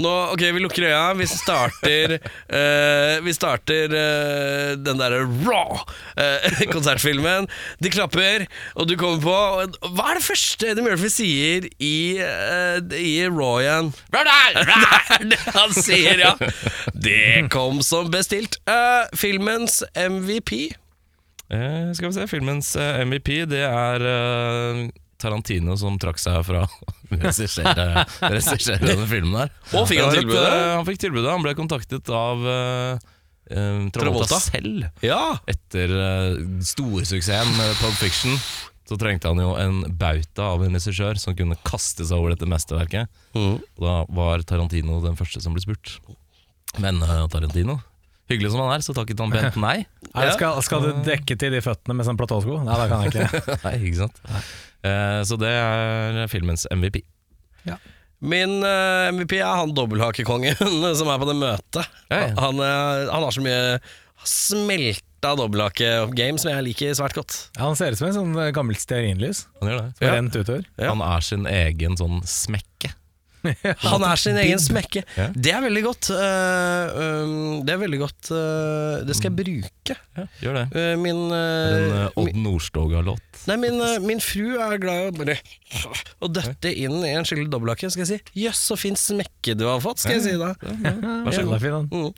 Nå 0.00 0.12
ok, 0.32 0.42
Vi 0.54 0.62
lukker 0.62 0.86
øya. 0.88 1.12
Vi 1.18 1.26
starter 1.28 2.16
uh, 2.18 3.16
Vi 3.26 3.34
starter 3.36 3.92
uh, 3.92 4.72
den 4.80 5.00
derre 5.00 5.24
raw 5.44 5.82
uh, 5.82 6.62
konsertfilmen. 6.74 7.48
De 7.82 7.92
klapper, 7.92 8.46
og 8.76 8.88
du 8.88 8.96
kommer 9.00 9.20
på 9.22 9.90
Hva 9.92 10.12
er 10.12 10.20
det 10.20 10.24
første 10.24 10.72
Eddie 10.72 10.86
Murphy 10.86 11.10
sier 11.12 11.68
i, 11.76 12.18
uh, 12.22 12.78
i 12.96 13.26
Raw 13.28 13.60
igjen? 13.62 13.92
Det 14.12 15.18
er 15.18 15.26
det 15.28 15.38
han 15.52 15.74
sier, 15.76 16.20
ja! 16.22 16.32
Det 16.94 17.48
kom 17.52 17.82
som 17.84 18.08
bestilt. 18.12 18.56
Eh, 18.68 19.10
filmens 19.18 19.82
MVP. 19.96 20.52
Eh, 21.52 21.90
skal 21.92 22.08
vi 22.08 22.14
se, 22.16 22.26
filmens 22.30 22.72
MVP 22.78 23.42
det 23.50 23.64
er 23.66 24.06
Tarantino 25.22 25.76
som 25.78 25.96
trakk 26.02 26.18
seg 26.20 26.40
fra 26.46 26.64
å 26.66 26.92
regissere 27.14 28.78
denne 28.82 29.06
filmen 29.10 29.36
der 29.38 29.52
Og 29.78 29.86
fikk 29.88 30.02
han 30.02 30.10
Det 30.12 30.18
et, 30.18 30.26
tilbudet? 30.26 30.44
eh, 30.50 30.68
han 30.74 30.86
fikk 30.88 31.02
tilbudet. 31.06 31.30
Han 31.30 31.44
ble 31.46 31.54
kontaktet 31.58 32.10
av 32.12 32.42
Uh, 32.42 33.56
eh, 33.58 33.88
Travolta, 33.92 33.98
Travolta? 34.00 34.38
selv. 34.40 34.84
Ja. 35.04 35.38
Etter 35.50 35.90
uh, 35.92 36.36
storsuksessen 36.64 37.56
med 37.58 37.74
Pulp 37.80 37.96
Fiction 38.00 38.36
så 38.88 38.96
trengte 39.00 39.30
han 39.30 39.38
jo 39.40 39.52
en 39.56 39.82
bauta 39.96 40.50
av 40.52 40.64
en 40.66 40.74
regissør 40.76 41.16
som 41.20 41.36
kunne 41.38 41.56
kaste 41.64 42.04
seg 42.04 42.18
over 42.18 42.34
dette 42.34 42.48
mesterverket. 42.50 43.08
Mm. 43.36 43.54
Og 43.62 43.86
Da 43.86 43.94
var 44.12 44.42
Tarantino 44.48 44.98
den 45.04 45.16
første 45.16 45.40
som 45.40 45.54
ble 45.56 45.62
spurt. 45.64 45.94
Men 46.82 46.98
uh, 47.04 47.24
Tarantino, 47.32 47.78
hyggelig 48.32 48.52
som 48.54 48.62
han 48.64 48.74
er, 48.78 48.84
så 48.84 48.94
takket 48.96 49.20
han 49.22 49.32
bent 49.32 49.56
nei. 49.60 49.78
Nei, 50.16 50.26
skal, 50.36 50.58
skal 50.64 50.84
du 50.84 50.90
dekke 51.06 51.36
til 51.40 51.54
de 51.54 51.60
føttene 51.64 51.96
med 51.96 52.08
sånn 52.08 52.18
platåsko? 52.20 52.58
Nei, 52.66 52.76
det 52.82 52.90
kan 52.90 53.06
jeg 53.06 53.14
ikke. 53.14 53.42
Nei, 53.66 53.74
ikke 53.88 54.04
sant 54.04 54.22
Eh, 54.28 54.52
Så 54.82 55.36
det 55.38 55.50
er 55.54 56.26
filmens 56.32 56.64
MVP 56.74 57.02
Min 58.22 58.62
eh, 58.62 59.08
MVP 59.14 59.32
er 59.40 59.48
han 59.58 59.72
dobbelthakekongen 59.74 60.54
som 60.98 61.08
er 61.10 61.18
på 61.18 61.26
det 61.26 61.34
møtet. 61.40 61.88
Ja, 62.10 62.18
ja. 62.20 62.28
Han, 62.38 62.60
eh, 62.62 63.08
han 63.10 63.24
har 63.26 63.34
så 63.34 63.42
mye 63.42 63.80
smelta 64.22 65.32
dobbelthake-game 65.38 66.38
som 66.38 66.52
jeg 66.52 66.66
liker 66.68 66.94
svært 66.98 67.16
godt. 67.18 67.34
Ja, 67.56 67.64
han 67.66 67.74
ser 67.78 67.94
ut 67.94 67.98
som 67.98 68.08
en 68.12 68.16
sånn 68.20 68.36
eh, 68.38 68.52
gammelt 68.54 68.78
stearinlys 68.82 69.44
Han 69.60 69.72
gjør 69.72 69.80
det 69.80 69.88
som 69.96 70.04
Ja. 70.06 70.08
har 70.12 70.16
rent 70.20 70.38
utover. 70.38 70.68
Ja. 70.78 70.92
Han 70.92 71.02
er 71.06 71.26
sin 71.26 71.48
egen 71.50 71.98
sånn 71.98 72.20
smekke 72.26 72.92
Han 73.88 74.04
er 74.06 74.20
sin 74.20 74.38
egen 74.40 74.60
smekke. 74.62 75.04
Ja. 75.18 75.28
Det 75.34 75.54
er 75.54 75.64
veldig 75.64 75.82
godt. 75.86 76.10
eh, 76.14 77.02
um, 77.24 77.62
det 77.66 77.74
er 77.74 77.80
veldig 77.80 78.00
godt 78.02 78.30
eh, 78.34 79.02
Det 79.08 79.16
skal 79.18 79.30
jeg 79.30 79.38
bruke. 79.40 79.96
Ja, 80.18 80.26
gjør 80.42 80.58
det. 80.60 80.64
Eh, 80.78 80.94
min 81.00 81.22
en 81.22 81.30
uh, 81.32 82.20
Odd 82.20 82.36
Nordstoga-låt. 82.36 83.42
Nei, 83.48 83.56
min, 83.58 83.80
min 84.06 84.20
fru 84.22 84.54
er 84.62 84.78
glad 84.82 85.00
i 85.00 85.08
å 85.10 85.14
bare 85.16 85.36
Å 86.22 86.30
døtte 86.30 86.70
inn 86.70 87.00
i 87.02 87.12
en 87.16 87.26
skikkelig 87.26 87.50
dobbelthakke. 87.52 87.90
Skal 87.92 88.04
jeg 88.04 88.10
si 88.12 88.42
'jøss, 88.44 88.62
så 88.70 88.78
fin 88.78 88.98
smekke 88.98 89.56
du 89.58 89.66
har 89.68 89.82
fått', 89.82 90.02
skal 90.04 90.18
jeg 90.18 90.24
si 90.26 90.36
da. 90.40 90.52
Vær 91.26 91.34
så 91.34 91.44
god. 91.48 91.58
Fin, 91.62 91.76
han. 91.76 91.88
Mm. 91.90 92.10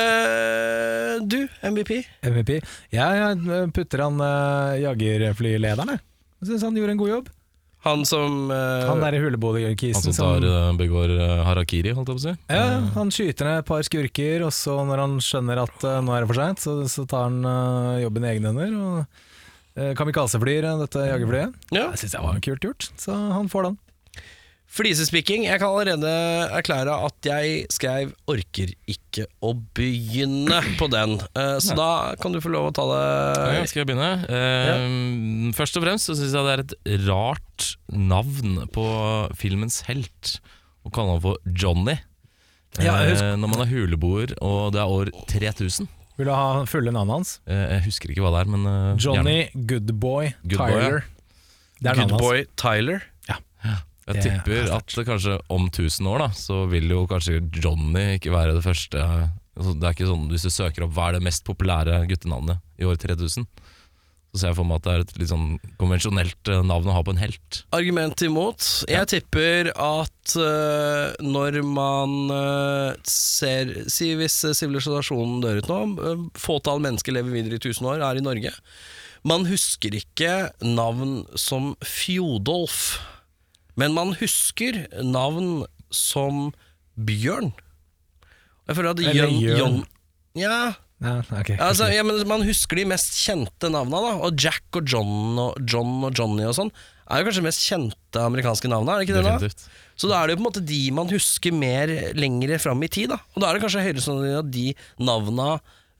Eh, 0.00 1.14
du, 1.28 1.40
MVP. 1.72 1.92
MVP. 2.32 2.56
Jeg, 2.94 3.60
putter 3.76 4.06
han 4.06 4.18
uh, 4.22 4.78
jagerflylederen. 4.80 5.96
Jeg 6.42 6.50
syns 6.50 6.66
han 6.66 6.78
gjorde 6.78 6.96
en 6.96 7.02
god 7.04 7.16
jobb. 7.16 7.32
Han 7.82 8.04
som 8.06 8.46
uh, 8.52 8.86
Han 8.86 9.00
derre 9.02 9.18
i 9.18 9.22
Han 9.22 9.26
huleboerkisen 9.26 10.12
som 10.12 10.38
tar, 10.38 10.46
uh, 10.46 10.70
begår 10.78 11.10
uh, 11.18 11.42
harakiri, 11.48 11.90
holdt 11.96 12.12
jeg 12.12 12.18
på 12.18 12.20
å 12.20 12.24
si. 12.28 12.34
Ja, 12.54 12.66
han 12.94 13.10
skyter 13.14 13.48
ned 13.48 13.62
et 13.64 13.68
par 13.68 13.82
skurker, 13.86 14.44
og 14.46 14.52
så 14.54 14.76
når 14.86 15.02
han 15.02 15.16
skjønner 15.24 15.62
at 15.64 15.86
eh, 15.88 15.98
nå 16.04 16.14
er 16.14 16.22
det 16.24 16.30
for 16.30 16.38
seint, 16.38 16.62
så, 16.62 16.76
så 16.90 17.04
tar 17.10 17.26
han 17.28 17.40
eh, 17.42 18.02
jobben 18.04 18.26
i 18.26 18.30
egne 18.32 18.52
hender. 18.52 18.76
Og 18.78 19.80
uh, 19.82 19.92
kamikazeflyr 19.98 20.68
eh, 20.68 20.82
dette 20.84 21.06
jagerflyet. 21.10 21.58
ja. 21.74 21.88
Det 21.92 22.02
syns 22.02 22.14
jeg 22.18 22.26
var 22.26 22.42
kult 22.46 22.68
gjort, 22.68 22.90
så 23.02 23.16
han 23.34 23.50
får 23.52 23.70
den. 23.70 23.80
Flisespikking. 24.72 25.44
Jeg 25.44 25.60
kan 25.60 25.68
allerede 25.68 26.12
erklære 26.56 26.94
at 27.04 27.26
jeg 27.28 27.66
skrev 27.74 28.14
'orker 28.24 28.70
ikke 28.88 29.26
å 29.44 29.52
begynne' 29.76 30.62
på 30.80 30.88
den. 30.88 31.18
Eh, 31.36 31.58
så 31.60 31.76
da 31.76 32.14
kan 32.16 32.32
du 32.32 32.40
få 32.40 32.48
lov 32.54 32.70
å 32.70 32.72
ta 32.72 32.86
Ja, 32.88 33.60
det 33.60 33.68
skal 33.68 33.84
jeg 33.84 33.90
begynne? 33.92 34.24
Ja. 34.32 35.52
Først 35.52 35.76
og 35.76 35.84
fremst 35.84 36.08
så 36.08 36.16
syns 36.16 36.32
jeg 36.32 36.46
det 36.48 36.54
er 36.56 36.64
et 36.64 37.04
rart 37.06 37.76
navn 37.92 38.64
på 38.72 38.86
filmens 39.36 39.82
helt 39.90 40.38
å 40.86 40.90
kalle 40.90 41.18
han 41.18 41.20
for 41.20 41.36
Johnny. 41.44 41.98
Ja, 42.80 42.96
jeg 43.04 43.20
Eh, 43.20 43.36
når 43.36 43.48
man 43.52 43.60
er 43.60 43.68
huleboer 43.68 44.32
og 44.40 44.72
det 44.72 44.80
er 44.80 44.88
år 44.88 45.12
3000. 45.28 45.88
Vil 46.16 46.26
du 46.28 46.32
ha 46.32 46.64
fulle 46.64 46.92
navnet 46.92 47.12
hans? 47.12 47.40
Eh, 47.46 47.76
jeg 47.76 47.84
husker 47.90 48.08
ikke 48.12 48.24
hva 48.24 48.32
det 48.32 48.46
er, 48.46 48.50
men 48.56 48.64
eh, 48.66 48.96
Johnny 48.96 49.38
Goodboy 49.52 50.32
Good 50.48 50.58
Tyler. 50.58 51.04
Det 51.82 51.90
er 51.90 51.94
Good 51.94 52.08
navnet 52.08 52.16
hans. 52.16 52.22
Boy 52.22 52.44
Tyler. 52.56 53.02
Jeg 54.02 54.18
Det 54.18 54.22
tipper 54.26 54.64
er 54.64 54.72
at 54.78 54.94
det 54.96 55.06
kanskje 55.06 55.36
om 55.52 55.68
1000 55.68 56.08
år 56.10 56.24
da 56.24 56.30
så 56.34 56.64
vil 56.70 56.90
jo 56.90 57.04
kanskje 57.10 57.38
Johnny 57.54 58.16
ikke 58.16 58.32
være 58.34 58.56
det 58.56 58.64
første 58.64 58.98
altså, 58.98 59.74
Det 59.76 59.86
er 59.86 59.94
ikke 59.94 60.08
sånn 60.10 60.24
Hvis 60.32 60.46
du 60.48 60.50
søker 60.50 60.86
opp 60.86 60.96
hva 60.96 61.10
er 61.10 61.18
det 61.18 61.26
mest 61.28 61.46
populære 61.46 62.00
guttenavnet 62.10 62.58
i 62.82 62.88
år 62.88 62.98
3000, 62.98 63.46
så 64.32 64.40
ser 64.40 64.48
jeg 64.48 64.56
for 64.56 64.66
meg 64.66 64.80
at 64.80 64.86
det 64.86 64.92
er 64.92 65.02
et 65.04 65.18
litt 65.20 65.30
sånn 65.30 65.48
konvensjonelt 65.78 66.50
eh, 66.50 66.62
navn 66.64 66.88
å 66.88 66.94
ha 66.96 67.02
på 67.04 67.12
en 67.12 67.20
helt. 67.20 67.58
Argument 67.76 68.24
imot. 68.24 68.64
Jeg 68.88 69.10
tipper 69.12 69.68
at 69.76 70.34
uh, 70.40 71.12
når 71.20 71.60
man 71.68 72.32
uh, 72.32 72.96
ser 73.04 73.74
Si 73.92 74.08
hvis 74.16 74.38
sivilisasjonen 74.56 75.44
dør 75.44 75.60
ut 75.60 75.68
nå, 75.70 75.78
uh, 76.00 76.24
fåtall 76.40 76.80
mennesker 76.82 77.14
lever 77.14 77.36
videre 77.36 77.60
i 77.60 77.62
1000 77.62 77.90
år, 77.92 78.02
er 78.08 78.18
i 78.18 78.24
Norge. 78.24 78.54
Man 79.28 79.44
husker 79.46 79.94
ikke 80.00 80.32
navn 80.64 81.20
som 81.38 81.74
Fjodolf, 81.84 82.96
men 83.80 83.94
man 83.96 84.14
husker 84.20 84.84
navn 85.04 85.64
som 85.92 86.50
Bjørn. 86.96 87.52
Jeg 88.68 88.78
føler 88.78 88.92
at 88.92 89.02
Eller 89.02 89.16
Jørn, 89.16 89.58
Jørn. 89.58 89.78
Ja, 90.38 90.56
Ja, 91.02 91.16
ok. 91.34 91.48
Altså, 91.58 91.88
ja, 91.90 92.04
men 92.06 92.20
Man 92.30 92.44
husker 92.46 92.78
de 92.78 92.84
mest 92.86 93.16
kjente 93.18 93.66
navna, 93.72 93.98
da. 94.04 94.12
Og 94.22 94.36
Jack 94.38 94.78
og 94.78 94.86
John 94.86 95.38
og 95.42 95.56
John 95.66 96.04
og 96.06 96.14
Johnny 96.14 96.46
og 96.46 96.54
sånn 96.54 96.70
er 97.12 97.20
jo 97.20 97.26
kanskje 97.26 97.42
de 97.42 97.48
mest 97.48 97.64
kjente 97.66 98.20
amerikanske 98.22 98.68
navna, 98.70 98.94
er 98.94 99.02
det 99.02 99.08
ikke 99.08 99.16
det? 99.18 99.24
da? 99.26 99.32
Definitivt. 99.36 99.64
Så 100.00 100.08
da 100.08 100.20
er 100.20 100.28
det 100.30 100.34
jo 100.34 100.38
på 100.38 100.44
en 100.44 100.48
måte 100.48 100.64
de 100.64 100.80
man 100.96 101.10
husker 101.12 101.52
mer 101.56 101.90
lengre 102.16 102.56
fram 102.62 102.80
i 102.86 102.88
tid, 102.92 103.10
da. 103.12 103.18
Og 103.34 103.42
da 103.42 103.50
er 103.50 103.58
det 103.58 103.64
kanskje 103.66 103.84
høyere 103.84 104.04
sannsynlig 104.04 104.38
at 104.38 104.52
de 104.54 104.66
navna 105.10 105.48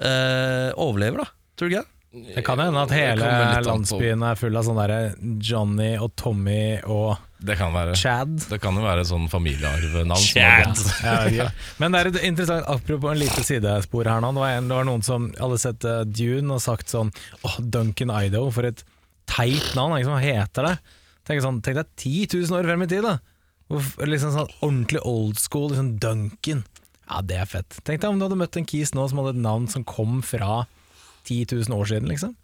eh, 0.01 0.71
overlever, 0.81 1.25
da. 1.25 1.29
Tror 1.59 1.69
du 1.69 1.75
ikke 1.75 1.83
det? 1.83 1.92
Det 2.13 2.43
kan 2.45 2.61
hende 2.61 2.77
at 2.85 2.91
hele 2.93 3.29
landsbyen 3.65 4.21
er 4.29 4.37
full 4.37 4.57
av 4.61 4.67
sånne 4.67 4.83
der 4.91 5.15
Johnny 5.41 5.95
og 5.97 6.11
Tommy 6.21 6.77
og 6.85 7.17
Det 7.41 7.57
kan 7.57 7.73
være. 7.73 7.95
Chad. 7.97 8.35
Det 8.51 8.59
kan 8.61 8.77
jo 8.77 8.83
være 8.85 9.07
sånn 9.09 9.25
familiearvenavn. 9.33 10.21
Chad. 10.21 10.77
ikke. 11.33 11.47
Men 11.81 11.95
det 11.97 12.01
er 12.03 12.11
et 12.11 12.19
interessant 12.29 12.69
Apropos 12.69 13.15
en 13.15 13.19
lite 13.23 13.43
sidespor 13.47 14.11
her 14.13 14.21
nå. 14.23 14.29
Det 14.37 14.43
var, 14.45 14.59
en, 14.59 14.69
det 14.69 14.77
var 14.77 14.89
noen 14.91 15.03
som 15.07 15.31
hadde 15.41 15.59
sett 15.63 15.87
uh, 15.89 16.03
Dune 16.05 16.53
og 16.59 16.61
sagt 16.63 16.93
sånn 16.93 17.11
Åh, 17.49 17.57
Duncan 17.65 18.13
Idaho, 18.13 18.53
for 18.55 18.69
et 18.69 18.85
teit 19.33 19.73
navn. 19.79 19.97
Liksom, 19.97 20.13
hva 20.13 20.21
heter 20.23 20.69
det? 20.69 20.75
Tenk, 21.25 21.41
sånn, 21.47 21.63
tenk 21.65 21.81
deg 21.81 21.91
10 21.97 22.45
000 22.45 22.59
år 22.61 22.69
frem 22.69 22.85
i 22.85 22.91
tid, 22.93 23.09
da. 23.09 23.17
Hvor- 23.73 24.07
Liksom 24.13 24.37
sånn 24.37 24.53
Ordentlig 24.61 25.01
old 25.09 25.41
school. 25.41 25.71
Liksom 25.73 25.95
Duncan. 26.03 26.63
Ja, 27.09 27.25
det 27.25 27.41
er 27.41 27.49
fett. 27.49 27.81
Tenk 27.89 28.05
deg 28.05 28.11
om 28.13 28.21
du 28.21 28.29
hadde 28.29 28.39
møtt 28.45 28.61
en 28.61 28.69
kis 28.69 28.93
nå 28.95 29.09
som 29.09 29.19
hadde 29.23 29.33
et 29.39 29.43
navn 29.49 29.67
som 29.73 29.83
kom 29.89 30.21
fra 30.23 30.63
10 31.25 31.45
000 31.55 31.79
år 31.79 31.87
siden, 31.93 32.09
liksom. 32.11 32.35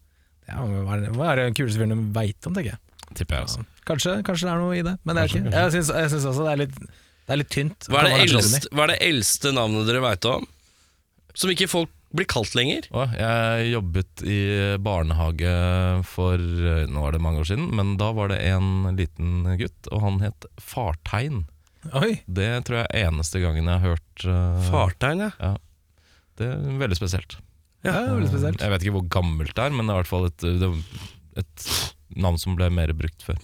Det 0.46 0.54
er 0.54 0.84
være- 0.86 1.10
må 1.12 1.20
være 1.24 1.44
den 1.48 1.54
kuleste 1.58 1.78
fyren 1.80 1.92
du 1.96 2.12
veit 2.18 2.46
om, 2.48 2.54
tenker 2.54 2.72
jeg. 2.72 2.78
Tipper 3.14 3.36
jeg 3.36 3.44
også. 3.48 3.64
Kanskje, 3.88 4.14
kanskje 4.24 4.46
det 4.48 4.52
er 4.54 4.58
noe 4.62 4.76
i 4.76 4.82
det, 4.84 4.96
men 5.04 5.16
det 5.16 5.22
er 5.22 5.28
ikke. 5.32 5.52
Jeg 5.52 5.72
syns, 5.76 5.88
jeg 5.96 6.10
syns 6.12 6.26
også 6.28 6.44
det 6.44 6.52
er 6.52 6.60
litt, 6.62 6.74
det 6.78 7.32
er 7.34 7.40
litt 7.40 7.50
tynt. 7.54 7.86
Hva 7.88 8.02
er 8.02 8.08
det, 8.08 8.18
eldste, 8.28 8.68
hva 8.76 8.82
er 8.84 8.92
det 8.92 8.98
eldste 9.08 9.52
navnet 9.56 9.86
dere 9.88 10.02
veit 10.04 10.24
om? 10.28 10.46
Som 11.38 11.50
ikke 11.54 11.68
folk 11.70 11.90
blir 12.12 12.24
kalt 12.28 12.54
lenger? 12.56 12.86
Jeg 13.16 13.70
jobbet 13.72 14.22
i 14.24 14.38
barnehage 14.80 15.50
for 16.08 16.36
Nå 16.40 17.02
er 17.08 17.12
det 17.12 17.20
mange 17.20 17.40
år 17.42 17.48
siden, 17.50 17.68
men 17.76 17.96
da 18.00 18.12
var 18.16 18.28
det 18.32 18.40
en 18.48 18.96
liten 18.96 19.44
gutt, 19.60 19.88
og 19.92 20.00
han 20.04 20.20
het 20.24 20.46
Fartein. 20.60 21.46
Oi, 21.94 22.20
Det 22.28 22.64
tror 22.66 22.80
jeg 22.82 22.88
er 22.92 23.08
eneste 23.08 23.40
gangen 23.40 23.64
jeg 23.68 23.80
har 23.80 23.96
hørt 23.96 24.24
Fartegn 24.24 24.70
Fartein, 24.72 25.20
ja. 25.40 25.56
Det 26.38 26.46
er 26.54 26.78
veldig 26.80 26.96
spesielt. 26.98 27.36
Ja, 27.84 27.92
det 27.92 28.08
er 28.08 28.16
veldig 28.16 28.32
spesielt. 28.32 28.64
Jeg 28.64 28.74
vet 28.74 28.84
ikke 28.84 28.96
hvor 28.98 29.06
gammelt 29.18 29.54
det 29.54 29.64
er, 29.64 29.74
men 29.74 29.86
det 29.86 29.94
er 29.94 29.98
i 29.98 30.02
hvert 30.02 30.10
fall 30.10 30.26
et, 30.28 30.46
et 31.42 31.68
navn 32.18 32.38
som 32.40 32.56
ble 32.58 32.70
mer 32.74 32.92
brukt 32.98 33.24
før. 33.26 33.38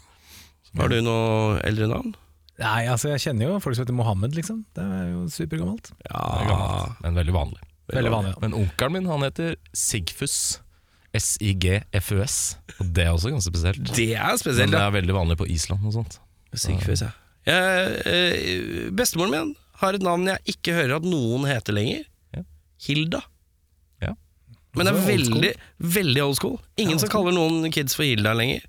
Har 0.79 0.91
du 0.91 0.99
noe 1.07 1.61
eldre 1.67 1.87
navn? 1.91 2.15
Nei, 2.59 2.85
altså 2.91 3.11
jeg 3.11 3.23
kjenner 3.25 3.49
jo 3.49 3.61
folk 3.63 3.77
som 3.77 3.85
heter 3.85 3.97
Mohammed, 3.97 4.35
liksom. 4.39 4.61
Det 4.75 4.83
er 4.83 5.09
jo 5.11 5.25
supergammelt. 5.31 5.91
Det 5.99 6.11
er 6.11 6.51
gammelt, 6.51 7.01
men 7.03 7.19
veldig 7.19 7.35
vanlig. 7.35 7.65
Veldig 7.95 8.13
vanlig. 8.15 8.35
Ja. 8.35 8.43
Men 8.45 8.55
onkelen 8.59 8.95
min 8.97 9.11
han 9.11 9.27
heter 9.27 9.57
Sigfus. 9.77 10.37
S-I-G-F-U-S. 11.15 12.37
Og 12.81 12.89
det 12.95 13.05
er 13.05 13.13
også 13.15 13.31
ganske 13.31 13.53
spesielt. 13.53 13.91
Det 13.95 14.15
er 14.19 14.39
spesielt 14.41 14.73
Men 14.73 14.79
det 14.79 14.81
er 14.83 14.95
veldig 14.97 15.15
vanlig 15.15 15.37
på 15.39 15.47
Island 15.51 15.87
og 15.87 15.95
sånt. 15.95 16.17
Sigfus, 16.59 17.05
ja. 17.05 17.13
Jeg, 17.45 18.01
eh, 18.09 18.89
bestemoren 18.97 19.35
min 19.35 19.53
har 19.83 19.95
et 19.95 20.03
navn 20.03 20.27
jeg 20.31 20.57
ikke 20.57 20.75
hører 20.79 20.97
at 20.99 21.07
noen 21.07 21.47
heter 21.51 21.77
lenger. 21.77 22.07
Hilda. 22.85 23.21
Ja. 24.75 24.79
Men 24.81 24.89
det 24.89 24.93
er 24.95 25.05
veldig, 25.07 25.51
veldig 25.95 26.23
old 26.25 26.37
school. 26.39 26.57
Ingen 26.83 26.99
som 26.99 27.09
kaller 27.13 27.33
noen 27.37 27.71
kids 27.73 27.95
for 27.95 28.03
Hilda 28.07 28.33
lenger. 28.35 28.65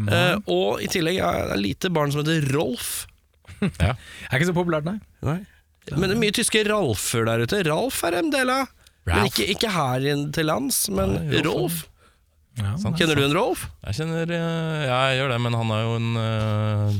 Eh, 0.00 0.36
og 0.48 0.80
i 0.80 0.86
tillegg 0.88 1.18
er 1.20 1.50
det 1.50 1.58
et 1.58 1.60
lite 1.66 1.90
barn 1.92 2.12
som 2.14 2.22
heter 2.24 2.46
Rolf. 2.56 3.06
Ja. 3.78 3.92
Er 4.30 4.40
ikke 4.40 4.48
så 4.48 4.54
populært, 4.56 4.86
nei. 4.88 4.96
Men 5.92 6.08
det 6.08 6.14
er 6.16 6.18
mye 6.18 6.34
tyske 6.34 6.64
Ralfer 6.66 7.26
der 7.28 7.44
ute. 7.44 7.60
Ralf 7.68 8.00
er 8.08 8.16
en 8.18 8.30
del 8.32 8.50
av. 8.50 8.70
Men 9.06 9.28
ikke, 9.28 9.44
ikke 9.52 9.70
her 9.74 10.02
inn 10.12 10.28
til 10.34 10.46
lands, 10.48 10.84
men 10.94 11.12
Nei, 11.18 11.42
Rolf. 11.44 11.54
Rolf. 11.54 11.78
Ja, 12.58 12.72
Sant. 12.80 12.98
Kjenner 13.00 13.16
du 13.20 13.22
en 13.28 13.32
Rolf? 13.36 13.62
Jeg 13.86 13.96
kjenner 14.00 14.28
eh, 14.34 14.82
Ja, 14.88 14.98
jeg 15.12 15.20
gjør 15.22 15.30
det, 15.32 15.38
men 15.46 15.54
han 15.60 15.70
er 15.76 15.84
jo 15.86 15.92
en 16.00 16.08
eh, 16.20 16.98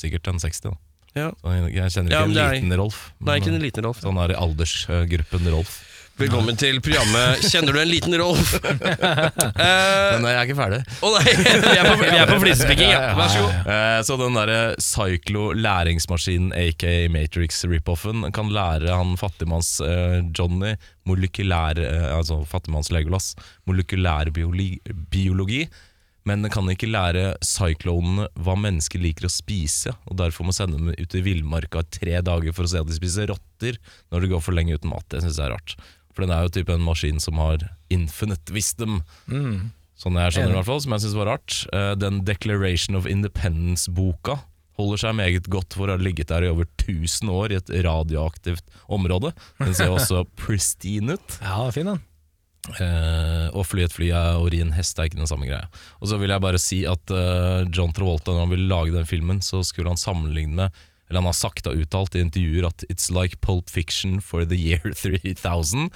Sikkert 0.00 0.26
en 0.32 0.40
60, 0.42 0.64
da. 0.70 0.72
Ja. 1.14 1.28
Så 1.42 1.52
jeg, 1.58 1.68
jeg 1.76 1.92
kjenner 1.94 2.14
Ja, 2.16 2.22
ikke 2.24 2.30
men 2.30 2.36
det 2.36 2.42
en 2.42 2.48
er- 2.48 2.56
liten 2.60 2.76
Rolf. 2.80 2.98
Nei, 3.20 3.36
ikke 3.42 3.52
en 3.52 3.62
liten 3.66 3.84
Rolf. 3.86 4.00
Så 4.02 4.08
han 4.12 4.20
er 4.24 4.32
i 4.34 4.38
aldersgruppen 4.46 5.50
Rolf. 5.54 5.74
Velkommen 6.20 6.58
til 6.60 6.76
programmet 6.84 7.40
Kjenner 7.48 7.72
du 7.74 7.78
en 7.80 7.88
liten 7.88 8.14
Rolf? 8.20 8.52
uh, 8.60 8.62
Men 10.20 10.26
jeg 10.28 10.36
er 10.36 10.42
ikke 10.44 10.58
ferdig. 10.58 10.80
Å 11.02 11.10
nei, 11.14 11.22
vi 11.64 11.76
er 11.78 11.88
på, 11.88 11.94
vi 12.02 12.18
er 12.20 12.28
på 12.28 12.36
flisespikking, 12.42 12.90
ja. 12.92 13.00
Vær 13.16 13.30
så 13.32 13.44
god. 13.46 13.70
Uh, 13.70 13.98
Så 14.06 14.18
den 14.20 14.36
derre 14.36 14.58
Cyclo 14.82 15.46
læringsmaskinen, 15.56 16.52
aka 16.56 16.92
Matrix 17.12 17.62
rip-offen, 17.70 18.26
kan 18.36 18.52
lære 18.52 18.92
han 18.92 19.16
fattigmanns-Johnny 19.20 20.32
Johnny 20.36 20.74
molekylær 21.08 21.78
eh, 21.82 22.04
Altså 22.14 22.36
fattigmanns 22.46 22.92
Legolas 22.94 23.32
molekylærbiologi. 23.66 24.76
biologi. 25.10 25.64
Men 26.28 26.44
den 26.44 26.52
kan 26.54 26.68
ikke 26.70 26.86
lære 26.86 27.32
cyclonene 27.42 28.28
hva 28.38 28.54
mennesker 28.54 29.02
liker 29.02 29.26
å 29.26 29.32
spise, 29.32 29.90
og 30.06 30.20
derfor 30.20 30.46
må 30.46 30.54
sende 30.54 30.78
dem 30.78 30.92
ut 30.94 31.16
i 31.18 31.22
villmarka 31.24 31.82
tre 31.90 32.20
dager 32.22 32.54
for 32.54 32.68
å 32.68 32.70
se 32.70 32.78
at 32.78 32.86
de 32.86 32.94
spiser 32.94 33.32
rotter 33.32 33.80
når 34.14 34.22
det 34.22 34.30
går 34.30 34.44
for 34.44 34.54
lenge 34.54 34.76
uten 34.78 34.92
mat. 34.92 35.08
Det 35.10 35.24
syns 35.24 35.40
jeg 35.40 35.48
er 35.48 35.56
rart. 35.56 35.74
For 36.12 36.24
den 36.26 36.32
er 36.36 36.44
jo 36.46 36.52
type 36.58 36.74
en 36.74 36.84
maskin 36.84 37.20
som 37.22 37.38
har 37.40 37.64
infinite 37.92 38.52
wisdom. 38.54 39.00
Sånn 40.02 40.16
jeg 40.18 40.34
skjønner 40.34 40.50
det 40.50 40.56
i 40.56 40.60
hvert 40.60 40.68
fall, 40.70 40.80
som 40.84 40.94
jeg 40.96 41.04
synes 41.04 41.18
var 41.18 41.30
rart. 41.34 41.58
Eh, 41.72 41.92
Den 42.00 42.22
Declaration 42.26 42.96
of 42.98 43.06
Independence-boka 43.06 44.38
holder 44.80 45.02
seg 45.02 45.14
meget 45.18 45.48
godt 45.52 45.76
for 45.76 45.86
å 45.92 45.94
ha 45.96 46.00
ligget 46.00 46.30
der 46.32 46.46
i 46.46 46.50
over 46.50 46.64
1000 46.80 47.28
år 47.30 47.52
i 47.52 47.58
et 47.60 47.68
radioaktivt 47.84 48.64
område. 48.88 49.34
Den 49.60 49.74
ser 49.76 49.92
også 49.92 50.24
pristine 50.40 51.18
ut. 51.20 51.36
Ja, 51.44 51.66
fin 51.74 51.90
den. 51.92 52.00
Eh, 52.78 53.48
å 53.58 53.64
fly 53.66 53.82
et 53.88 53.94
fly 53.94 54.08
å 54.14 54.44
ri 54.50 54.60
en 54.62 54.72
hest 54.76 54.98
er 55.02 55.08
ikke 55.10 55.18
den 55.18 55.28
samme 55.30 55.48
greia. 55.48 55.66
Og 56.00 56.08
så 56.10 56.18
vil 56.20 56.30
jeg 56.30 56.44
bare 56.44 56.60
si 56.62 56.82
at 56.88 57.10
eh, 57.10 57.64
John 57.74 57.92
Travolta, 57.94 58.32
når 58.32 58.44
han 58.46 58.52
ville 58.54 58.70
lage 58.70 58.94
den 58.94 59.08
filmen, 59.08 59.42
så 59.44 59.60
skulle 59.66 59.90
han 59.92 60.00
sammenligne 60.00 60.70
eller 61.12 61.20
han 61.20 61.28
har 61.28 61.36
sakta 61.36 61.74
uttalt 61.76 62.16
i 62.16 62.22
intervjuer 62.24 62.64
at 62.70 62.84
it's 62.88 63.10
like 63.12 63.36
Pulp 63.44 63.68
Fiction 63.70 64.16
for 64.24 64.46
the 64.48 64.56
year 64.56 64.80
3000 65.02 65.90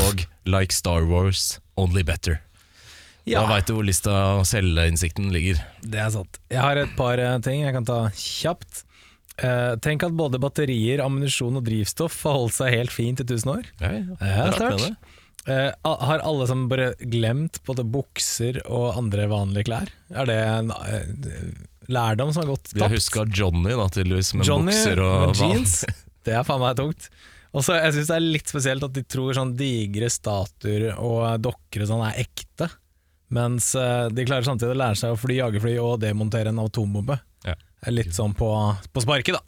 og 0.00 0.24
like 0.48 0.72
Star 0.72 1.04
Wars, 1.04 1.58
only 1.76 2.02
better. 2.06 2.40
Ja. 3.26 3.42
Da 3.42 3.56
veit 3.56 3.66
du 3.68 3.74
hvor 3.76 3.84
lista 3.84 4.12
og 4.38 4.44
selvinnsikten 4.46 5.28
ligger. 5.34 5.60
Det 5.82 5.98
er 6.00 6.12
sant. 6.14 6.38
Jeg 6.48 6.62
har 6.62 6.78
et 6.78 6.92
par 6.96 7.18
eh, 7.20 7.36
ting 7.44 7.64
jeg 7.66 7.74
kan 7.74 7.84
ta 7.84 8.00
kjapt. 8.14 8.84
Eh, 9.42 9.74
tenk 9.84 10.06
at 10.06 10.14
både 10.16 10.38
batterier, 10.40 11.02
ammunisjon 11.04 11.58
og 11.58 11.66
drivstoff 11.66 12.22
har 12.24 12.38
holdt 12.38 12.56
seg 12.56 12.72
helt 12.72 12.94
fint 12.94 13.20
i 13.20 13.26
1000 13.26 13.52
år. 13.52 13.70
Ja, 13.82 13.92
Ja, 14.22 14.48
det 14.54 14.62
rart. 14.62 15.12
Eh, 15.46 15.70
har 15.86 16.22
alle 16.26 16.46
som 16.50 16.64
bare 16.70 16.92
glemt 16.98 17.60
både 17.66 17.84
bukser 17.86 18.56
og 18.66 18.96
andre 18.98 19.28
vanlige 19.30 19.68
klær? 19.68 19.90
Er 20.10 20.26
det 20.30 20.38
en 20.42 20.72
eh, 20.74 21.50
lærdom 21.92 22.32
som 22.34 22.42
har 22.44 22.50
gått 22.54 22.72
Vi 22.72 22.80
har 22.82 22.88
tapt? 22.90 22.98
huska 22.98 23.24
Johnny, 23.30 23.72
da, 23.78 23.86
tydeligvis, 23.92 24.34
med 24.34 24.46
Johnny 24.48 24.72
bukser 24.74 25.00
og 25.04 25.28
med 25.30 25.40
jeans, 25.42 25.76
det 26.26 26.34
er 26.36 26.44
faen 26.46 26.62
meg 26.62 26.76
tungt. 26.80 27.08
Og 27.56 27.62
så 27.64 27.76
Jeg 27.78 27.94
syns 27.96 28.08
det 28.10 28.16
er 28.18 28.24
litt 28.24 28.50
spesielt 28.52 28.84
at 28.84 28.92
de 28.96 29.02
tror 29.08 29.36
sånn 29.38 29.54
digre 29.56 30.10
statuer 30.12 30.90
og 30.98 31.40
dokker 31.40 31.84
og 31.86 31.88
sånn 31.92 32.02
er 32.08 32.18
ekte, 32.26 32.68
mens 33.32 33.72
eh, 33.78 34.08
de 34.12 34.26
klarer 34.28 34.44
samtidig 34.46 34.74
å 34.74 34.80
lære 34.82 34.98
seg 35.00 35.14
å 35.14 35.18
fly 35.18 35.38
jagerfly 35.40 35.76
og 35.82 35.96
demontere 36.02 36.52
en 36.52 36.60
atombombe. 36.62 37.16
Ja. 37.46 37.54
Litt 37.90 38.12
sånn 38.14 38.34
på, 38.36 38.50
på 38.92 39.02
sparket, 39.02 39.38
da. 39.38 39.42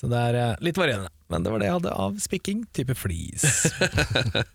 Så 0.00 0.08
det 0.08 0.16
er 0.16 0.36
eh, 0.40 0.52
litt 0.64 0.78
varierende. 0.80 1.10
Men 1.30 1.44
det 1.44 1.50
var 1.52 1.60
det 1.60 1.66
jeg 1.68 1.74
hadde 1.76 1.90
av 1.92 2.14
spikking, 2.18 2.62
type 2.74 2.96
flis. 2.98 3.44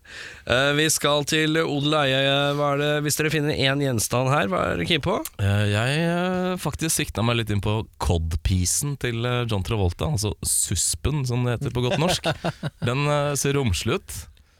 Eh, 0.46 0.68
vi 0.78 0.84
skal 0.92 1.24
til 1.26 1.56
odel 1.58 1.94
og 1.96 2.04
eie. 2.06 2.98
Hvis 3.02 3.16
dere 3.18 3.32
finner 3.34 3.56
én 3.58 3.80
gjenstand 3.82 4.30
her, 4.30 4.46
hva 4.46 4.60
er 4.62 4.76
dere 4.76 4.86
keen 4.86 5.02
på? 5.02 5.16
Eh, 5.42 5.64
Jeg 5.72 6.60
faktisk 6.62 6.94
sikta 7.00 7.24
meg 7.26 7.40
litt 7.40 7.50
inn 7.50 7.62
på 7.64 7.80
cod-pisen 8.02 8.94
til 9.02 9.26
John 9.50 9.64
Travolta, 9.66 10.06
altså 10.14 10.36
suspen, 10.46 11.24
som 11.26 11.42
det 11.42 11.56
heter 11.56 11.74
på 11.74 11.82
godt 11.88 11.98
norsk. 11.98 12.30
Den 12.86 13.02
ser 13.40 13.58
romslig 13.58 13.98
ut. 13.98 14.16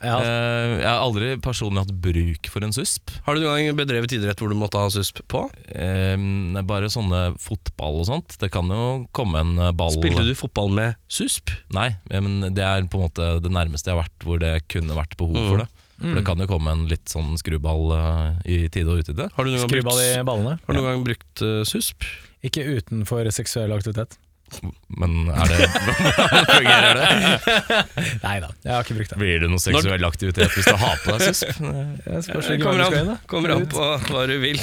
Ja, 0.06 0.16
Eh, 0.22 0.74
Jeg 0.80 0.86
har 0.86 1.02
aldri 1.02 1.28
personlig 1.42 1.82
hatt 1.84 1.94
bruk 2.02 2.48
for 2.52 2.64
en 2.66 2.72
susp. 2.74 3.10
Har 3.26 3.34
du 3.36 3.42
noen 3.42 3.66
gang 3.66 3.78
bedrevet 3.78 4.12
idrett 4.16 4.38
hvor 4.40 4.52
du 4.52 4.56
måtte 4.58 4.78
ha 4.80 4.88
susp 4.92 5.20
på? 5.28 5.44
Eh, 5.74 6.14
er 6.16 6.66
Bare 6.66 6.88
sånne 6.92 7.36
fotball 7.42 8.00
og 8.02 8.06
sånt. 8.08 8.36
Det 8.40 8.50
kan 8.54 8.70
jo 8.70 9.06
komme 9.16 9.42
en 9.42 9.56
eh, 9.58 9.72
ball 9.76 9.94
Spilte 9.98 10.24
du 10.26 10.34
fotball 10.38 10.70
med 10.76 10.94
susp? 11.10 11.50
Nei, 11.74 11.90
men 12.10 12.54
det 12.54 12.62
er 12.64 12.86
på 12.90 13.00
en 13.00 13.08
måte 13.08 13.30
det 13.42 13.50
nærmeste 13.52 13.90
jeg 13.90 13.96
har 13.98 14.04
vært 14.06 14.26
hvor 14.26 14.38
det 14.42 14.54
kunne 14.72 14.96
vært 14.96 15.16
behov 15.20 15.36
for 15.50 15.62
det. 15.64 15.68
For 15.96 16.12
det 16.18 16.26
kan 16.28 16.36
jo 16.42 16.46
komme 16.50 16.72
en 16.76 16.82
litt 16.90 17.08
sånn 17.08 17.38
skruball 17.40 17.86
eh, 17.96 18.50
i 18.52 18.56
tide 18.68 18.92
og 18.92 19.00
utide. 19.00 19.30
Har 19.32 19.46
du 19.46 19.50
noen 19.50 19.62
gang 19.64 19.70
Skruball 19.72 20.00
i 20.04 20.10
ballene. 20.28 20.58
har 20.60 20.74
du 20.74 20.76
noen 20.82 20.90
gang 20.90 21.04
brukt 21.06 21.40
eh, 21.46 21.62
susp? 21.64 22.04
Ikke 22.44 22.66
utenfor 22.68 23.24
seksuell 23.32 23.72
aktivitet. 23.72 24.18
Men 24.96 25.28
er 25.34 25.50
det 25.50 25.66
Fungerer 26.50 27.00
det? 27.00 27.08
Nei 28.26 28.36
da, 28.44 28.50
jeg 28.64 28.72
har 28.72 28.84
ikke 28.86 28.96
brukt 29.00 29.12
det. 29.12 29.18
Blir 29.20 29.40
det 29.42 29.50
noe 29.52 29.62
seksuell 29.62 30.06
aktivitet 30.08 30.54
hvis 30.56 30.68
du 30.70 30.76
har 30.80 31.00
på 31.02 31.16
deg 31.16 31.24
susp? 31.30 31.58
Jeg 32.06 32.22
Det 32.30 32.60
kommer 32.62 32.86
an, 32.86 33.16
kommer 33.30 33.56
an 33.56 33.66
på 33.72 33.88
hva 34.10 34.26
du 34.30 34.36
vil. 34.42 34.60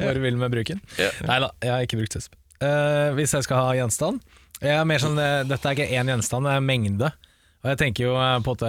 Hva 0.00 0.12
du 0.16 0.20
vil 0.24 0.36
med 0.40 0.52
bruken. 0.52 0.78
Ja. 1.00 1.08
Nei 1.28 1.40
da, 1.44 1.50
jeg 1.64 1.72
har 1.74 1.86
ikke 1.88 1.98
brukt 2.00 2.14
susp. 2.16 2.36
Uh, 2.60 3.10
hvis 3.16 3.32
jeg 3.32 3.44
skal 3.46 3.56
ha 3.64 3.72
gjenstand 3.78 4.20
jeg 4.60 4.76
er 4.76 4.84
mer 4.84 5.00
sånn, 5.00 5.16
eh, 5.16 5.38
Dette 5.48 5.70
er 5.70 5.72
ikke 5.72 5.86
én 5.96 6.10
gjenstand, 6.12 6.44
det 6.44 6.52
er 6.52 6.60
mengde. 6.60 7.08
Og 7.64 7.68
jeg 7.70 7.78
tenker 7.80 8.04
jo 8.10 8.10
eh, 8.20 8.34
på 8.44 8.52
at 8.58 8.64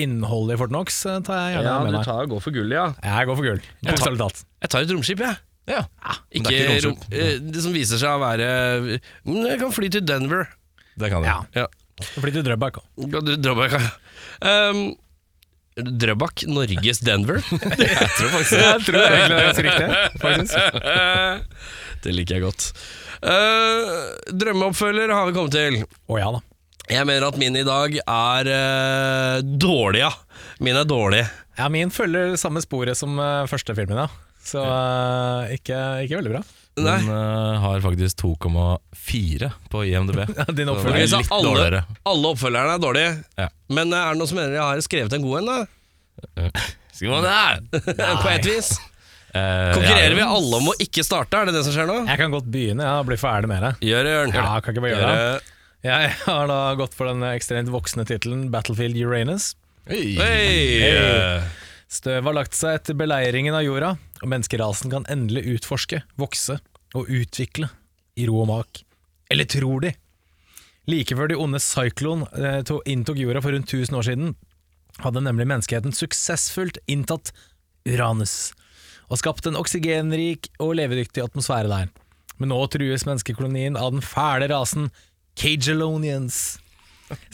innholdet 0.00 0.54
i 0.56 0.60
Fortnox 0.62 1.02
eh, 1.04 1.18
tar 1.26 1.36
jeg 1.42 1.58
gjerne 1.58 1.66
Ja, 1.68 1.74
med 1.84 1.92
du 1.92 1.98
meg. 1.98 2.06
tar, 2.08 2.30
går 2.32 2.40
for 2.46 2.54
gull, 2.56 2.72
ja. 2.72 2.86
Jeg 3.04 3.28
går 3.28 3.36
for 3.36 3.44
gull. 3.50 3.60
Jeg 3.60 3.84
tar- 3.84 3.92
Bokstavelig 3.98 4.22
talt. 4.22 4.40
Jeg 4.64 4.72
tar 4.72 4.86
et 4.86 4.94
romskip, 4.96 5.20
jeg. 5.26 5.36
Ja, 5.36 5.47
Ikke, 5.68 6.44
Men 6.44 6.48
det 6.48 6.60
er 6.60 6.70
ikke 6.76 6.86
rom, 6.88 7.02
eh, 7.12 7.34
det 7.42 7.64
som 7.64 7.74
viser 7.74 8.00
seg 8.00 8.14
å 8.14 8.22
være 8.22 8.46
mm, 8.88 9.42
Jeg 9.50 9.58
kan 9.60 9.74
fly 9.74 9.90
til 9.92 10.06
Denver. 10.08 10.48
det 10.98 11.12
kan 11.12 11.22
du. 11.24 11.28
Ja. 11.28 11.42
Ja. 11.56 11.66
Fly 12.14 12.32
til 12.32 12.46
Drøbak 12.46 12.80
òg. 12.80 13.20
Drøbak, 13.42 13.74
ja. 13.74 13.90
Um, 14.70 14.82
Drøbak, 15.78 16.44
Norges 16.50 17.02
Denver? 17.06 17.42
Jeg 17.78 18.10
tror 18.16 18.30
faktisk 18.34 18.54
det. 18.54 18.64
Jeg 18.64 18.84
tror 18.86 19.02
egentlig 19.04 19.34
det 19.34 19.38
er 19.38 19.48
ganske 19.48 19.66
riktig. 19.68 20.20
Faktisk. 20.22 20.54
det 22.04 22.14
liker 22.14 22.38
jeg 22.38 22.44
godt. 22.46 22.68
Uh, 23.18 24.34
drømmeoppfølger 24.34 25.12
har 25.14 25.28
vi 25.28 25.34
kommet 25.36 25.54
til. 25.54 25.80
Å 25.86 26.18
ja 26.18 26.30
da. 26.34 26.42
Jeg 26.88 27.04
mener 27.04 27.26
at 27.28 27.38
min 27.38 27.58
i 27.58 27.66
dag 27.66 27.98
er 28.00 28.50
uh, 28.50 29.42
dårlig, 29.42 30.02
ja. 30.06 30.12
Min 30.64 30.78
er 30.78 30.88
dårlig. 30.88 31.26
Ja, 31.58 31.68
min 31.72 31.92
følger 31.94 32.34
samme 32.40 32.62
sporet 32.64 32.98
som 32.98 33.18
uh, 33.20 33.46
første 33.50 33.74
filmen, 33.78 34.06
ja. 34.06 34.08
Så 34.48 34.62
uh, 34.64 35.50
ikke, 35.52 35.76
ikke 36.06 36.20
veldig 36.20 36.32
bra. 36.36 36.42
Nei. 36.78 36.98
Den 37.02 37.10
uh, 37.10 37.58
har 37.60 37.80
faktisk 37.84 38.22
2,4 38.22 39.50
på 39.72 39.84
IMDb. 39.84 40.22
Din 40.58 40.70
oppfølger. 40.72 40.96
det 40.96 41.06
er 41.06 41.12
så 41.12 41.22
litt 41.22 41.32
alle, 41.34 41.48
dårligere. 41.50 41.82
alle 42.12 42.34
oppfølgerne 42.34 42.76
er 42.76 42.84
dårlige. 42.84 43.14
Ja. 43.40 43.48
Men 43.74 43.92
uh, 43.92 44.00
er 44.00 44.14
det 44.14 44.22
noen 44.22 44.30
som 44.30 44.40
mener 44.40 44.56
jeg 44.56 44.64
har 44.64 44.84
skrevet 44.86 45.18
en 45.18 45.26
god 45.26 45.40
en, 45.40 45.50
da? 45.52 46.60
Skal 46.94 47.12
man 47.12 47.28
det? 47.28 47.82
På 48.24 48.30
et 48.32 48.48
vis. 48.48 48.72
Uh, 49.28 49.74
Konkurrerer 49.76 50.14
ja, 50.14 50.16
vi 50.16 50.24
alle 50.24 50.62
om 50.62 50.72
å 50.72 50.76
ikke 50.80 51.04
starte? 51.04 51.36
Er 51.36 51.50
det 51.50 51.58
det 51.58 51.66
som 51.66 51.76
skjer 51.76 51.90
nå? 51.90 52.00
Jeg 52.08 52.22
kan 52.22 52.32
godt 52.32 52.48
begynne 52.48 52.88
ja, 52.88 52.96
og 53.02 53.10
bli 53.10 53.20
ferdig 53.20 53.52
med 53.52 53.62
det. 53.66 53.74
Gjør 53.90 54.08
det, 54.08 54.16
Jørn. 54.16 54.34
Ja, 54.40 54.50
kan 54.64 54.74
ikke 54.74 54.86
bare 54.86 54.96
gjøre 54.96 55.14
det. 55.14 55.54
Jeg 55.86 56.10
har 56.24 56.48
da 56.50 56.58
gått 56.80 56.96
for 56.98 57.06
den 57.06 57.22
ekstremt 57.28 57.70
voksne 57.70 58.08
tittelen 58.08 58.48
Battlefield 58.54 58.98
Uranus. 58.98 59.52
Hei. 59.88 60.16
Hei! 60.18 61.66
Støvet 61.88 62.26
har 62.26 62.36
lagt 62.36 62.56
seg 62.56 62.76
etter 62.76 62.96
beleiringen 62.98 63.56
av 63.56 63.64
jorda, 63.64 63.94
og 64.20 64.28
menneskerasen 64.28 64.92
kan 64.92 65.06
endelig 65.08 65.46
utforske, 65.56 66.02
vokse 66.20 66.58
og 66.96 67.08
utvikle 67.08 67.70
i 68.18 68.26
ro 68.28 68.42
og 68.42 68.50
mak. 68.50 68.82
Eller 69.32 69.48
tror 69.48 69.86
de? 69.86 69.94
Like 70.88 71.16
før 71.16 71.30
de 71.32 71.38
onde 71.40 71.60
cyclon 71.60 72.26
eh, 72.36 72.60
inntok 72.88 73.20
jorda 73.20 73.42
for 73.44 73.56
rundt 73.56 73.72
1000 73.72 73.96
år 73.96 74.06
siden, 74.08 74.36
hadde 75.00 75.24
nemlig 75.24 75.48
menneskeheten 75.48 75.96
suksessfullt 75.96 76.80
inntatt 76.90 77.32
Uranus, 77.88 78.52
og 79.08 79.20
skapt 79.20 79.48
en 79.48 79.56
oksygenrik 79.56 80.50
og 80.60 80.76
levedyktig 80.76 81.24
atmosfære 81.24 81.72
der. 81.72 81.92
Men 82.38 82.52
nå 82.52 82.60
trues 82.70 83.06
menneskekolonien 83.08 83.78
av 83.80 83.94
den 83.94 84.04
fæle 84.04 84.50
rasen 84.52 84.90
Cagelonians 85.38 86.58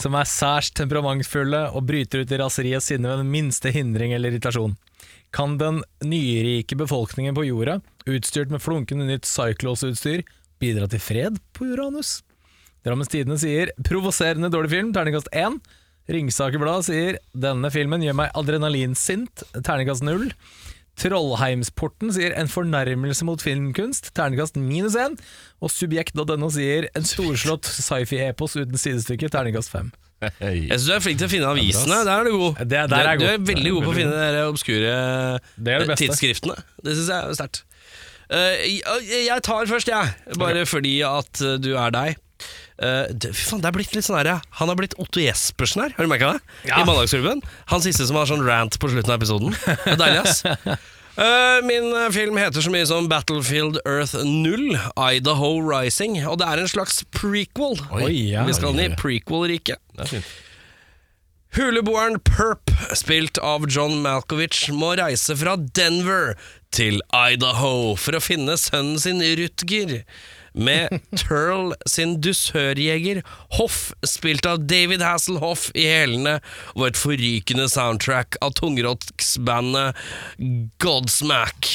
som 0.01 0.17
er 0.19 0.29
særs 0.29 0.71
temperamentsfulle 0.77 1.67
og 1.75 1.87
bryter 1.89 2.25
ut 2.25 2.35
i 2.35 2.41
raseri 2.41 2.75
og 2.79 2.85
sinne 2.85 3.11
ved 3.11 3.23
den 3.23 3.33
minste 3.33 3.73
hindring 3.75 4.15
eller 4.15 4.33
irritasjon. 4.33 4.77
Kan 5.35 5.57
den 5.59 5.83
nyrike 6.07 6.79
befolkningen 6.79 7.35
på 7.35 7.47
jorda, 7.49 7.81
utstyrt 8.07 8.53
med 8.55 8.63
flunkende 8.63 9.09
nytt 9.09 9.27
Cyclos-utstyr, 9.27 10.23
bidra 10.63 10.87
til 10.91 11.03
fred 11.03 11.41
på 11.57 11.73
Uranus? 11.73 12.21
Drammens 12.85 13.11
Tidende 13.11 13.41
sier 13.41 13.73
'provoserende 13.81 14.53
dårlig 14.53 14.71
film', 14.71 14.93
terningkast 14.93 15.31
1. 15.33 15.59
Ringsaker 16.09 16.61
Blad 16.61 16.85
sier 16.85 17.19
'denne 17.33 17.71
filmen 17.73 18.03
gjør 18.05 18.19
meg 18.21 18.31
adrenalinsint', 18.37 19.43
terningkast 19.65 20.05
0. 20.05 20.31
Trollheimsporten 21.01 22.13
sier 22.15 22.33
'en 22.37 22.49
fornærmelse 22.49 23.25
mot 23.25 23.41
filmkunst', 23.43 24.13
terningkast 24.15 24.57
minus 24.57 24.95
1. 24.95 25.19
Og 25.61 25.71
Subjekt.no 25.71 26.49
sier 26.51 26.89
'en 26.95 27.05
storslått 27.05 27.65
sci-fi-epos 27.67 28.57
uten 28.57 28.79
sidestykke', 28.79 29.29
terningkast 29.31 29.71
5. 29.71 29.93
Jeg 30.41 30.69
syns 30.71 30.87
du 30.87 30.93
er 30.95 31.01
flink 31.05 31.19
til 31.19 31.27
å 31.27 31.31
finne 31.31 31.47
avisene. 31.51 32.05
Der 32.07 32.21
er 32.21 32.25
du 32.25 32.31
god. 32.39 32.55
Det- 32.59 32.69
der 32.91 32.97
er 32.97 33.11
jeg 33.11 33.19
du, 33.19 33.25
god. 33.27 33.33
er 33.35 33.55
veldig 33.55 33.73
god 33.73 33.83
på 33.83 33.91
å 33.93 33.95
finne 33.95 34.33
de 34.33 34.43
obskure 34.49 35.41
Det 35.63 35.69
er 35.75 35.79
det 35.85 35.99
tidsskriftene. 35.99 36.57
Det 36.85 36.97
syns 36.97 37.09
jeg 37.09 37.25
er 37.29 37.35
sterkt. 37.35 37.63
Eh, 38.31 38.81
jeg- 39.29 39.43
tar 39.43 39.67
først, 39.67 39.87
jeg. 39.89 40.15
Bare 40.39 40.65
fordi 40.65 41.03
at 41.03 41.43
eh, 41.43 41.59
du 41.59 41.77
er 41.77 41.91
deg. 41.91 42.17
Eh, 42.83 43.07
det, 43.15 43.31
fy 43.37 43.47
faen, 43.51 43.63
det 43.63 43.71
er 43.71 43.77
blitt 43.77 43.95
litt 43.95 44.07
sånn 44.07 44.19
her, 44.19 44.33
ja. 44.35 44.39
Han 44.59 44.71
har 44.73 44.79
blitt 44.79 44.97
Otto 44.99 45.23
Jespersen 45.23 45.85
her, 45.85 45.95
har 45.95 46.07
du 46.07 46.11
merka 46.11 46.35
det? 46.35 46.57
Ja. 46.71 46.81
I 46.81 46.89
Mandagsklubben. 46.89 47.45
Han 47.71 47.85
siste 47.85 48.09
som 48.09 48.19
har 48.19 48.31
sånn 48.31 48.45
rant 48.47 48.79
på 48.83 48.91
slutten 48.91 49.15
av 49.15 49.21
episoden. 49.23 49.55
Det 49.85 49.95
er 49.95 50.01
deilig, 50.01 50.25
ass. 50.25 50.45
Uh, 51.15 51.61
min 51.63 51.93
eh, 51.95 52.09
film 52.11 52.39
heter 52.41 52.65
så 52.65 52.73
mye 52.75 52.87
som 52.91 53.07
Battlefield 53.11 53.79
Earth 53.87 54.17
0, 54.19 54.65
Idaho 54.99 55.53
Rising. 55.63 56.19
Og 56.27 56.41
det 56.41 56.49
er 56.51 56.65
en 56.65 56.73
slags 56.73 57.05
prequel. 57.15 57.79
Oi, 57.95 58.33
ja. 58.33 58.43
Vi 58.49 58.57
skal 58.57 58.75
inn 58.75 58.89
i 58.89 58.99
prequel-riket. 58.99 59.79
Er. 60.03 60.27
Huleboeren 61.55 62.19
Perp, 62.27 62.73
spilt 62.99 63.39
av 63.39 63.69
John 63.71 64.01
Malkovich, 64.03 64.67
må 64.75 64.97
reise 64.99 65.37
fra 65.39 65.55
Denver 65.55 66.35
til 66.75 66.99
Idaho 67.15 67.95
for 67.95 68.19
å 68.19 68.23
finne 68.25 68.59
sønnen 68.59 68.99
sin 68.99 69.23
Rutger. 69.23 70.01
Med 70.55 71.01
Turl 71.19 71.73
sin 71.91 72.21
dusørjeger 72.23 73.23
Hoff, 73.59 73.93
spilt 74.07 74.47
av 74.47 74.63
David 74.71 75.03
Hasselhoff, 75.03 75.67
i 75.75 75.87
hælene, 75.91 76.37
og 76.77 76.87
et 76.89 77.01
forrykende 77.01 77.67
soundtrack 77.73 78.39
av 78.45 78.55
tungrocksbandet 78.61 79.99
Godsmack. 80.83 81.71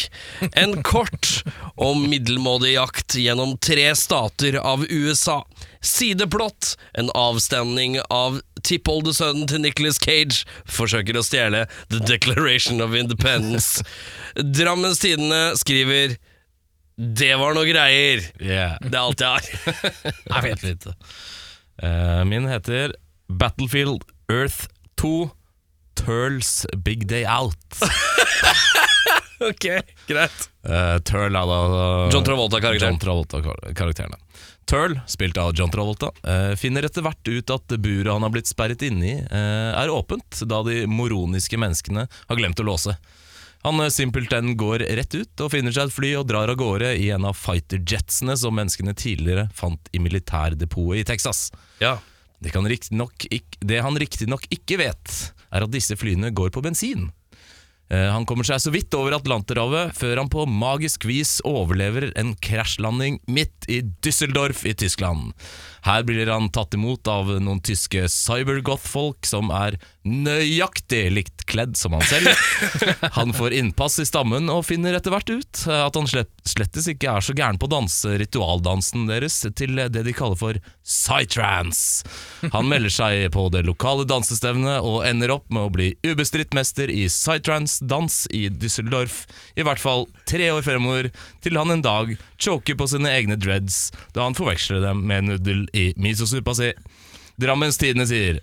En 0.55 0.79
kort 0.87 1.41
og 1.75 1.99
middelmådig 2.05 2.77
jakt 2.77 3.17
gjennom 3.19 3.57
tre 3.59 3.89
stater 3.99 4.59
av 4.63 4.87
USA. 4.87 5.41
Sideplott, 5.83 6.77
en 6.99 7.11
avstemning 7.15 7.99
av 8.11 8.39
tippoldesønnen 8.63 9.47
til 9.51 9.63
Nicholas 9.63 9.99
Cage 9.99 10.47
forsøker 10.67 11.19
å 11.19 11.23
stjele 11.25 11.65
The 11.91 11.99
Declaration 12.07 12.83
of 12.83 12.95
Independence. 12.95 13.83
Drammens 14.35 15.03
Tidende 15.03 15.57
skriver 15.59 16.15
Det 16.99 17.31
var 17.39 17.55
noe 17.55 17.63
greier! 17.63 18.25
Yeah. 18.43 18.75
Det 18.83 18.91
er 18.91 19.03
alt 19.05 19.21
jeg 19.23 19.29
har. 19.31 19.45
er 20.35 20.47
fint. 20.49 20.63
fint. 20.65 20.87
Uh, 21.79 22.25
min 22.27 22.49
heter 22.51 22.91
Battlefield 23.31 24.03
Earth 24.27 24.67
2 24.99 25.29
Turls 25.95 26.65
Big 26.83 27.05
Day 27.07 27.23
Out. 27.23 27.55
ok, 29.49 29.67
greit. 30.09 30.49
Uh, 30.67 30.99
Turl 31.07 31.39
er 31.39 31.47
da 31.47 31.59
John 32.11 32.27
Travolta-karakteren. 32.27 32.97
John 32.97 32.99
Travolta-karakteren. 32.99 34.19
Turl, 34.67 34.99
spilt 35.07 35.39
av 35.39 35.55
John 35.55 35.71
Travolta, 35.71 36.11
uh, 36.27 36.51
finner 36.59 36.83
etter 36.83 37.07
hvert 37.07 37.31
ut 37.31 37.55
at 37.55 37.77
buret 37.79 38.11
han 38.11 38.27
har 38.27 38.35
blitt 38.35 38.51
sperret 38.51 38.83
inne 38.85 39.07
i, 39.07 39.15
eh, 39.23 39.71
er 39.71 39.95
åpent, 39.95 40.43
da 40.51 40.59
de 40.67 40.83
moroniske 40.91 41.57
menneskene 41.57 42.09
har 42.11 42.37
glemt 42.43 42.59
å 42.59 42.67
låse. 42.67 42.99
Han 43.65 43.79
eh, 43.83 43.89
simpelthen 43.91 44.53
går 44.59 44.85
rett 44.99 45.15
ut 45.19 45.43
og 45.43 45.51
finner 45.51 45.75
seg 45.75 45.89
et 45.89 45.95
fly 45.95 46.13
og 46.21 46.27
drar 46.29 46.51
av 46.53 46.59
gårde 46.59 46.93
i 46.99 47.09
en 47.15 47.25
av 47.27 47.35
fighter-jetsene 47.35 48.37
som 48.39 48.55
menneskene 48.55 48.95
tidligere 48.95 49.49
fant 49.57 49.91
i 49.91 49.99
militærdepotet 50.03 51.01
i 51.01 51.07
Texas. 51.11 51.49
Ja. 51.83 51.97
Det, 52.39 52.53
kan 52.55 52.63
ikk- 52.71 53.59
det 53.59 53.81
han 53.83 53.99
riktignok 53.99 54.45
ikke 54.53 54.77
vet, 54.79 55.15
er 55.51 55.65
at 55.65 55.73
disse 55.73 55.97
flyene 55.99 56.31
går 56.31 56.53
på 56.55 56.63
bensin. 56.63 57.09
Eh, 57.91 58.05
Han 58.13 58.25
kommer 58.29 58.45
seg 58.45 58.61
så 58.61 58.71
vidt 58.71 58.93
over 58.93 59.15
Atlanterhavet 59.17 59.95
før 59.97 60.21
han 60.21 60.29
på 60.29 60.45
magisk 60.47 61.07
vis 61.09 61.39
overlever 61.43 62.11
en 62.21 62.35
krasjlanding 62.37 63.19
midt 63.27 63.65
i 63.67 63.81
Düsseldorf 64.05 64.61
i 64.69 64.75
Tyskland. 64.77 65.33
Her 65.85 66.03
blir 66.07 66.29
han 66.31 66.49
tatt 66.53 66.73
imot 66.77 67.07
av 67.07 67.31
noen 67.39 67.61
tyske 67.63 68.07
cybergoth-folk 68.11 69.27
som 69.29 69.51
er 69.53 69.79
nøyaktig 70.09 71.01
likt 71.11 71.43
kledd 71.49 71.77
som 71.77 71.93
han 71.93 72.05
selv. 72.07 72.29
Han 73.17 73.33
får 73.33 73.53
innpass 73.57 73.97
i 73.99 74.05
stammen 74.07 74.49
og 74.51 74.63
finner 74.67 74.95
etter 74.95 75.11
hvert 75.13 75.29
ut 75.29 75.61
at 75.69 75.95
han 75.97 76.07
slettes 76.09 76.87
ikke 76.91 77.09
er 77.11 77.23
så 77.25 77.33
gæren 77.35 77.57
på 77.59 77.67
å 77.67 77.71
danse 77.71 78.13
ritualdansen 78.21 79.07
deres 79.09 79.41
til 79.57 79.79
det 79.79 80.03
de 80.05 80.13
kaller 80.15 80.39
for 80.39 80.59
psytrance. 80.85 82.05
Han 82.53 82.69
melder 82.69 82.93
seg 82.93 83.25
på 83.33 83.47
det 83.53 83.65
lokale 83.67 84.05
dansestevnet 84.09 84.85
og 84.85 85.03
ender 85.07 85.33
opp 85.35 85.47
med 85.53 85.67
å 85.67 85.73
bli 85.73 85.89
ubestridt 86.05 86.55
mester 86.57 86.91
i 86.91 87.07
psytrance-dans 87.09 88.21
i 88.35 88.47
Düsseldorf, 88.49 89.23
i 89.59 89.65
hvert 89.65 89.81
fall 89.81 90.07
tre 90.29 90.51
år 90.53 90.65
fremover, 90.65 91.11
til 91.43 91.59
han 91.59 91.73
en 91.73 91.85
dag 91.85 92.15
choker 92.39 92.77
på 92.79 92.87
sine 92.89 93.11
egne 93.11 93.37
dreads 93.39 93.89
da 94.15 94.25
han 94.27 94.37
forveksler 94.37 94.83
dem 94.85 95.03
med 95.09 95.27
nudel 95.29 95.65
i 95.73 95.93
misosuppa 95.97 96.53
si. 96.57 96.71
Drammens 97.39 97.77
Tidende 97.79 98.07
sier 98.09 98.39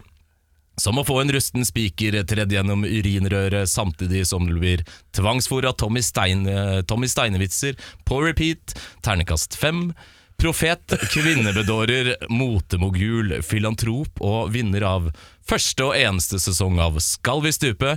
som 0.81 0.99
å 1.01 1.05
få 1.09 1.23
en 1.23 1.31
rusten 1.33 1.65
spiker 1.65 2.19
tredd 2.29 2.53
gjennom 2.53 2.83
urinrøret 2.85 3.65
samtidig 3.73 4.27
som 4.29 4.45
du 4.45 4.59
blir 4.61 4.83
tvangsfòra 5.17 5.71
Tommy, 5.73 6.03
Stein, 6.05 6.43
Tommy 6.85 7.09
Steine-vitser 7.09 7.79
på 8.05 8.19
repeat. 8.27 8.75
Ternekast 9.05 9.57
fem. 9.57 9.95
Profet, 10.37 10.93
kvinnebedårer, 11.15 12.11
motemogul, 12.29 13.39
filantrop 13.41 14.21
og 14.21 14.51
vinner 14.53 14.85
av 14.85 15.09
første 15.49 15.81
og 15.87 15.97
eneste 15.97 16.37
sesong 16.45 16.77
av 16.85 17.01
Skal 17.01 17.41
vi 17.47 17.55
stupe? 17.57 17.95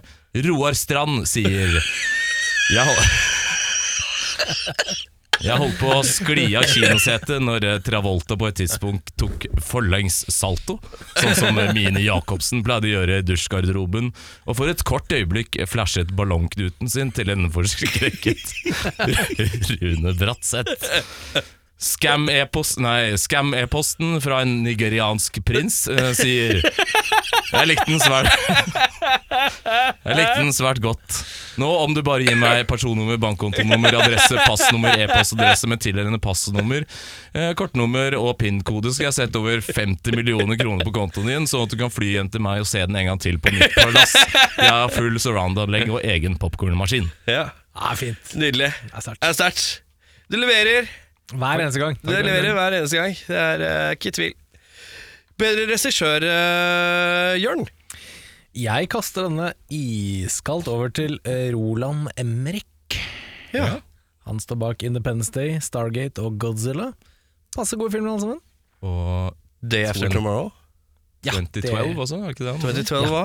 Roar 0.48 0.78
Strand 0.80 1.28
sier 1.28 1.76
Jeg 2.72 2.88
hol- 2.88 3.10
jeg 5.44 5.60
holdt 5.62 5.78
på 5.80 5.92
å 5.94 6.02
skli 6.06 6.48
av 6.60 6.68
kinosetet 6.70 7.44
når 7.44 7.68
eh, 7.68 7.78
Travolta 7.86 8.38
på 8.40 8.50
et 8.50 8.60
tidspunkt 8.62 9.14
tok 9.20 9.48
forlengs 9.64 10.22
salto, 10.32 10.80
sånn 11.18 11.38
som 11.38 11.60
Mini 11.60 11.90
Mine 11.90 12.04
Jacobsen 12.06 12.64
pleide 12.66 12.90
å 12.90 12.94
gjøre 12.98 13.20
i 13.22 13.26
dusjgarderoben, 13.26 14.12
og 14.46 14.60
for 14.60 14.72
et 14.72 14.84
kort 14.88 15.12
øyeblikk 15.16 15.58
flashet 15.70 16.12
ballongknuten 16.18 16.92
sin 16.92 17.14
til 17.16 17.32
en 17.34 17.50
forskrekket 17.54 18.44
Rune 19.80 20.14
Bratseth. 20.20 20.90
Scam-e-post- 21.80 22.80
nei, 22.84 23.14
Scam-e-posten 23.16 24.18
fra 24.22 24.42
en 24.44 24.58
nigeriansk 24.66 25.38
prins 25.48 25.86
uh, 25.88 26.10
sier 26.18 26.60
Jeg 26.60 27.70
likte 27.70 27.86
den 27.88 28.02
svært 28.04 28.28
Jeg 30.04 30.18
likte 30.18 30.42
den 30.42 30.52
svært 30.56 30.82
godt. 30.84 31.20
Nå 31.60 31.70
om 31.86 31.94
du 31.96 32.02
bare 32.06 32.26
gir 32.28 32.36
meg 32.40 32.66
personnummer, 32.70 33.18
bankkontonummer, 33.22 33.96
adresse, 34.02 34.36
passnummer, 34.46 34.96
e-postadresse 35.06 35.70
med 35.72 35.82
tilhørende 35.84 36.20
passnummer, 36.24 36.84
uh, 37.36 37.50
kortnummer 37.60 38.16
og 38.20 38.36
PIN-kode, 38.44 38.92
skal 38.96 39.10
jeg 39.10 39.18
sette 39.22 39.40
over 39.42 39.64
50 39.64 40.16
millioner 40.20 40.60
kroner 40.60 40.84
på 40.88 40.94
kontoen 41.00 41.32
din, 41.32 41.48
sånn 41.50 41.64
at 41.68 41.74
du 41.74 41.80
kan 41.80 41.92
fly 41.94 42.12
hjem 42.18 42.32
til 42.34 42.44
meg 42.44 42.64
og 42.64 42.70
se 42.70 42.84
den 42.84 43.00
en 43.00 43.12
gang 43.14 43.24
til 43.24 43.40
på 43.42 43.54
nytt 43.56 43.76
palass. 43.80 44.16
Jeg 44.60 44.68
har 44.68 44.92
full 44.94 45.16
surround-anlegg 45.20 45.92
og 45.96 46.04
egen 46.04 46.36
popkornmaskin. 46.42 47.08
ja. 47.32 47.50
Ja, 47.80 47.94
fint. 47.96 48.34
Nydelig. 48.36 48.74
Det 48.92 49.24
er 49.24 49.36
sterkt. 49.38 49.62
Du 50.28 50.36
leverer. 50.36 50.90
Hver 51.30 51.62
eneste 51.62 51.82
gang. 51.82 51.98
Det 52.02 52.22
leverer 52.26 52.56
hver 52.58 52.76
eneste 52.80 52.98
gang. 52.98 53.18
Det 53.28 53.38
er 53.38 53.66
eh, 53.68 53.92
ikke 53.98 54.12
tvil. 54.18 54.34
Bedre 55.40 55.68
regissør, 55.70 56.26
uh, 56.26 57.36
Jørn. 57.40 57.62
Jeg 58.60 58.90
kaster 58.92 59.28
denne 59.30 59.52
iskaldt 59.72 60.68
over 60.68 60.90
til 60.92 61.20
eh, 61.24 61.52
Roland 61.56 62.10
Emrik. 62.20 62.98
Ja. 63.54 63.78
Han 64.28 64.42
står 64.42 64.60
bak 64.62 64.84
Independence 64.84 65.32
Day, 65.32 65.60
Stargate 65.64 66.20
og 66.26 66.36
Godzilla. 66.42 66.90
Passe 67.56 67.78
gode 67.80 67.94
filmer 67.94 68.12
alle 68.12 68.26
sammen. 68.26 68.42
Og 68.82 69.38
Day 69.62 69.86
After 69.90 70.10
Twen- 70.10 70.52
Tomorrow. 71.20 71.50
2012 71.52 72.00
også, 72.00 72.16
er 72.16 72.28
det 72.30 72.36
ikke 72.36 72.46
det? 72.46 72.52
han- 72.54 72.62
2012 72.64 73.10
ja. 73.12 73.24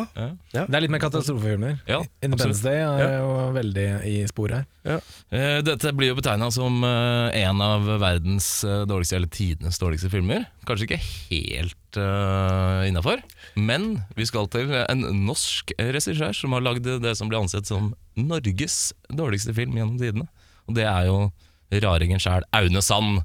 Ja. 0.54 0.64
Det 0.66 0.74
er 0.74 0.82
litt 0.82 0.90
mer 0.90 1.02
katastrofefilmer. 1.04 1.76
Ja, 1.86 2.00
Independence 2.26 2.62
Day 2.64 2.80
er 2.82 2.98
Ja. 3.04 3.18
jo 3.20 3.52
veldig 3.54 3.84
i 4.10 4.14
sporet 4.26 4.64
her. 4.84 5.00
Uh, 5.30 5.60
Dette 5.62 5.92
blir 5.94 6.10
jo 6.10 6.16
betegna 6.18 6.50
som 6.52 6.82
uh, 6.82 7.30
en 7.30 7.60
av 7.62 7.86
verdens 8.02 8.48
uh, 8.66 8.82
dårligste, 8.84 9.16
eller 9.16 9.30
tidenes 9.30 9.78
dårligste 9.78 10.10
filmer. 10.10 10.44
Kanskje 10.66 10.88
ikke 10.88 11.00
helt 11.30 11.96
uh, 12.02 12.82
innafor, 12.88 13.22
men 13.56 14.02
vi 14.18 14.26
skal 14.26 14.48
til 14.50 14.74
en 14.74 15.06
norsk 15.24 15.70
regissør 15.78 16.34
som 16.34 16.52
har 16.56 16.66
lagd 16.66 16.82
det 17.02 17.14
som 17.16 17.30
blir 17.30 17.38
ansett 17.44 17.66
som 17.70 17.92
Norges 18.18 18.92
dårligste 19.10 19.54
film 19.54 19.78
gjennom 19.78 19.98
tidene. 20.02 20.26
Og 20.66 20.74
det 20.74 20.84
er 20.90 21.06
jo 21.06 21.30
raringen 21.84 22.20
sjæl, 22.22 22.42
Aune 22.54 22.82
Sand, 22.84 23.22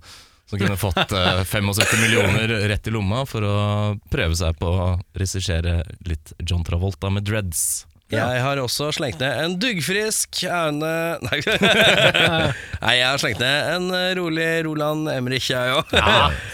som 0.49 0.59
kunne 0.59 0.77
fått 0.81 1.13
uh, 1.13 1.43
75 1.45 2.01
millioner 2.01 2.55
rett 2.71 2.89
i 2.89 2.93
lomma 2.93 3.25
for 3.29 3.45
å 3.45 3.57
prøve 4.09 4.37
seg 4.39 4.57
på 4.59 4.71
å 4.73 4.89
regissere 5.17 5.83
litt 6.09 6.33
John 6.41 6.65
Travolta 6.65 7.11
med 7.13 7.27
dreads. 7.27 7.85
Jeg 8.09 8.41
har 8.41 8.57
også 8.57 8.87
slengt 8.97 9.19
ned 9.21 9.37
en 9.37 9.55
duggfrisk 9.61 10.39
Aune 10.49 10.89
Nei. 11.27 11.37
Nei, 12.81 12.93
jeg 12.97 13.05
har 13.05 13.21
slengt 13.21 13.41
ned 13.43 13.67
en 13.75 13.85
eh, 13.93 14.13
rolig 14.17 14.47
Roland 14.65 15.11
Emrich, 15.13 15.51
jeg 15.51 15.75
òg. 15.77 15.93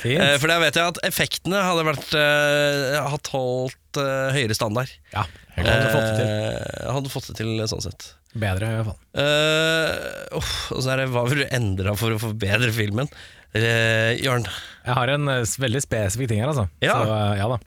fint. 0.02 0.20
Eh, 0.20 0.36
For 0.42 0.52
der 0.52 0.60
vet 0.66 0.76
jeg 0.76 0.92
at 0.92 1.00
effektene 1.08 1.64
hadde 1.64 1.88
vært 1.88 2.12
uh, 2.20 3.00
hatt 3.14 3.32
holdt 3.32 4.02
uh, 4.02 4.36
høyere 4.36 4.58
standard. 4.58 4.92
Ja, 5.16 5.24
jeg 5.56 5.70
hadde 5.70 5.96
fått 5.96 6.10
det 6.10 6.20
til. 6.20 6.28
Eh, 6.28 6.92
hadde 6.98 7.14
fått 7.14 7.32
det 7.32 7.38
til 7.40 7.66
sånn 7.72 7.86
sett. 7.88 8.10
Bedre, 8.36 8.68
i 8.68 8.76
hvert 8.82 8.90
fall. 8.90 9.00
Uh, 9.16 10.40
oh, 10.42 10.54
og 10.76 10.84
så 10.84 10.92
er 10.92 11.06
det 11.06 11.12
hva 11.14 11.24
vil 11.30 11.46
du 11.46 11.48
endre 11.56 11.96
for 11.96 12.18
å 12.18 12.20
forbedre 12.20 12.74
filmen? 12.76 13.08
Uh, 13.56 14.12
Jørn. 14.20 14.48
Jeg 14.86 14.98
har 15.00 15.12
en 15.16 15.32
eh, 15.32 15.56
veldig 15.64 15.82
spesifikk 15.82 16.30
ting 16.30 16.42
her, 16.44 16.52
altså. 16.52 16.68
Ja. 16.84 16.98
Så, 17.00 17.14
eh, 17.16 17.38
ja 17.40 17.48
da. 17.50 17.58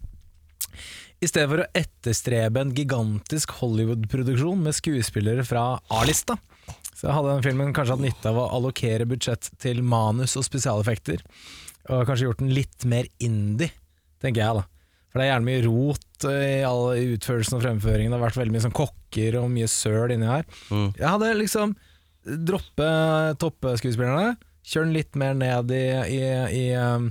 I 1.19 1.27
stedet 1.27 1.49
for 1.51 1.63
å 1.65 1.71
etterstrebe 1.81 2.63
en 2.63 2.75
gigantisk 2.77 3.57
Hollywood-produksjon 3.59 4.61
med 4.63 4.77
skuespillere 4.77 5.43
fra 5.47 5.65
A-lista, 5.91 6.37
så 6.95 7.11
hadde 7.15 7.33
den 7.33 7.47
filmen 7.47 7.75
kanskje 7.75 7.97
hatt 7.97 8.05
nytte 8.05 8.31
av 8.31 8.39
å 8.39 8.47
allokere 8.55 9.07
budsjett 9.09 9.51
til 9.63 9.83
manus 9.83 10.37
og 10.39 10.47
spesialeffekter, 10.47 11.25
og 11.89 12.05
kanskje 12.07 12.29
gjort 12.29 12.45
den 12.45 12.55
litt 12.55 12.87
mer 12.87 13.09
indie, 13.25 13.73
tenker 14.23 14.45
jeg 14.45 14.61
da. 14.61 14.67
For 15.09 15.19
det 15.19 15.27
er 15.27 15.33
gjerne 15.33 15.49
mye 15.49 15.65
rot 15.67 16.29
eh, 16.29 16.47
i 16.61 16.65
alle 16.69 17.15
utførelsen 17.17 17.59
og 17.59 17.65
fremføringen, 17.65 18.13
det 18.13 18.21
har 18.21 18.27
vært 18.29 18.43
veldig 18.45 18.55
mye 18.55 18.67
sånn 18.69 18.79
kokker 18.79 19.41
og 19.41 19.51
mye 19.57 19.71
søl 19.73 20.15
inni 20.15 20.29
her. 20.31 20.47
Mm. 20.71 20.91
Jeg 20.93 21.09
hadde 21.09 21.35
liksom 21.41 21.75
droppe 22.29 22.89
toppskuespillerne, 23.41 24.37
kjøre 24.69 24.85
den 24.89 24.97
litt 24.99 25.17
mer 25.19 25.35
ned 25.39 25.71
i, 25.73 25.85
i, 26.15 26.23
i, 26.61 26.65
um, 26.77 27.11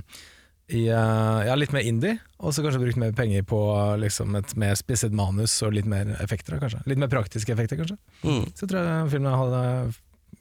i 0.70 0.84
uh, 0.92 1.42
Ja, 1.48 1.56
litt 1.58 1.72
mer 1.74 1.82
indie, 1.88 2.18
og 2.38 2.52
så 2.54 2.62
kanskje 2.64 2.82
brukt 2.84 3.00
mer 3.02 3.14
penger 3.18 3.42
på 3.48 3.58
uh, 3.74 3.96
liksom 4.00 4.36
et 4.38 4.54
mer 4.60 4.76
spisset 4.78 5.14
manus 5.16 5.56
og 5.66 5.74
litt 5.74 5.88
mer 5.90 6.14
effekter, 6.22 6.58
kanskje. 6.62 6.82
Litt 6.86 7.00
mer 7.02 7.10
praktiske 7.12 7.54
effekter, 7.54 7.80
kanskje. 7.80 7.98
Mm. 8.22 8.44
Så 8.54 8.68
tror 8.70 8.84
jeg 8.86 9.10
filmen 9.16 9.34
hadde 9.42 9.62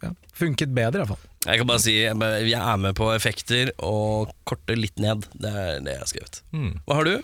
ja, 0.04 0.12
funket 0.38 0.76
bedre, 0.78 1.02
iallfall. 1.06 1.24
Jeg 1.48 1.62
kan 1.62 1.70
bare 1.70 1.80
si 1.82 1.94
jeg 2.04 2.18
bare- 2.20 2.44
jeg 2.44 2.60
er 2.60 2.78
med 2.84 2.94
på 3.00 3.08
effekter 3.16 3.72
og 3.80 4.34
korte 4.46 4.76
litt 4.78 5.00
ned. 5.00 5.26
Det 5.34 5.50
er 5.50 5.80
det 5.82 5.94
jeg 5.96 6.04
har 6.04 6.12
skrevet. 6.12 6.42
Mm. 6.54 6.74
Hva 6.86 7.00
har 7.00 7.08
du? 7.08 7.16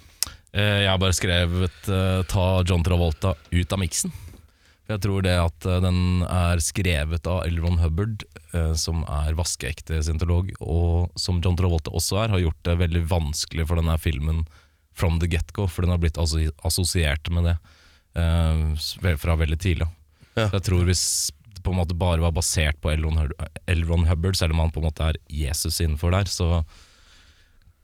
Eh, 0.54 0.80
Jeg 0.86 0.90
har 0.90 0.98
bare 1.02 1.14
skrevet 1.18 1.90
eh, 1.90 2.24
'ta 2.30 2.64
John 2.66 2.84
Travolta 2.86 3.34
ut 3.52 3.74
av 3.74 3.80
miksen'. 3.82 4.12
For 4.84 4.98
Jeg 4.98 5.04
tror 5.06 5.24
det 5.24 5.34
at 5.40 5.66
eh, 5.70 5.80
den 5.84 6.00
er 6.28 6.60
skrevet 6.64 7.28
av 7.32 7.46
Elron 7.48 7.80
Hubbard, 7.80 8.26
eh, 8.52 8.74
som 8.80 9.04
er 9.08 9.38
vaskeekte 9.40 10.02
scientolog, 10.04 10.52
og 10.60 11.14
som 11.20 11.40
John 11.44 11.56
Travolta 11.60 11.94
også 11.96 12.20
er, 12.26 12.34
har 12.34 12.44
gjort 12.44 12.60
det 12.68 12.76
veldig 12.82 13.06
vanskelig 13.12 13.68
for 13.70 13.80
denne 13.80 13.96
filmen 14.02 14.44
from 14.94 15.22
the 15.24 15.30
get-go, 15.32 15.70
for 15.72 15.86
den 15.88 15.94
har 15.96 16.02
blitt 16.04 16.20
assosiert 16.20 17.32
med 17.34 17.48
det 17.48 17.56
eh, 18.20 19.16
fra 19.24 19.38
veldig 19.40 19.60
tidlig. 19.64 19.88
Ja. 20.36 20.50
Så 20.50 20.58
jeg 20.60 20.68
tror 20.68 20.88
hvis 20.90 21.06
på 21.64 21.72
en 21.72 21.80
måte 21.80 21.96
bare 21.96 22.20
var 22.20 22.34
basert 22.36 22.76
på 22.84 22.92
L. 22.92 23.06
Ron 23.08 23.22
Hub- 23.22 23.38
L. 23.72 23.84
Ron 23.88 24.04
Hubbard, 24.10 24.36
selv 24.36 24.52
om 24.52 24.66
han 24.66 24.74
på 24.76 24.82
en 24.82 24.90
måte 24.90 25.14
er 25.14 25.20
Jesus 25.32 25.80
innenfor 25.80 26.12
der, 26.12 26.28
så 26.28 26.50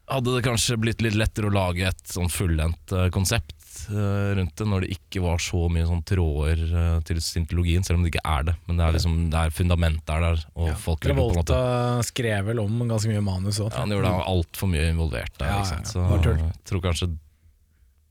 hadde 0.10 0.34
det 0.36 0.44
kanskje 0.44 0.76
blitt 0.82 1.04
litt 1.06 1.16
lettere 1.16 1.48
å 1.48 1.54
lage 1.54 1.86
et 1.88 2.04
sånn 2.10 2.28
fullendt 2.34 2.92
konsept 3.16 3.56
rundt 3.92 4.56
det, 4.60 4.66
når 4.70 4.86
det 4.86 4.90
ikke 4.96 5.22
var 5.24 5.42
så 5.42 5.64
mye 5.72 5.86
sånn 5.88 6.04
tråder 6.08 6.62
eh, 6.68 6.98
til 7.08 7.22
syntologien, 7.24 7.86
selv 7.86 8.00
om 8.00 8.06
det 8.06 8.12
ikke 8.14 8.26
er 8.28 8.50
det. 8.50 8.56
Men 8.68 8.80
det 8.80 8.86
er 8.86 8.98
liksom, 8.98 9.16
det 9.34 9.42
er 9.42 9.56
fundamentet 9.56 10.14
er 10.14 10.26
der, 10.26 10.44
og 10.56 10.70
folk 10.84 11.08
en 11.08 11.18
måte 11.18 11.46
Travolta 11.48 12.08
skrev 12.08 12.52
vel 12.52 12.62
om 12.64 12.84
ganske 12.90 13.12
mye 13.12 13.24
manus 13.26 13.62
òg. 13.64 13.72
ja, 13.74 13.82
Han 13.82 13.96
gjorde 13.96 14.14
altfor 14.34 14.72
mye 14.72 14.90
involvert 14.94 15.34
der. 15.38 15.52
Ja, 15.52 15.62
ikke 15.64 15.66
ja, 15.66 15.72
sant? 15.74 15.94
Så 15.94 16.06
jeg 16.06 16.70
tror 16.70 16.84
kanskje 16.86 17.12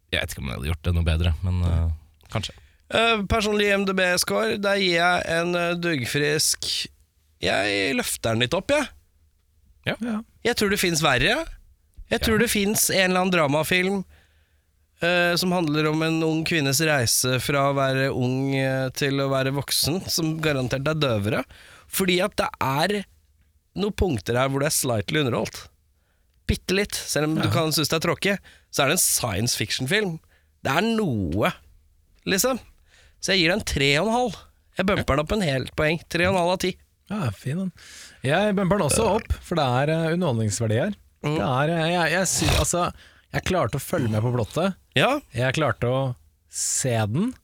Jeg 0.09 0.23
vet 0.23 0.33
ikke 0.33 0.43
om 0.43 0.49
jeg 0.49 0.57
hadde 0.57 0.71
gjort 0.71 0.85
det 0.87 0.95
noe 0.97 1.05
bedre, 1.05 1.35
men 1.45 1.59
uh, 1.69 1.91
kanskje. 2.33 2.55
Uh, 2.89 3.25
personlig 3.29 3.69
MDB-score, 3.77 4.57
der 4.65 4.81
gir 4.81 4.95
jeg 4.97 5.27
en 5.37 5.53
uh, 5.53 5.75
duggfrisk 5.77 6.71
Jeg 7.45 7.93
løfter 7.99 8.33
den 8.33 8.47
litt 8.47 8.57
opp, 8.57 8.73
jeg. 8.73 8.89
Ja. 9.89 10.21
Jeg 10.45 10.57
tror 10.59 10.73
det 10.73 10.81
fins 10.81 11.03
verre. 11.05 11.43
Jeg 12.09 12.25
tror 12.25 12.41
det 12.41 12.49
fins 12.51 12.89
en 12.91 13.11
eller 13.11 13.21
annen 13.23 13.35
dramafilm 13.35 13.99
eh, 14.01 14.18
som 15.39 15.53
handler 15.55 15.87
om 15.93 16.03
en 16.03 16.23
ung 16.27 16.41
kvinnes 16.49 16.81
reise 16.83 17.37
fra 17.43 17.69
å 17.69 17.77
være 17.77 18.09
ung 18.11 18.55
eh, 18.59 18.89
til 18.99 19.21
å 19.23 19.29
være 19.31 19.55
voksen, 19.55 20.01
som 20.11 20.37
garantert 20.43 20.89
er 20.91 20.99
døvere. 20.99 21.43
Fordi 21.87 22.19
at 22.25 22.35
det 22.41 22.49
er 22.59 22.97
noen 23.79 23.95
punkter 23.95 24.39
her 24.41 24.51
hvor 24.51 24.65
det 24.65 24.73
er 24.73 24.79
slightly 24.79 25.23
underholdt. 25.23 25.69
Bitte 26.49 26.75
litt. 26.75 26.97
Selv 26.97 27.29
om 27.29 27.37
du 27.39 27.47
kan 27.53 27.71
synes 27.75 27.93
det 27.93 27.99
er 28.01 28.07
tråkig, 28.09 28.35
så 28.73 28.85
er 28.85 28.91
det 28.91 28.99
en 28.99 29.05
science 29.05 29.59
fiction-film. 29.59 30.17
Det 30.65 30.75
er 30.75 30.87
noe, 30.87 31.53
liksom. 32.27 32.59
Så 33.23 33.35
jeg 33.35 33.45
gir 33.45 33.55
den 33.55 33.65
tre 33.67 33.93
og 34.01 34.09
en 34.09 34.17
halv. 34.17 34.39
Jeg 34.79 34.87
bumper 34.89 35.19
den 35.19 35.25
opp 35.25 35.35
en 35.35 35.45
helt 35.47 35.75
poeng. 35.79 36.01
Tre 36.11 36.27
og 36.27 36.33
en 36.35 36.41
halv 36.41 36.55
av 36.55 36.61
ti. 36.63 36.73
Ja, 37.09 37.29
fin 37.35 37.63
den. 37.63 37.71
Jeg 38.27 38.57
bumper 38.57 38.81
den 38.81 38.89
også 38.89 39.07
opp, 39.17 39.31
for 39.45 39.59
det 39.59 39.69
er 39.81 39.93
eh, 39.95 40.11
underholdningsverdi 40.17 40.81
her. 40.81 40.99
Mm. 41.25 41.35
Det 41.35 41.47
er, 41.47 41.73
jeg, 41.73 41.95
jeg, 41.95 42.13
jeg, 42.15 42.59
altså, 42.63 42.83
jeg 43.35 43.47
klarte 43.49 43.81
å 43.81 43.83
følge 43.83 44.13
med 44.13 44.23
på 44.25 44.33
plottet. 44.35 44.77
Ja, 44.99 45.19
Jeg 45.35 45.55
klarte 45.59 45.87
å 45.91 46.01
se 46.51 46.95
den. 47.07 47.35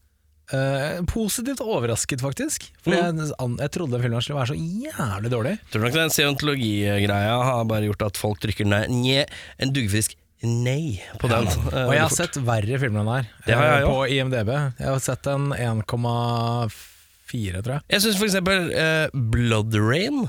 Eh, 0.53 0.99
positivt 1.09 1.61
overrasket, 1.65 2.21
faktisk. 2.21 2.67
For 2.85 2.93
Mm. 2.93 3.17
jeg, 3.23 3.33
an- 3.41 3.57
jeg 3.63 3.71
trodde 3.73 3.97
filmen 4.03 4.21
skulle 4.21 4.41
være 4.43 4.53
så 4.53 4.59
jævlig 4.61 5.31
dårlig. 5.33 5.55
Tror 5.71 5.81
du 5.81 5.85
nok 5.87 5.95
den 5.97 6.11
scientologigreia 6.13 7.39
har 7.49 7.65
bare 7.71 7.87
gjort 7.89 8.05
at 8.07 8.17
folk 8.21 8.41
trykker 8.45 8.67
nei, 8.69 8.83
nye, 8.93 9.25
en 9.59 9.73
duggfrisk 9.73 10.15
nei 10.45 11.01
på 11.19 11.29
den. 11.33 11.47
eh, 11.49 11.87
Og 11.87 11.93
jeg 11.97 12.01
har 12.05 12.09
fort. 12.13 12.19
sett 12.19 12.37
verre 12.45 12.77
filmer 12.79 13.01
enn 13.01 13.07
den 13.09 13.15
her, 13.15 13.27
Det 13.47 13.55
har 13.57 13.65
jeg 13.65 13.83
eh, 13.83 13.89
på 13.89 13.99
IMDb. 14.19 14.49
Jeg 14.79 14.87
har 14.93 15.01
sett 15.01 15.27
en 15.33 15.49
1,4, 15.55 17.63
tror 17.65 17.75
jeg. 17.79 17.83
Jeg 17.95 18.01
syns 18.05 18.19
for 18.21 18.27
eksempel 18.29 18.69
eh, 18.77 19.09
Blood 19.15 19.75
Rain 19.81 20.27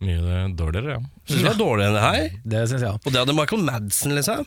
Mye 0.00 0.46
dårligere, 0.56 0.94
ja. 0.96 1.00
Synes 1.28 1.42
det 1.42 1.48
var 1.50 1.58
dårligere 1.60 1.90
enn 1.90 1.96
det 1.98 2.04
her. 2.06 2.22
Det 2.48 2.60
syns 2.70 2.80
jeg. 2.86 2.94
Og 3.04 3.12
det 3.12 3.20
hadde 3.20 3.34
Michael 3.36 3.64
Madsen, 3.66 4.14
liksom. 4.16 4.46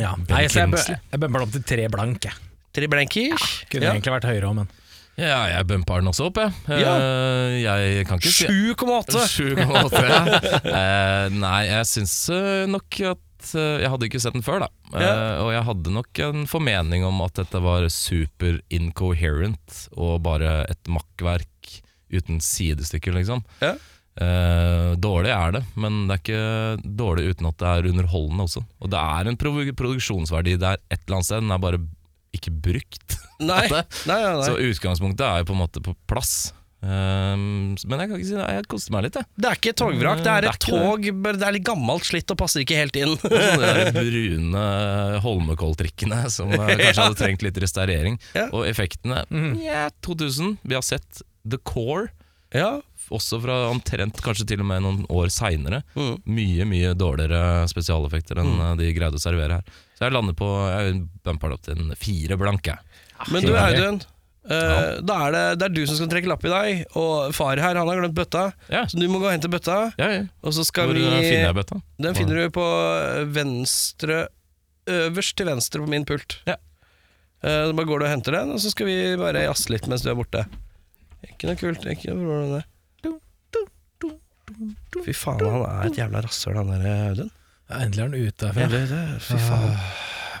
Ja. 0.00 0.14
Nei, 0.28 0.46
så 0.50 0.64
jeg, 0.64 0.72
bu- 0.74 0.82
jeg 0.90 1.20
bumper 1.22 1.38
den 1.38 1.46
opp 1.46 1.52
til 1.54 1.62
tre 1.62 1.86
blank. 1.92 2.24
Jeg. 2.26 2.34
Tre 2.76 2.88
blankish. 2.92 3.46
Kunne 3.70 3.86
Ja. 3.86 3.92
egentlig 3.94 4.12
vært 4.16 4.26
høyere 4.28 4.50
òg, 4.50 4.54
men 4.62 4.68
Ja, 5.16 5.46
jeg 5.48 5.66
bumper 5.66 6.02
den 6.02 6.10
også 6.10 6.26
opp, 6.28 6.36
jeg. 6.42 6.52
Ja. 6.68 6.96
Eh, 7.00 7.62
jeg 7.62 8.06
kan 8.06 8.18
ikke 8.20 8.32
si 8.34 8.44
7,8. 8.50 9.22
7,8. 9.32 10.02
ja. 10.04 10.24
Eh, 10.76 11.28
nei, 11.32 11.62
jeg 11.70 11.86
syns 11.88 12.16
eh, 12.34 12.66
nok 12.68 13.00
at 13.00 13.54
eh, 13.54 13.78
Jeg 13.80 13.88
hadde 13.94 14.08
ikke 14.10 14.20
sett 14.20 14.34
den 14.36 14.42
før, 14.44 14.66
da. 14.66 14.68
Eh, 14.92 15.00
Ja. 15.06 15.14
og 15.40 15.52
jeg 15.54 15.64
hadde 15.70 15.90
nok 15.94 16.18
en 16.26 16.44
formening 16.46 17.04
om 17.06 17.22
at 17.24 17.32
dette 17.40 17.62
var 17.62 17.88
super 17.88 18.60
incoherent 18.68 19.88
og 19.96 20.20
bare 20.26 20.66
et 20.68 20.84
makkverk 20.90 21.80
uten 22.12 22.38
sidestykker, 22.44 23.14
liksom. 23.16 23.42
Ja. 23.62 23.74
Eh, 24.16 24.94
dårlig 24.96 25.28
er 25.28 25.50
det, 25.58 25.62
men 25.76 26.06
det 26.08 26.14
er 26.16 26.20
ikke 26.22 26.92
dårlig 26.96 27.34
uten 27.34 27.50
at 27.50 27.58
det 27.60 27.68
er 27.72 27.88
underholdende 27.90 28.46
også. 28.48 28.62
Og 28.80 28.92
det 28.92 29.00
er 29.02 29.28
en 29.28 29.36
produksjonsverdi 29.40 30.56
der 30.62 30.80
et 30.88 31.02
eller 31.02 31.18
annet 31.18 31.28
sted, 31.28 31.42
den 31.44 31.52
er 31.52 31.60
bare 31.62 31.82
ikke 32.36 32.52
brukt. 32.64 33.18
Nei. 33.40 33.66
nei, 33.68 33.82
Nei, 34.08 34.20
nei, 34.24 34.44
Så 34.46 34.54
utgangspunktet 34.56 35.26
er 35.26 35.42
jo 35.42 35.50
på 35.50 35.56
en 35.56 35.60
måte 35.60 35.82
på 35.84 35.92
plass. 36.08 36.54
Uh, 36.86 37.34
men 37.36 38.00
jeg 38.00 38.08
kan 38.08 38.14
ikke 38.16 38.28
si 38.28 38.34
det, 38.36 38.46
jeg 38.56 38.66
koste 38.70 38.92
meg 38.94 39.06
litt, 39.06 39.16
jeg. 39.18 39.28
Det 39.36 39.48
er 39.50 39.58
ikke 39.58 39.72
et 39.72 39.78
togvrak, 39.80 40.20
det 40.22 40.32
er 40.32 40.44
Det 40.44 40.50
er 40.50 40.56
et 40.56 40.64
tog, 40.64 41.06
det. 41.08 41.32
det 41.40 41.46
er 41.48 41.54
litt 41.56 41.66
gammelt 41.66 42.06
slitt 42.08 42.32
og 42.32 42.38
passer 42.40 42.62
ikke 42.62 42.78
helt 42.78 42.96
inn. 43.00 43.14
Sånne 43.22 43.70
der 43.72 43.90
brune 43.96 44.64
Holmenkolltrikkene 45.24 46.20
som 46.32 46.52
kanskje 46.56 46.78
kanskje 46.84 47.06
hadde 47.08 47.20
trengt 47.20 47.44
litt 47.44 47.60
restaurering. 47.64 48.20
Ja. 48.36 48.46
Og 48.56 48.64
effektene 48.68 49.24
ja, 49.60 49.88
2000. 50.06 50.56
Vi 50.64 50.78
har 50.78 50.84
sett 50.86 51.24
The 51.44 51.60
Core, 51.68 52.08
Ja. 52.56 52.78
Også 53.14 53.38
fra 53.42 53.58
omtrent 53.70 54.18
kanskje 54.24 54.46
til 54.50 54.62
og 54.64 54.68
med 54.68 54.82
noen 54.84 55.04
år 55.12 55.30
seinere. 55.32 55.82
Mm. 55.94 56.16
Mye 56.38 56.66
mye 56.68 56.92
dårligere 56.98 57.66
spesialeffekter 57.70 58.42
enn 58.42 58.52
mm. 58.58 58.66
de 58.80 58.90
greide 58.96 59.18
å 59.18 59.22
servere 59.22 59.60
her. 59.60 59.78
Så 59.96 60.06
jeg 60.06 60.12
lander 60.12 60.36
på 60.36 60.48
Jeg 60.68 60.98
bumper 61.24 61.52
det 61.52 61.56
opp 61.56 61.64
til 61.64 61.80
en 61.80 61.96
fire 61.98 62.36
blank. 62.40 62.68
Men 63.32 63.46
du 63.46 63.54
Audun, 63.56 63.96
Audun, 63.96 64.00
ja. 64.50 64.80
da 65.00 65.16
er 65.26 65.34
det, 65.34 65.44
det 65.60 65.68
er 65.68 65.74
du 65.74 65.82
som 65.88 65.98
skal 65.98 66.10
trekke 66.12 66.30
lapp 66.30 66.44
i 66.44 66.52
dag, 66.52 66.82
og 67.00 67.32
far 67.36 67.62
her 67.62 67.80
han 67.80 67.88
har 67.88 68.02
glemt 68.02 68.16
bøtta. 68.16 68.50
Ja, 68.72 68.84
Så 68.90 69.00
du 69.00 69.06
må 69.08 69.22
gå 69.22 69.30
og 69.30 69.34
hente 69.34 69.50
bøtta, 69.52 69.78
ja, 69.96 70.10
ja. 70.18 70.22
og 70.42 70.54
så 70.56 70.66
skal 70.68 70.90
Hvor 70.90 71.00
vi 71.00 71.06
eh, 71.06 71.24
finner 71.24 71.48
jeg 71.48 71.58
bøtta? 71.62 71.80
Den 72.04 72.18
finner 72.18 72.42
du 72.42 72.52
på 72.54 72.66
venstre 73.34 74.26
Øverst 74.86 75.34
til 75.34 75.48
venstre 75.48 75.82
på 75.82 75.90
min 75.90 76.04
pult. 76.06 76.36
Ja. 76.46 76.60
Da 77.42 77.72
bare 77.74 77.88
går 77.88 77.98
du 77.98 78.04
og 78.06 78.10
henter 78.12 78.36
den, 78.36 78.52
og 78.54 78.60
så 78.62 78.70
skal 78.70 78.86
vi 78.86 78.94
bare 79.18 79.42
jazze 79.42 79.72
litt 79.74 79.88
mens 79.90 80.04
du 80.04 80.12
er 80.12 80.14
borte. 80.18 80.44
Ikke 81.26 81.50
noe 81.50 81.58
kult. 81.58 81.82
Ikke 81.90 82.12
noe 82.12 82.20
problem 82.22 82.44
med 82.44 82.54
det. 82.60 82.64
Fy 85.04 85.12
faen, 85.16 85.42
han 85.46 85.64
er 85.68 85.86
et 85.90 85.98
jævla 86.02 86.24
rasshøl, 86.26 86.56
han 86.60 86.74
der 86.74 86.90
Audun. 87.10 87.30
ja, 87.70 87.80
endelig 87.84 88.02
er 88.02 88.06
han 88.10 88.20
ute. 88.26 88.46
Ja, 88.46 88.52
herfra. 88.52 88.84
det- 88.92 89.22
Fy 89.30 89.40
faen. 89.48 89.80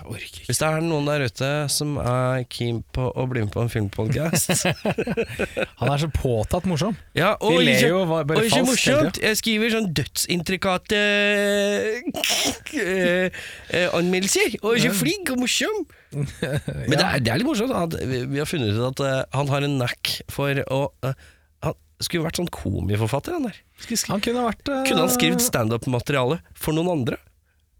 Orker 0.06 0.22
ikke. 0.22 0.44
Hvis 0.46 0.60
det 0.60 0.66
er 0.68 0.84
noen 0.86 1.06
der 1.08 1.24
ute 1.26 1.46
som 1.72 1.96
er 1.98 2.44
keen 2.52 2.76
på 2.94 3.08
å 3.10 3.24
bli 3.26 3.40
med 3.42 3.50
på 3.50 3.64
en 3.64 3.70
filmpodkast 3.72 4.52
Han 5.80 5.90
er 5.90 5.98
så 5.98 6.08
påtatt 6.14 6.68
morsom. 6.70 6.94
Ja, 7.18 7.32
og 7.40 7.56
Vi 7.58 7.64
ler 7.66 7.88
jo 7.88 8.04
bare 8.06 8.22
og 8.22 8.28
falskt. 8.36 8.52
Ikke 8.52 8.68
morsomt, 8.68 9.18
jeg 9.24 9.40
skriver 9.40 9.74
sånn 9.74 9.88
dødsintrikate 9.98 11.00
eh, 12.76 13.30
eh, 13.74 13.88
anmeldelser, 13.98 14.58
og 14.62 14.72
er 14.76 14.82
ikke 14.84 14.94
flink 15.00 15.32
og 15.34 15.42
morsom. 15.42 15.82
Men 16.14 16.94
det, 16.94 17.02
er, 17.02 17.18
det 17.26 17.32
er 17.32 17.40
litt 17.42 17.48
morsomt 17.50 17.74
at 17.74 17.96
vi, 18.06 18.38
har 18.38 18.46
funnet 18.48 18.76
ut 18.78 18.86
at 18.92 19.02
eh, 19.08 19.22
han 19.36 19.50
har 19.52 19.66
en 19.66 19.78
knack 19.80 20.14
for 20.32 20.62
å 20.70 20.84
skulle 22.04 22.26
vært 22.26 22.40
sånn 22.40 22.50
komiforfatter, 22.52 23.36
han 23.36 23.48
der. 23.48 23.62
Han 24.10 24.24
kunne 24.24 24.44
vært 24.44 24.68
uh... 24.68 24.82
Kunne 24.88 25.06
han 25.06 25.12
skrevet 25.14 25.44
standup-materiale 25.44 26.40
for 26.56 26.76
noen 26.76 26.92
andre? 26.98 27.20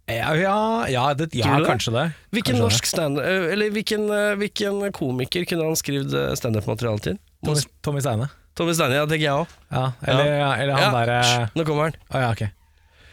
Ja, 0.06 0.30
ja, 0.38 0.56
ja, 0.88 1.04
det, 1.18 1.32
ja 1.34 1.56
det? 1.58 1.66
kanskje 1.66 1.92
det. 1.96 2.04
Hvilken 2.30 2.54
Kanskje 2.54 2.62
norsk 2.62 2.86
stand 2.86 3.18
eh, 3.18 3.48
Eller 3.50 3.72
hvilken, 3.74 4.04
eh, 4.14 4.36
hvilken 4.38 4.84
komiker 4.94 5.42
kunne 5.50 5.66
han 5.66 5.78
skrevet 5.78 6.14
eh, 6.14 6.28
standup-materiale 6.38 7.02
til? 7.02 7.16
Tommy, 7.42 7.64
Tommy 7.82 8.04
Steine. 8.04 8.28
Tommy 8.56 8.76
Steine, 8.78 9.00
ja, 9.00 9.08
tenker 9.10 9.24
jeg 9.26 9.40
òg. 9.42 9.56
Ja, 9.72 9.88
eller, 10.06 10.30
eller 10.62 10.78
han 10.78 10.86
Ja, 10.86 10.92
derre 10.94 11.48
Nå 11.58 11.66
kommer 11.66 11.90
han. 11.90 11.98
Oh, 12.12 12.20
ja, 12.22 12.30
ok. 12.30 12.46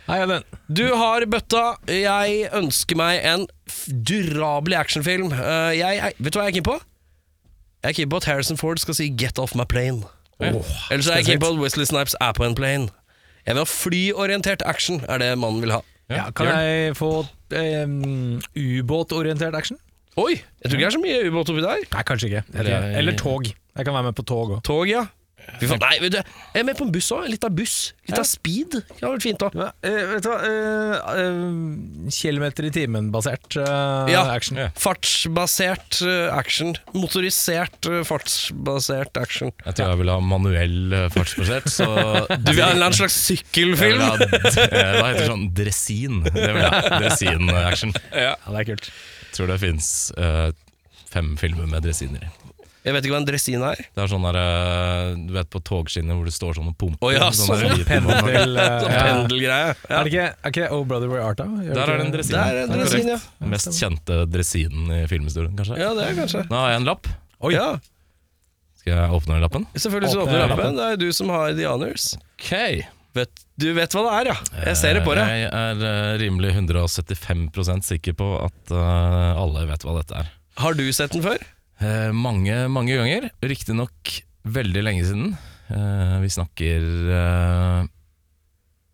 Nei, 0.04 0.20
ja. 0.20 0.40
Du 0.68 0.86
har 1.00 1.26
bøtta. 1.32 1.64
Jeg 1.90 2.50
ønsker 2.56 3.00
meg 3.00 3.24
en 3.26 3.46
durabelig 3.88 4.78
actionfilm. 4.80 5.32
Eh, 5.34 5.74
jeg, 5.80 6.00
jeg, 6.00 6.18
vet 6.20 6.36
du 6.36 6.40
hva 6.40 6.48
jeg 6.48 6.54
er 6.54 6.58
keen 6.60 6.68
på? 6.68 6.78
Jeg 7.84 7.90
er 7.90 7.98
keen 7.98 8.12
på 8.12 8.20
at 8.22 8.28
Harrison 8.30 8.60
Ford 8.60 8.80
skal 8.80 8.96
si 9.00 9.10
'get 9.10 9.40
off 9.40 9.56
my 9.56 9.66
plane'. 9.66 10.06
Eller 10.40 10.62
Ellers 10.92 11.08
er 11.08 11.16
jeg 11.22 11.26
keen 11.26 11.40
på 11.40 11.50
at 11.54 11.60
Wesley 11.62 11.86
Snipes 11.86 12.16
er 12.22 12.32
på 12.34 12.44
en 12.46 12.56
plane. 12.56 12.90
Jeg 13.46 13.56
vil 13.56 13.62
ha 13.62 13.70
flyorientert 13.70 14.62
action, 14.66 15.02
er 15.10 15.18
det 15.22 15.38
mannen 15.38 15.62
vil 15.62 15.72
ha. 15.72 15.82
Ja, 16.10 16.30
kan 16.36 16.48
jeg 16.48 16.96
få 17.00 17.26
eh, 17.56 17.88
ubåtorientert 18.60 19.56
action? 19.56 19.78
Oi! 20.18 20.36
Jeg 20.62 20.70
tror 20.70 20.78
ikke 20.78 20.84
det 20.84 20.90
er 20.92 20.96
så 20.98 21.02
mye 21.02 21.22
ubåt 21.32 21.50
oppi 21.50 21.64
der. 21.64 21.86
Nei, 21.94 22.04
kanskje 22.06 22.30
ikke. 22.30 22.44
Eller- 22.60 22.98
Eller 23.00 23.16
tog. 23.18 23.46
Jeg 23.48 23.86
kan 23.86 23.94
være 23.94 24.04
med 24.04 24.14
på 24.16 24.24
tog 24.30 24.52
òg. 24.58 24.64
Tog, 24.64 24.88
ja. 24.90 25.06
Fy 25.60 25.68
faen, 25.70 25.80
nei, 25.84 25.98
vet 26.02 26.12
du, 26.16 26.18
jeg 26.54 26.62
er 26.62 26.66
med 26.68 26.78
på 26.80 26.86
en 26.88 26.92
buss 26.94 27.08
òg. 27.16 27.28
Litt 27.30 27.44
av 27.48 27.54
buss. 27.56 27.76
Litt 28.10 28.18
av 28.20 28.26
speed. 28.28 28.78
Det 28.80 29.00
hadde 29.00 29.12
vært 29.14 29.26
fint 29.26 29.44
òg. 29.46 29.54
vet 29.84 30.24
du 30.26 30.30
hva 30.30 30.38
eh, 30.50 31.22
eh, 31.22 32.10
Kilometer 32.18 32.68
i 32.68 32.72
timen-basert 32.76 33.58
eh, 33.62 34.12
Ja. 34.14 34.24
action. 34.34 34.58
Ja. 34.60 34.70
Fartsbasert 34.76 36.02
eh, 36.04 36.28
action. 36.36 36.74
Motorisert 36.98 37.88
eh, 37.92 38.02
fartsbasert 38.08 39.18
action. 39.22 39.54
Jeg 39.66 39.78
tror 39.80 39.94
jeg 39.94 40.02
vil 40.04 40.12
ha 40.14 40.20
manuell 40.24 40.98
eh, 40.98 41.08
fartsbasert, 41.14 41.70
så 41.72 41.88
Du 42.34 42.52
vil 42.52 42.64
ha 42.64 42.72
en 42.72 42.78
eller 42.80 42.90
annen 42.90 43.00
slags 43.00 43.18
Jeg 43.30 43.40
vil 43.40 43.78
sykkelfilm? 43.78 44.04
ha, 44.04 44.14
eh, 44.18 44.94
hva 45.00 45.10
heter 45.12 45.22
det 45.24 45.30
sånn 45.32 45.48
dresin? 45.58 46.22
Det 46.28 46.34
vil 46.40 46.62
jeg 46.64 46.72
ha. 46.74 46.82
Dresin-action. 47.00 47.94
Ja, 48.12 48.36
det 48.50 48.64
er 48.64 48.70
kult. 48.74 48.90
Tror 49.34 49.50
det 49.54 49.60
fins 49.64 49.88
fem 51.14 51.36
filmer 51.38 51.70
med 51.70 51.86
dresiner. 51.86 52.28
Jeg 52.84 52.92
vet 52.98 53.06
ikke 53.08 53.14
hva 53.16 53.20
en 53.22 53.28
dressin 53.30 53.62
er. 53.64 53.80
Det 53.96 54.02
er 54.04 54.10
sånn 54.12 54.26
der, 54.28 54.38
eh, 54.42 55.14
du 55.28 55.32
vet 55.38 55.48
på 55.54 55.62
togskinner 55.64 56.18
hvor 56.20 56.28
det 56.28 56.34
står 56.36 56.58
sånne 56.58 56.74
pumper. 56.76 57.08
Å 57.08 57.12
ja, 57.16 57.30
sånn, 57.32 57.54
ja. 57.64 57.70
liten- 57.78 57.88
Pendel 58.10 58.58
eh, 58.60 58.80
Sånn 58.84 58.92
ja. 58.92 59.04
pendelgreie. 59.08 59.70
Ja. 59.88 60.00
Er 60.00 60.04
det 60.04 60.12
ikke, 60.12 60.26
er 60.44 60.52
ikke 60.52 60.68
Oh 60.76 60.84
Brother 60.90 61.08
Where 61.12 61.24
Art 61.30 61.40
Da? 61.40 61.46
Gjør 61.48 61.78
Der 61.80 61.94
er 61.94 61.98
det 62.02 62.06
en 62.10 62.12
dressin. 62.18 62.36
dresin. 62.36 62.36
Der 62.36 62.60
er 62.60 62.64
en 62.68 62.76
dressin, 62.76 63.08
dresin, 63.08 63.14
ja. 63.14 63.20
Den 63.40 63.54
Mest 63.56 63.72
kjente 63.80 64.18
dressinen 64.34 64.92
i 64.98 65.02
filmhistorien, 65.08 65.56
kanskje. 65.56 65.80
Ja, 65.80 65.94
det 65.96 66.10
er 66.10 66.20
kanskje. 66.20 66.44
Nå 66.52 66.60
har 66.60 66.74
jeg 66.74 66.82
en 66.84 66.90
lapp. 66.92 67.08
Oi. 67.44 67.54
Ja. 67.56 67.70
Skal 68.84 68.94
jeg 69.00 69.16
åpne 69.16 69.40
lappen? 69.40 69.66
Selvfølgelig 69.80 70.12
så 70.12 70.20
Åpne 70.26 70.28
åpner 70.28 70.44
lappen. 70.44 70.58
lappen. 70.60 70.76
Det 70.82 70.90
er 70.92 71.00
du 71.06 71.08
som 71.16 71.32
har 71.32 71.54
the 71.56 71.68
honors. 71.72 72.10
Ok. 72.36 72.52
Vet, 73.16 73.44
du 73.62 73.68
vet 73.78 73.94
hva 73.96 74.02
det 74.10 74.14
er, 74.20 74.30
ja. 74.34 74.38
Jeg 74.68 74.76
ser 74.82 74.98
det 74.98 75.04
på 75.06 75.14
deg. 75.16 75.24
Jeg 75.30 75.50
er 75.54 75.84
eh, 75.88 76.12
rimelig 76.20 76.52
175% 76.58 77.86
sikker 77.88 78.16
på 78.18 78.28
at 78.44 78.74
eh, 78.74 79.40
alle 79.40 79.64
vet 79.70 79.86
hva 79.86 79.96
dette 80.02 80.18
er. 80.24 80.32
Har 80.60 80.76
du 80.76 80.84
sett 80.92 81.14
den 81.16 81.24
før? 81.24 81.38
Eh, 81.84 82.12
mange, 82.16 82.56
mange 82.72 82.96
ganger. 82.96 83.30
Riktignok 83.44 84.16
veldig 84.44 84.84
lenge 84.86 85.06
siden. 85.08 85.34
Eh, 85.74 86.18
vi 86.24 86.32
snakker 86.32 86.90
eh, 87.20 87.86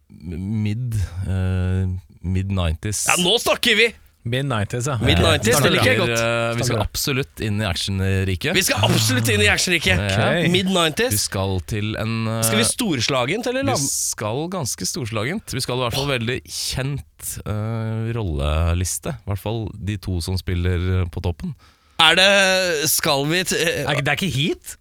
mid 0.09 0.99
eh, 1.27 1.97
Mid-90s. 2.19 3.05
Ja, 3.07 3.15
nå 3.23 3.37
snakker 3.39 3.77
vi! 3.79 3.85
Mid-90s, 4.29 4.87
ja. 4.89 4.97
Mid-90s, 4.99 5.47
Ja, 5.53 5.59
det 5.63 5.69
liker 5.71 5.87
jeg 5.87 5.99
godt. 6.01 6.11
Eh, 6.19 6.57
vi 6.59 6.65
skal 6.67 6.81
absolutt 6.83 7.41
inn 7.45 7.61
i 7.61 7.65
actionriket. 7.65 8.51
Vi 8.57 8.63
skal 8.67 8.83
absolutt 8.89 9.31
inn 9.31 9.43
i 9.45 9.47
actionriket. 9.49 10.01
Okay. 10.09 10.49
Mid-90s. 10.51 11.15
skal 11.29 11.61
til 11.71 11.95
en 12.01 12.27
eh, 12.27 12.41
Skal 12.43 12.59
vi 12.59 12.67
storslagent 12.67 13.47
eller 13.49 13.71
Vi 13.71 13.77
skal 13.79 14.43
ganske 14.51 14.89
storslagent. 14.91 15.55
Vi 15.55 15.63
skal 15.63 15.79
i 15.79 15.85
hvert 15.85 15.95
fall 15.95 16.11
veldig 16.11 16.37
kjent 16.51 17.31
eh, 17.45 18.11
rolleliste. 18.19 19.15
I 19.15 19.31
hvert 19.31 19.43
fall 19.47 19.63
de 19.73 19.95
to 20.03 20.19
som 20.25 20.37
spiller 20.41 21.05
på 21.13 21.23
toppen. 21.23 21.55
Er 21.99 22.15
det 22.15 22.89
Skal 22.89 23.25
vi 23.27 23.43
til 23.43 23.57
ikke- 23.59 24.03
Det 24.03 24.07
er 24.07 24.17
ikke 24.19 24.31
hit? 24.33 24.75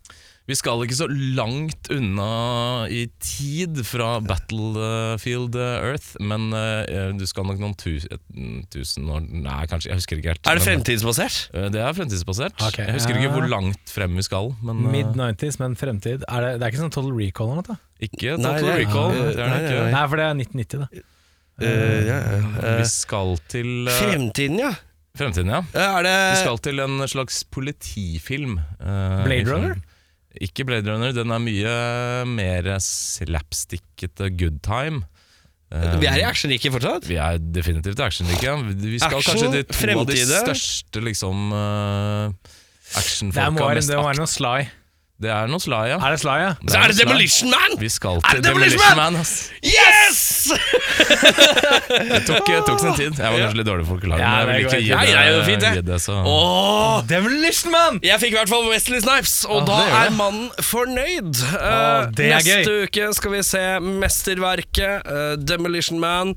Vi 0.49 0.55
skal 0.57 0.81
ikke 0.81 0.97
så 0.97 1.05
langt 1.37 1.91
unna 1.93 2.87
i 2.89 3.03
tid 3.21 3.83
fra 3.85 4.15
Battlefield 4.25 5.55
Earth, 5.61 6.17
men 6.25 6.47
eh, 6.57 7.13
du 7.13 7.27
skal 7.29 7.45
nok 7.45 7.59
noen 7.61 7.75
tu 7.77 7.99
tusen 8.73 9.11
år 9.13 9.27
Nei, 9.29 9.67
kanskje, 9.69 9.91
jeg 9.91 9.99
husker 10.01 10.17
ikke 10.17 10.33
helt. 10.33 10.49
Er 10.49 10.57
det 10.57 10.65
fremtidsbasert? 10.65 11.51
eh, 11.53 11.69
det 11.69 11.83
er 11.85 11.93
fremtidsbasert. 11.93 12.57
Okay, 12.65 12.87
Jeg 12.87 12.95
husker 12.97 13.13
ja. 13.13 13.21
ikke 13.27 13.35
hvor 13.37 13.47
langt 13.53 13.93
frem 13.93 14.17
vi 14.17 14.23
skal. 14.25 14.49
Men, 14.65 14.87
eh, 14.87 14.91
Mid-90s, 14.97 15.61
men 15.61 15.77
fremtid. 15.77 16.25
Er 16.33 16.41
det, 16.41 16.55
det 16.61 16.63
er 16.65 16.73
ikke 16.73 16.81
sånn 16.87 16.97
Total 16.97 17.13
Recall 17.13 17.53
eller 17.53 17.69
noe? 17.69 17.79
ikke 18.01 18.39
Nei, 18.39 18.41
Total 18.41 18.65
det 18.65 18.73
er- 18.73 18.81
Recall. 18.87 19.13
Nei, 19.13 19.29
Det 19.29 19.39
er 19.39 19.49
nei, 19.53 19.61
ikke. 19.69 19.79
nei. 19.85 19.93
Nei, 19.99 20.07
for 20.09 20.17
det 20.17 20.25
er 20.25 20.35
1990, 20.35 20.79
da. 20.81 20.89
Uh, 21.61 22.07
ja, 22.09 22.19
ja, 22.25 22.37
ja. 22.41 22.77
Vi 22.79 22.85
skal 22.89 23.37
til 23.53 23.89
uh, 23.89 23.93
Fremtiden, 24.01 24.59
ja. 24.65 24.73
Fremtiden, 25.19 25.51
ja. 25.53 25.61
Er 25.75 26.03
det 26.07 26.17
Vi 26.33 26.41
skal 26.45 26.59
til 26.65 26.81
en 26.85 26.99
slags 27.11 27.43
politifilm. 27.55 28.59
eh, 28.81 29.25
Blade. 29.27 29.47
Runner? 29.51 29.77
Ikke 30.41 30.65
Blade 30.69 30.87
Runner, 30.87 31.13
den 31.17 31.31
er 31.35 31.41
mye 31.43 31.77
mer 32.31 32.69
slapstickete 32.85 34.31
good 34.39 34.61
time. 34.63 35.03
Eh, 35.73 35.99
Vi 36.01 36.07
er 36.09 36.21
i 36.23 36.25
actionriket 36.25 36.73
fortsatt? 36.73 37.05
Vi 37.09 37.17
er 37.21 37.39
definitivt 37.39 37.99
i 38.01 38.05
actionrike. 38.07 38.55
Vi 38.81 38.99
skal 39.03 39.19
Action, 39.19 39.35
kanskje 39.35 39.51
til 39.53 39.65
to 39.65 39.99
av 40.01 40.07
de 40.07 40.15
fremtide. 40.17 40.39
største 40.47 41.03
liksom 41.05 41.53
uh, 41.53 42.29
Det 42.31 43.03
actionfolka. 43.03 43.51
må 43.53 43.67
være, 43.67 43.75
mest 43.83 43.91
det 43.93 43.99
må 43.99 44.07
være 44.07 44.23
noe 44.23 44.31
Sly. 44.33 44.69
Det 45.19 45.31
er 45.35 45.49
noe 45.51 45.59
Sly, 45.59 45.79
ja. 45.91 45.97
Er 45.99 46.13
det 46.15 46.21
Sly, 46.23 46.35
ja? 46.39 46.51
Så 46.63 46.79
er 46.79 46.93
det. 46.93 46.97
Demolition 47.01 47.51
Man! 47.51 47.73
Vi 47.81 47.89
skal 47.91 48.21
til 48.23 48.43
Demolition 48.45 48.79
Demolition 48.79 49.01
Man? 49.01 49.17
Ass. 49.19 49.33
Yes! 49.67 50.21
Det 51.89 52.21
tok, 52.29 52.47
tok 52.69 52.79
sin 52.85 52.95
tid. 52.95 53.19
Jeg 53.19 53.33
var 53.33 53.41
kanskje 53.43 53.59
litt 53.59 53.67
dårlig 53.67 53.87
for 53.89 53.97
å 53.97 53.99
forklare, 53.99 54.21
Ja, 54.23 54.29
men 54.29 54.39
jeg 54.39 54.47
det 54.47 54.55
vil 54.55 54.69
ikke 54.69 54.79
gi 54.85 55.09
det, 55.11 55.25
jo 55.33 55.41
fint, 55.49 55.65
det. 55.67 55.83
det 55.89 55.99
så. 56.05 56.19
Åh, 56.23 57.01
Demolition 57.11 57.75
Man! 57.75 57.99
jeg 58.07 58.23
fikk 58.23 58.37
i 58.37 58.39
hvert 58.39 58.53
fall 58.53 58.69
Wesley 58.71 59.03
Snipes, 59.03 59.35
og 59.49 59.59
Ah, 59.59 59.67
da 59.67 60.05
er 60.05 60.15
mannen 60.15 60.47
fornøyd. 60.69 61.43
Eh, 61.49 61.67
Ah, 61.69 62.07
det 62.15 62.29
er 62.29 62.39
neste 62.39 62.77
uke 62.87 63.09
skal 63.19 63.35
vi 63.35 63.43
se 63.47 63.65
mesterverket 63.83 65.09
uh, 65.11 65.35
Demolition 65.41 65.99
Man 66.03 66.35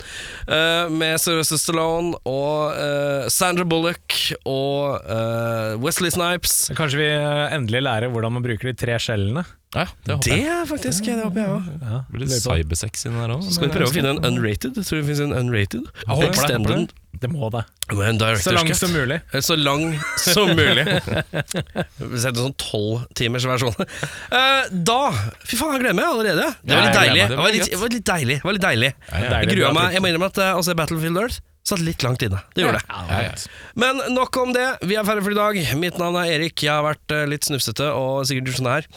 uh, 0.50 0.90
med 0.90 1.22
Sylvester 1.22 1.62
Stallone 1.62 2.18
og 2.28 2.74
uh, 2.74 3.30
Sandra 3.32 3.66
Bullock 3.68 4.18
og 4.50 5.06
eh, 5.06 5.78
Wesley 5.82 6.12
Snipes. 6.14 6.56
Kanskje 6.78 7.00
vi 7.00 7.08
eh, 7.14 7.54
endelig 7.56 7.82
lærer 7.86 8.12
hvordan 8.12 8.34
man 8.36 8.44
bruker 8.46 8.71
de 8.72 8.78
tre 8.86 8.96
skjellene? 9.02 9.44
Ja, 9.72 9.86
det 10.04 10.18
håper 10.18 10.26
Det 10.28 10.38
jeg. 10.42 10.48
er 10.52 10.66
faktisk 10.68 11.06
det 11.08 11.14
håper 11.22 11.40
jeg 11.40 11.52
òg. 11.54 11.68
Ja, 11.80 12.00
Det 12.04 12.16
blir 12.16 12.26
litt 12.28 12.44
cybersex 12.44 13.06
inni 13.08 13.22
der 13.22 13.36
òg. 13.38 13.46
Skal 13.56 13.70
vi 13.70 13.76
prøve 13.78 13.88
å 13.88 13.94
finne 13.96 14.12
en 14.18 14.26
unrated? 14.28 14.76
Tror 14.76 14.98
du 14.98 15.02
det 15.02 15.08
finnes 15.08 15.22
en 15.30 15.36
unrated. 15.38 15.86
Jeg 16.02 16.10
håper 16.12 16.34
det, 16.36 16.50
jeg 16.50 16.60
håper 16.60 16.76
det. 16.76 16.98
Det 17.22 17.30
må 17.30 17.50
det. 17.54 17.62
En 17.92 18.18
Så 18.42 18.52
langt 18.56 18.76
som 18.76 18.92
mulig. 18.96 19.20
Eh, 19.32 19.42
Så 19.46 19.56
lang 19.60 19.84
som 20.18 20.48
mulig. 20.58 20.86
Vi 22.12 22.20
setter 22.24 22.40
sånn 22.42 22.56
tolv 22.58 23.04
timers 23.18 23.46
versjon. 23.46 23.76
Eh, 23.78 24.72
da 24.72 25.00
Fy 25.46 25.60
faen, 25.60 25.76
jeg 25.76 25.84
gleder 25.84 25.98
meg 26.00 26.08
allerede. 26.08 26.48
Det 26.64 26.76
var 26.76 26.88
litt 26.88 26.98
deilig. 26.98 27.28
Det 27.30 27.38
var 27.38 27.52
litt, 27.56 27.70
det 27.70 27.80
var 27.84 27.96
litt 27.96 28.08
deilig. 28.12 28.38
Det 28.42 28.48
var 28.50 28.58
litt 28.58 28.66
deilig. 28.66 28.92
Ja, 29.12 29.22
ja. 29.22 29.40
Jeg 29.44 29.52
grua 29.56 29.74
meg. 29.78 29.94
Jeg 29.96 30.04
må 30.04 30.12
innrømme 30.12 30.32
at 30.32 30.42
uh, 30.42 30.52
å 30.58 30.66
se 30.66 30.76
Battlefield 30.82 31.22
Earth 31.22 31.40
Satt 31.68 31.84
litt 31.86 32.02
langt 32.02 32.24
inne. 32.26 32.40
Det 32.56 32.64
gjorde 32.64 32.80
det. 32.82 33.50
Men 33.78 34.02
nok 34.16 34.38
om 34.42 34.54
det. 34.56 34.66
Vi 34.88 34.98
er 34.98 35.06
ferdig 35.06 35.24
for 35.28 35.36
i 35.36 35.38
dag. 35.38 35.60
Mitt 35.78 36.00
navn 36.02 36.18
er 36.18 36.32
Erik. 36.38 36.58
Jeg 36.66 36.74
har 36.74 36.86
vært 36.88 37.14
eh, 37.14 37.28
litt 37.30 37.46
snufsete 37.46 37.92
og 37.94 38.24
sikkert 38.30 38.58
sånn 38.58 38.72
her 38.72 38.88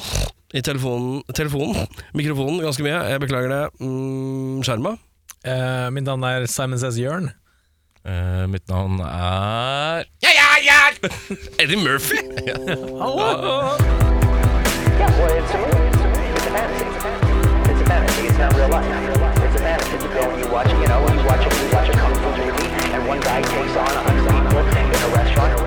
i 0.55 0.63
telefonen, 0.63 1.21
telefonen, 1.35 1.89
Mikrofonen 2.19 2.63
ganske 2.65 2.85
mye. 2.87 3.01
Jeg 3.11 3.23
beklager 3.25 3.53
det. 3.53 3.63
Mm, 3.83 4.63
skjerma. 4.65 4.97
Uh, 5.45 5.91
mitt 5.93 6.07
navn 6.07 6.25
er 6.25 6.47
Simon 6.49 6.81
Says 6.81 6.97
Jørn. 6.97 7.29
Uh, 8.05 8.45
mitt 8.53 8.65
navn 8.69 8.99
er 9.01 10.05
Ja, 10.25 10.33
ja, 10.33 10.49
ja! 10.65 10.81
Eddie 11.61 11.77
Murphy! 11.81 12.21
Hallo! 13.01 13.77
Yeah, 14.95 15.11
well, 15.19 15.37
it's 15.37 15.53
a 15.53 15.59
movie. 15.59 15.89
It's 15.89 16.47
a 16.47 16.51
movie. 16.55 16.85
It's 17.73 17.81
a 17.81 17.87
fantasy. 17.89 18.27
It's 18.29 18.39
not 18.39 18.57
real 18.57 18.69
life. 18.69 18.89
It's 19.45 19.57
a 19.57 19.59
fantasy. 19.59 19.95
It's 19.97 20.05
a 20.05 20.09
film. 20.09 20.39
You 20.39 20.49
watch, 20.53 20.69
you 20.69 20.89
know, 20.89 21.01
you 21.13 21.27
watch 21.27 21.47
it. 21.47 21.53
You 21.61 21.73
watch 21.75 21.89
it. 21.89 22.04
One 23.07 23.21
guy 23.21 23.43
takes 23.43 23.77
on 23.77 23.87
a 23.87 24.01
hundred 24.01 24.25
people 24.31 24.59
in 24.59 25.03
a 25.03 25.15
restaurant. 25.15 25.64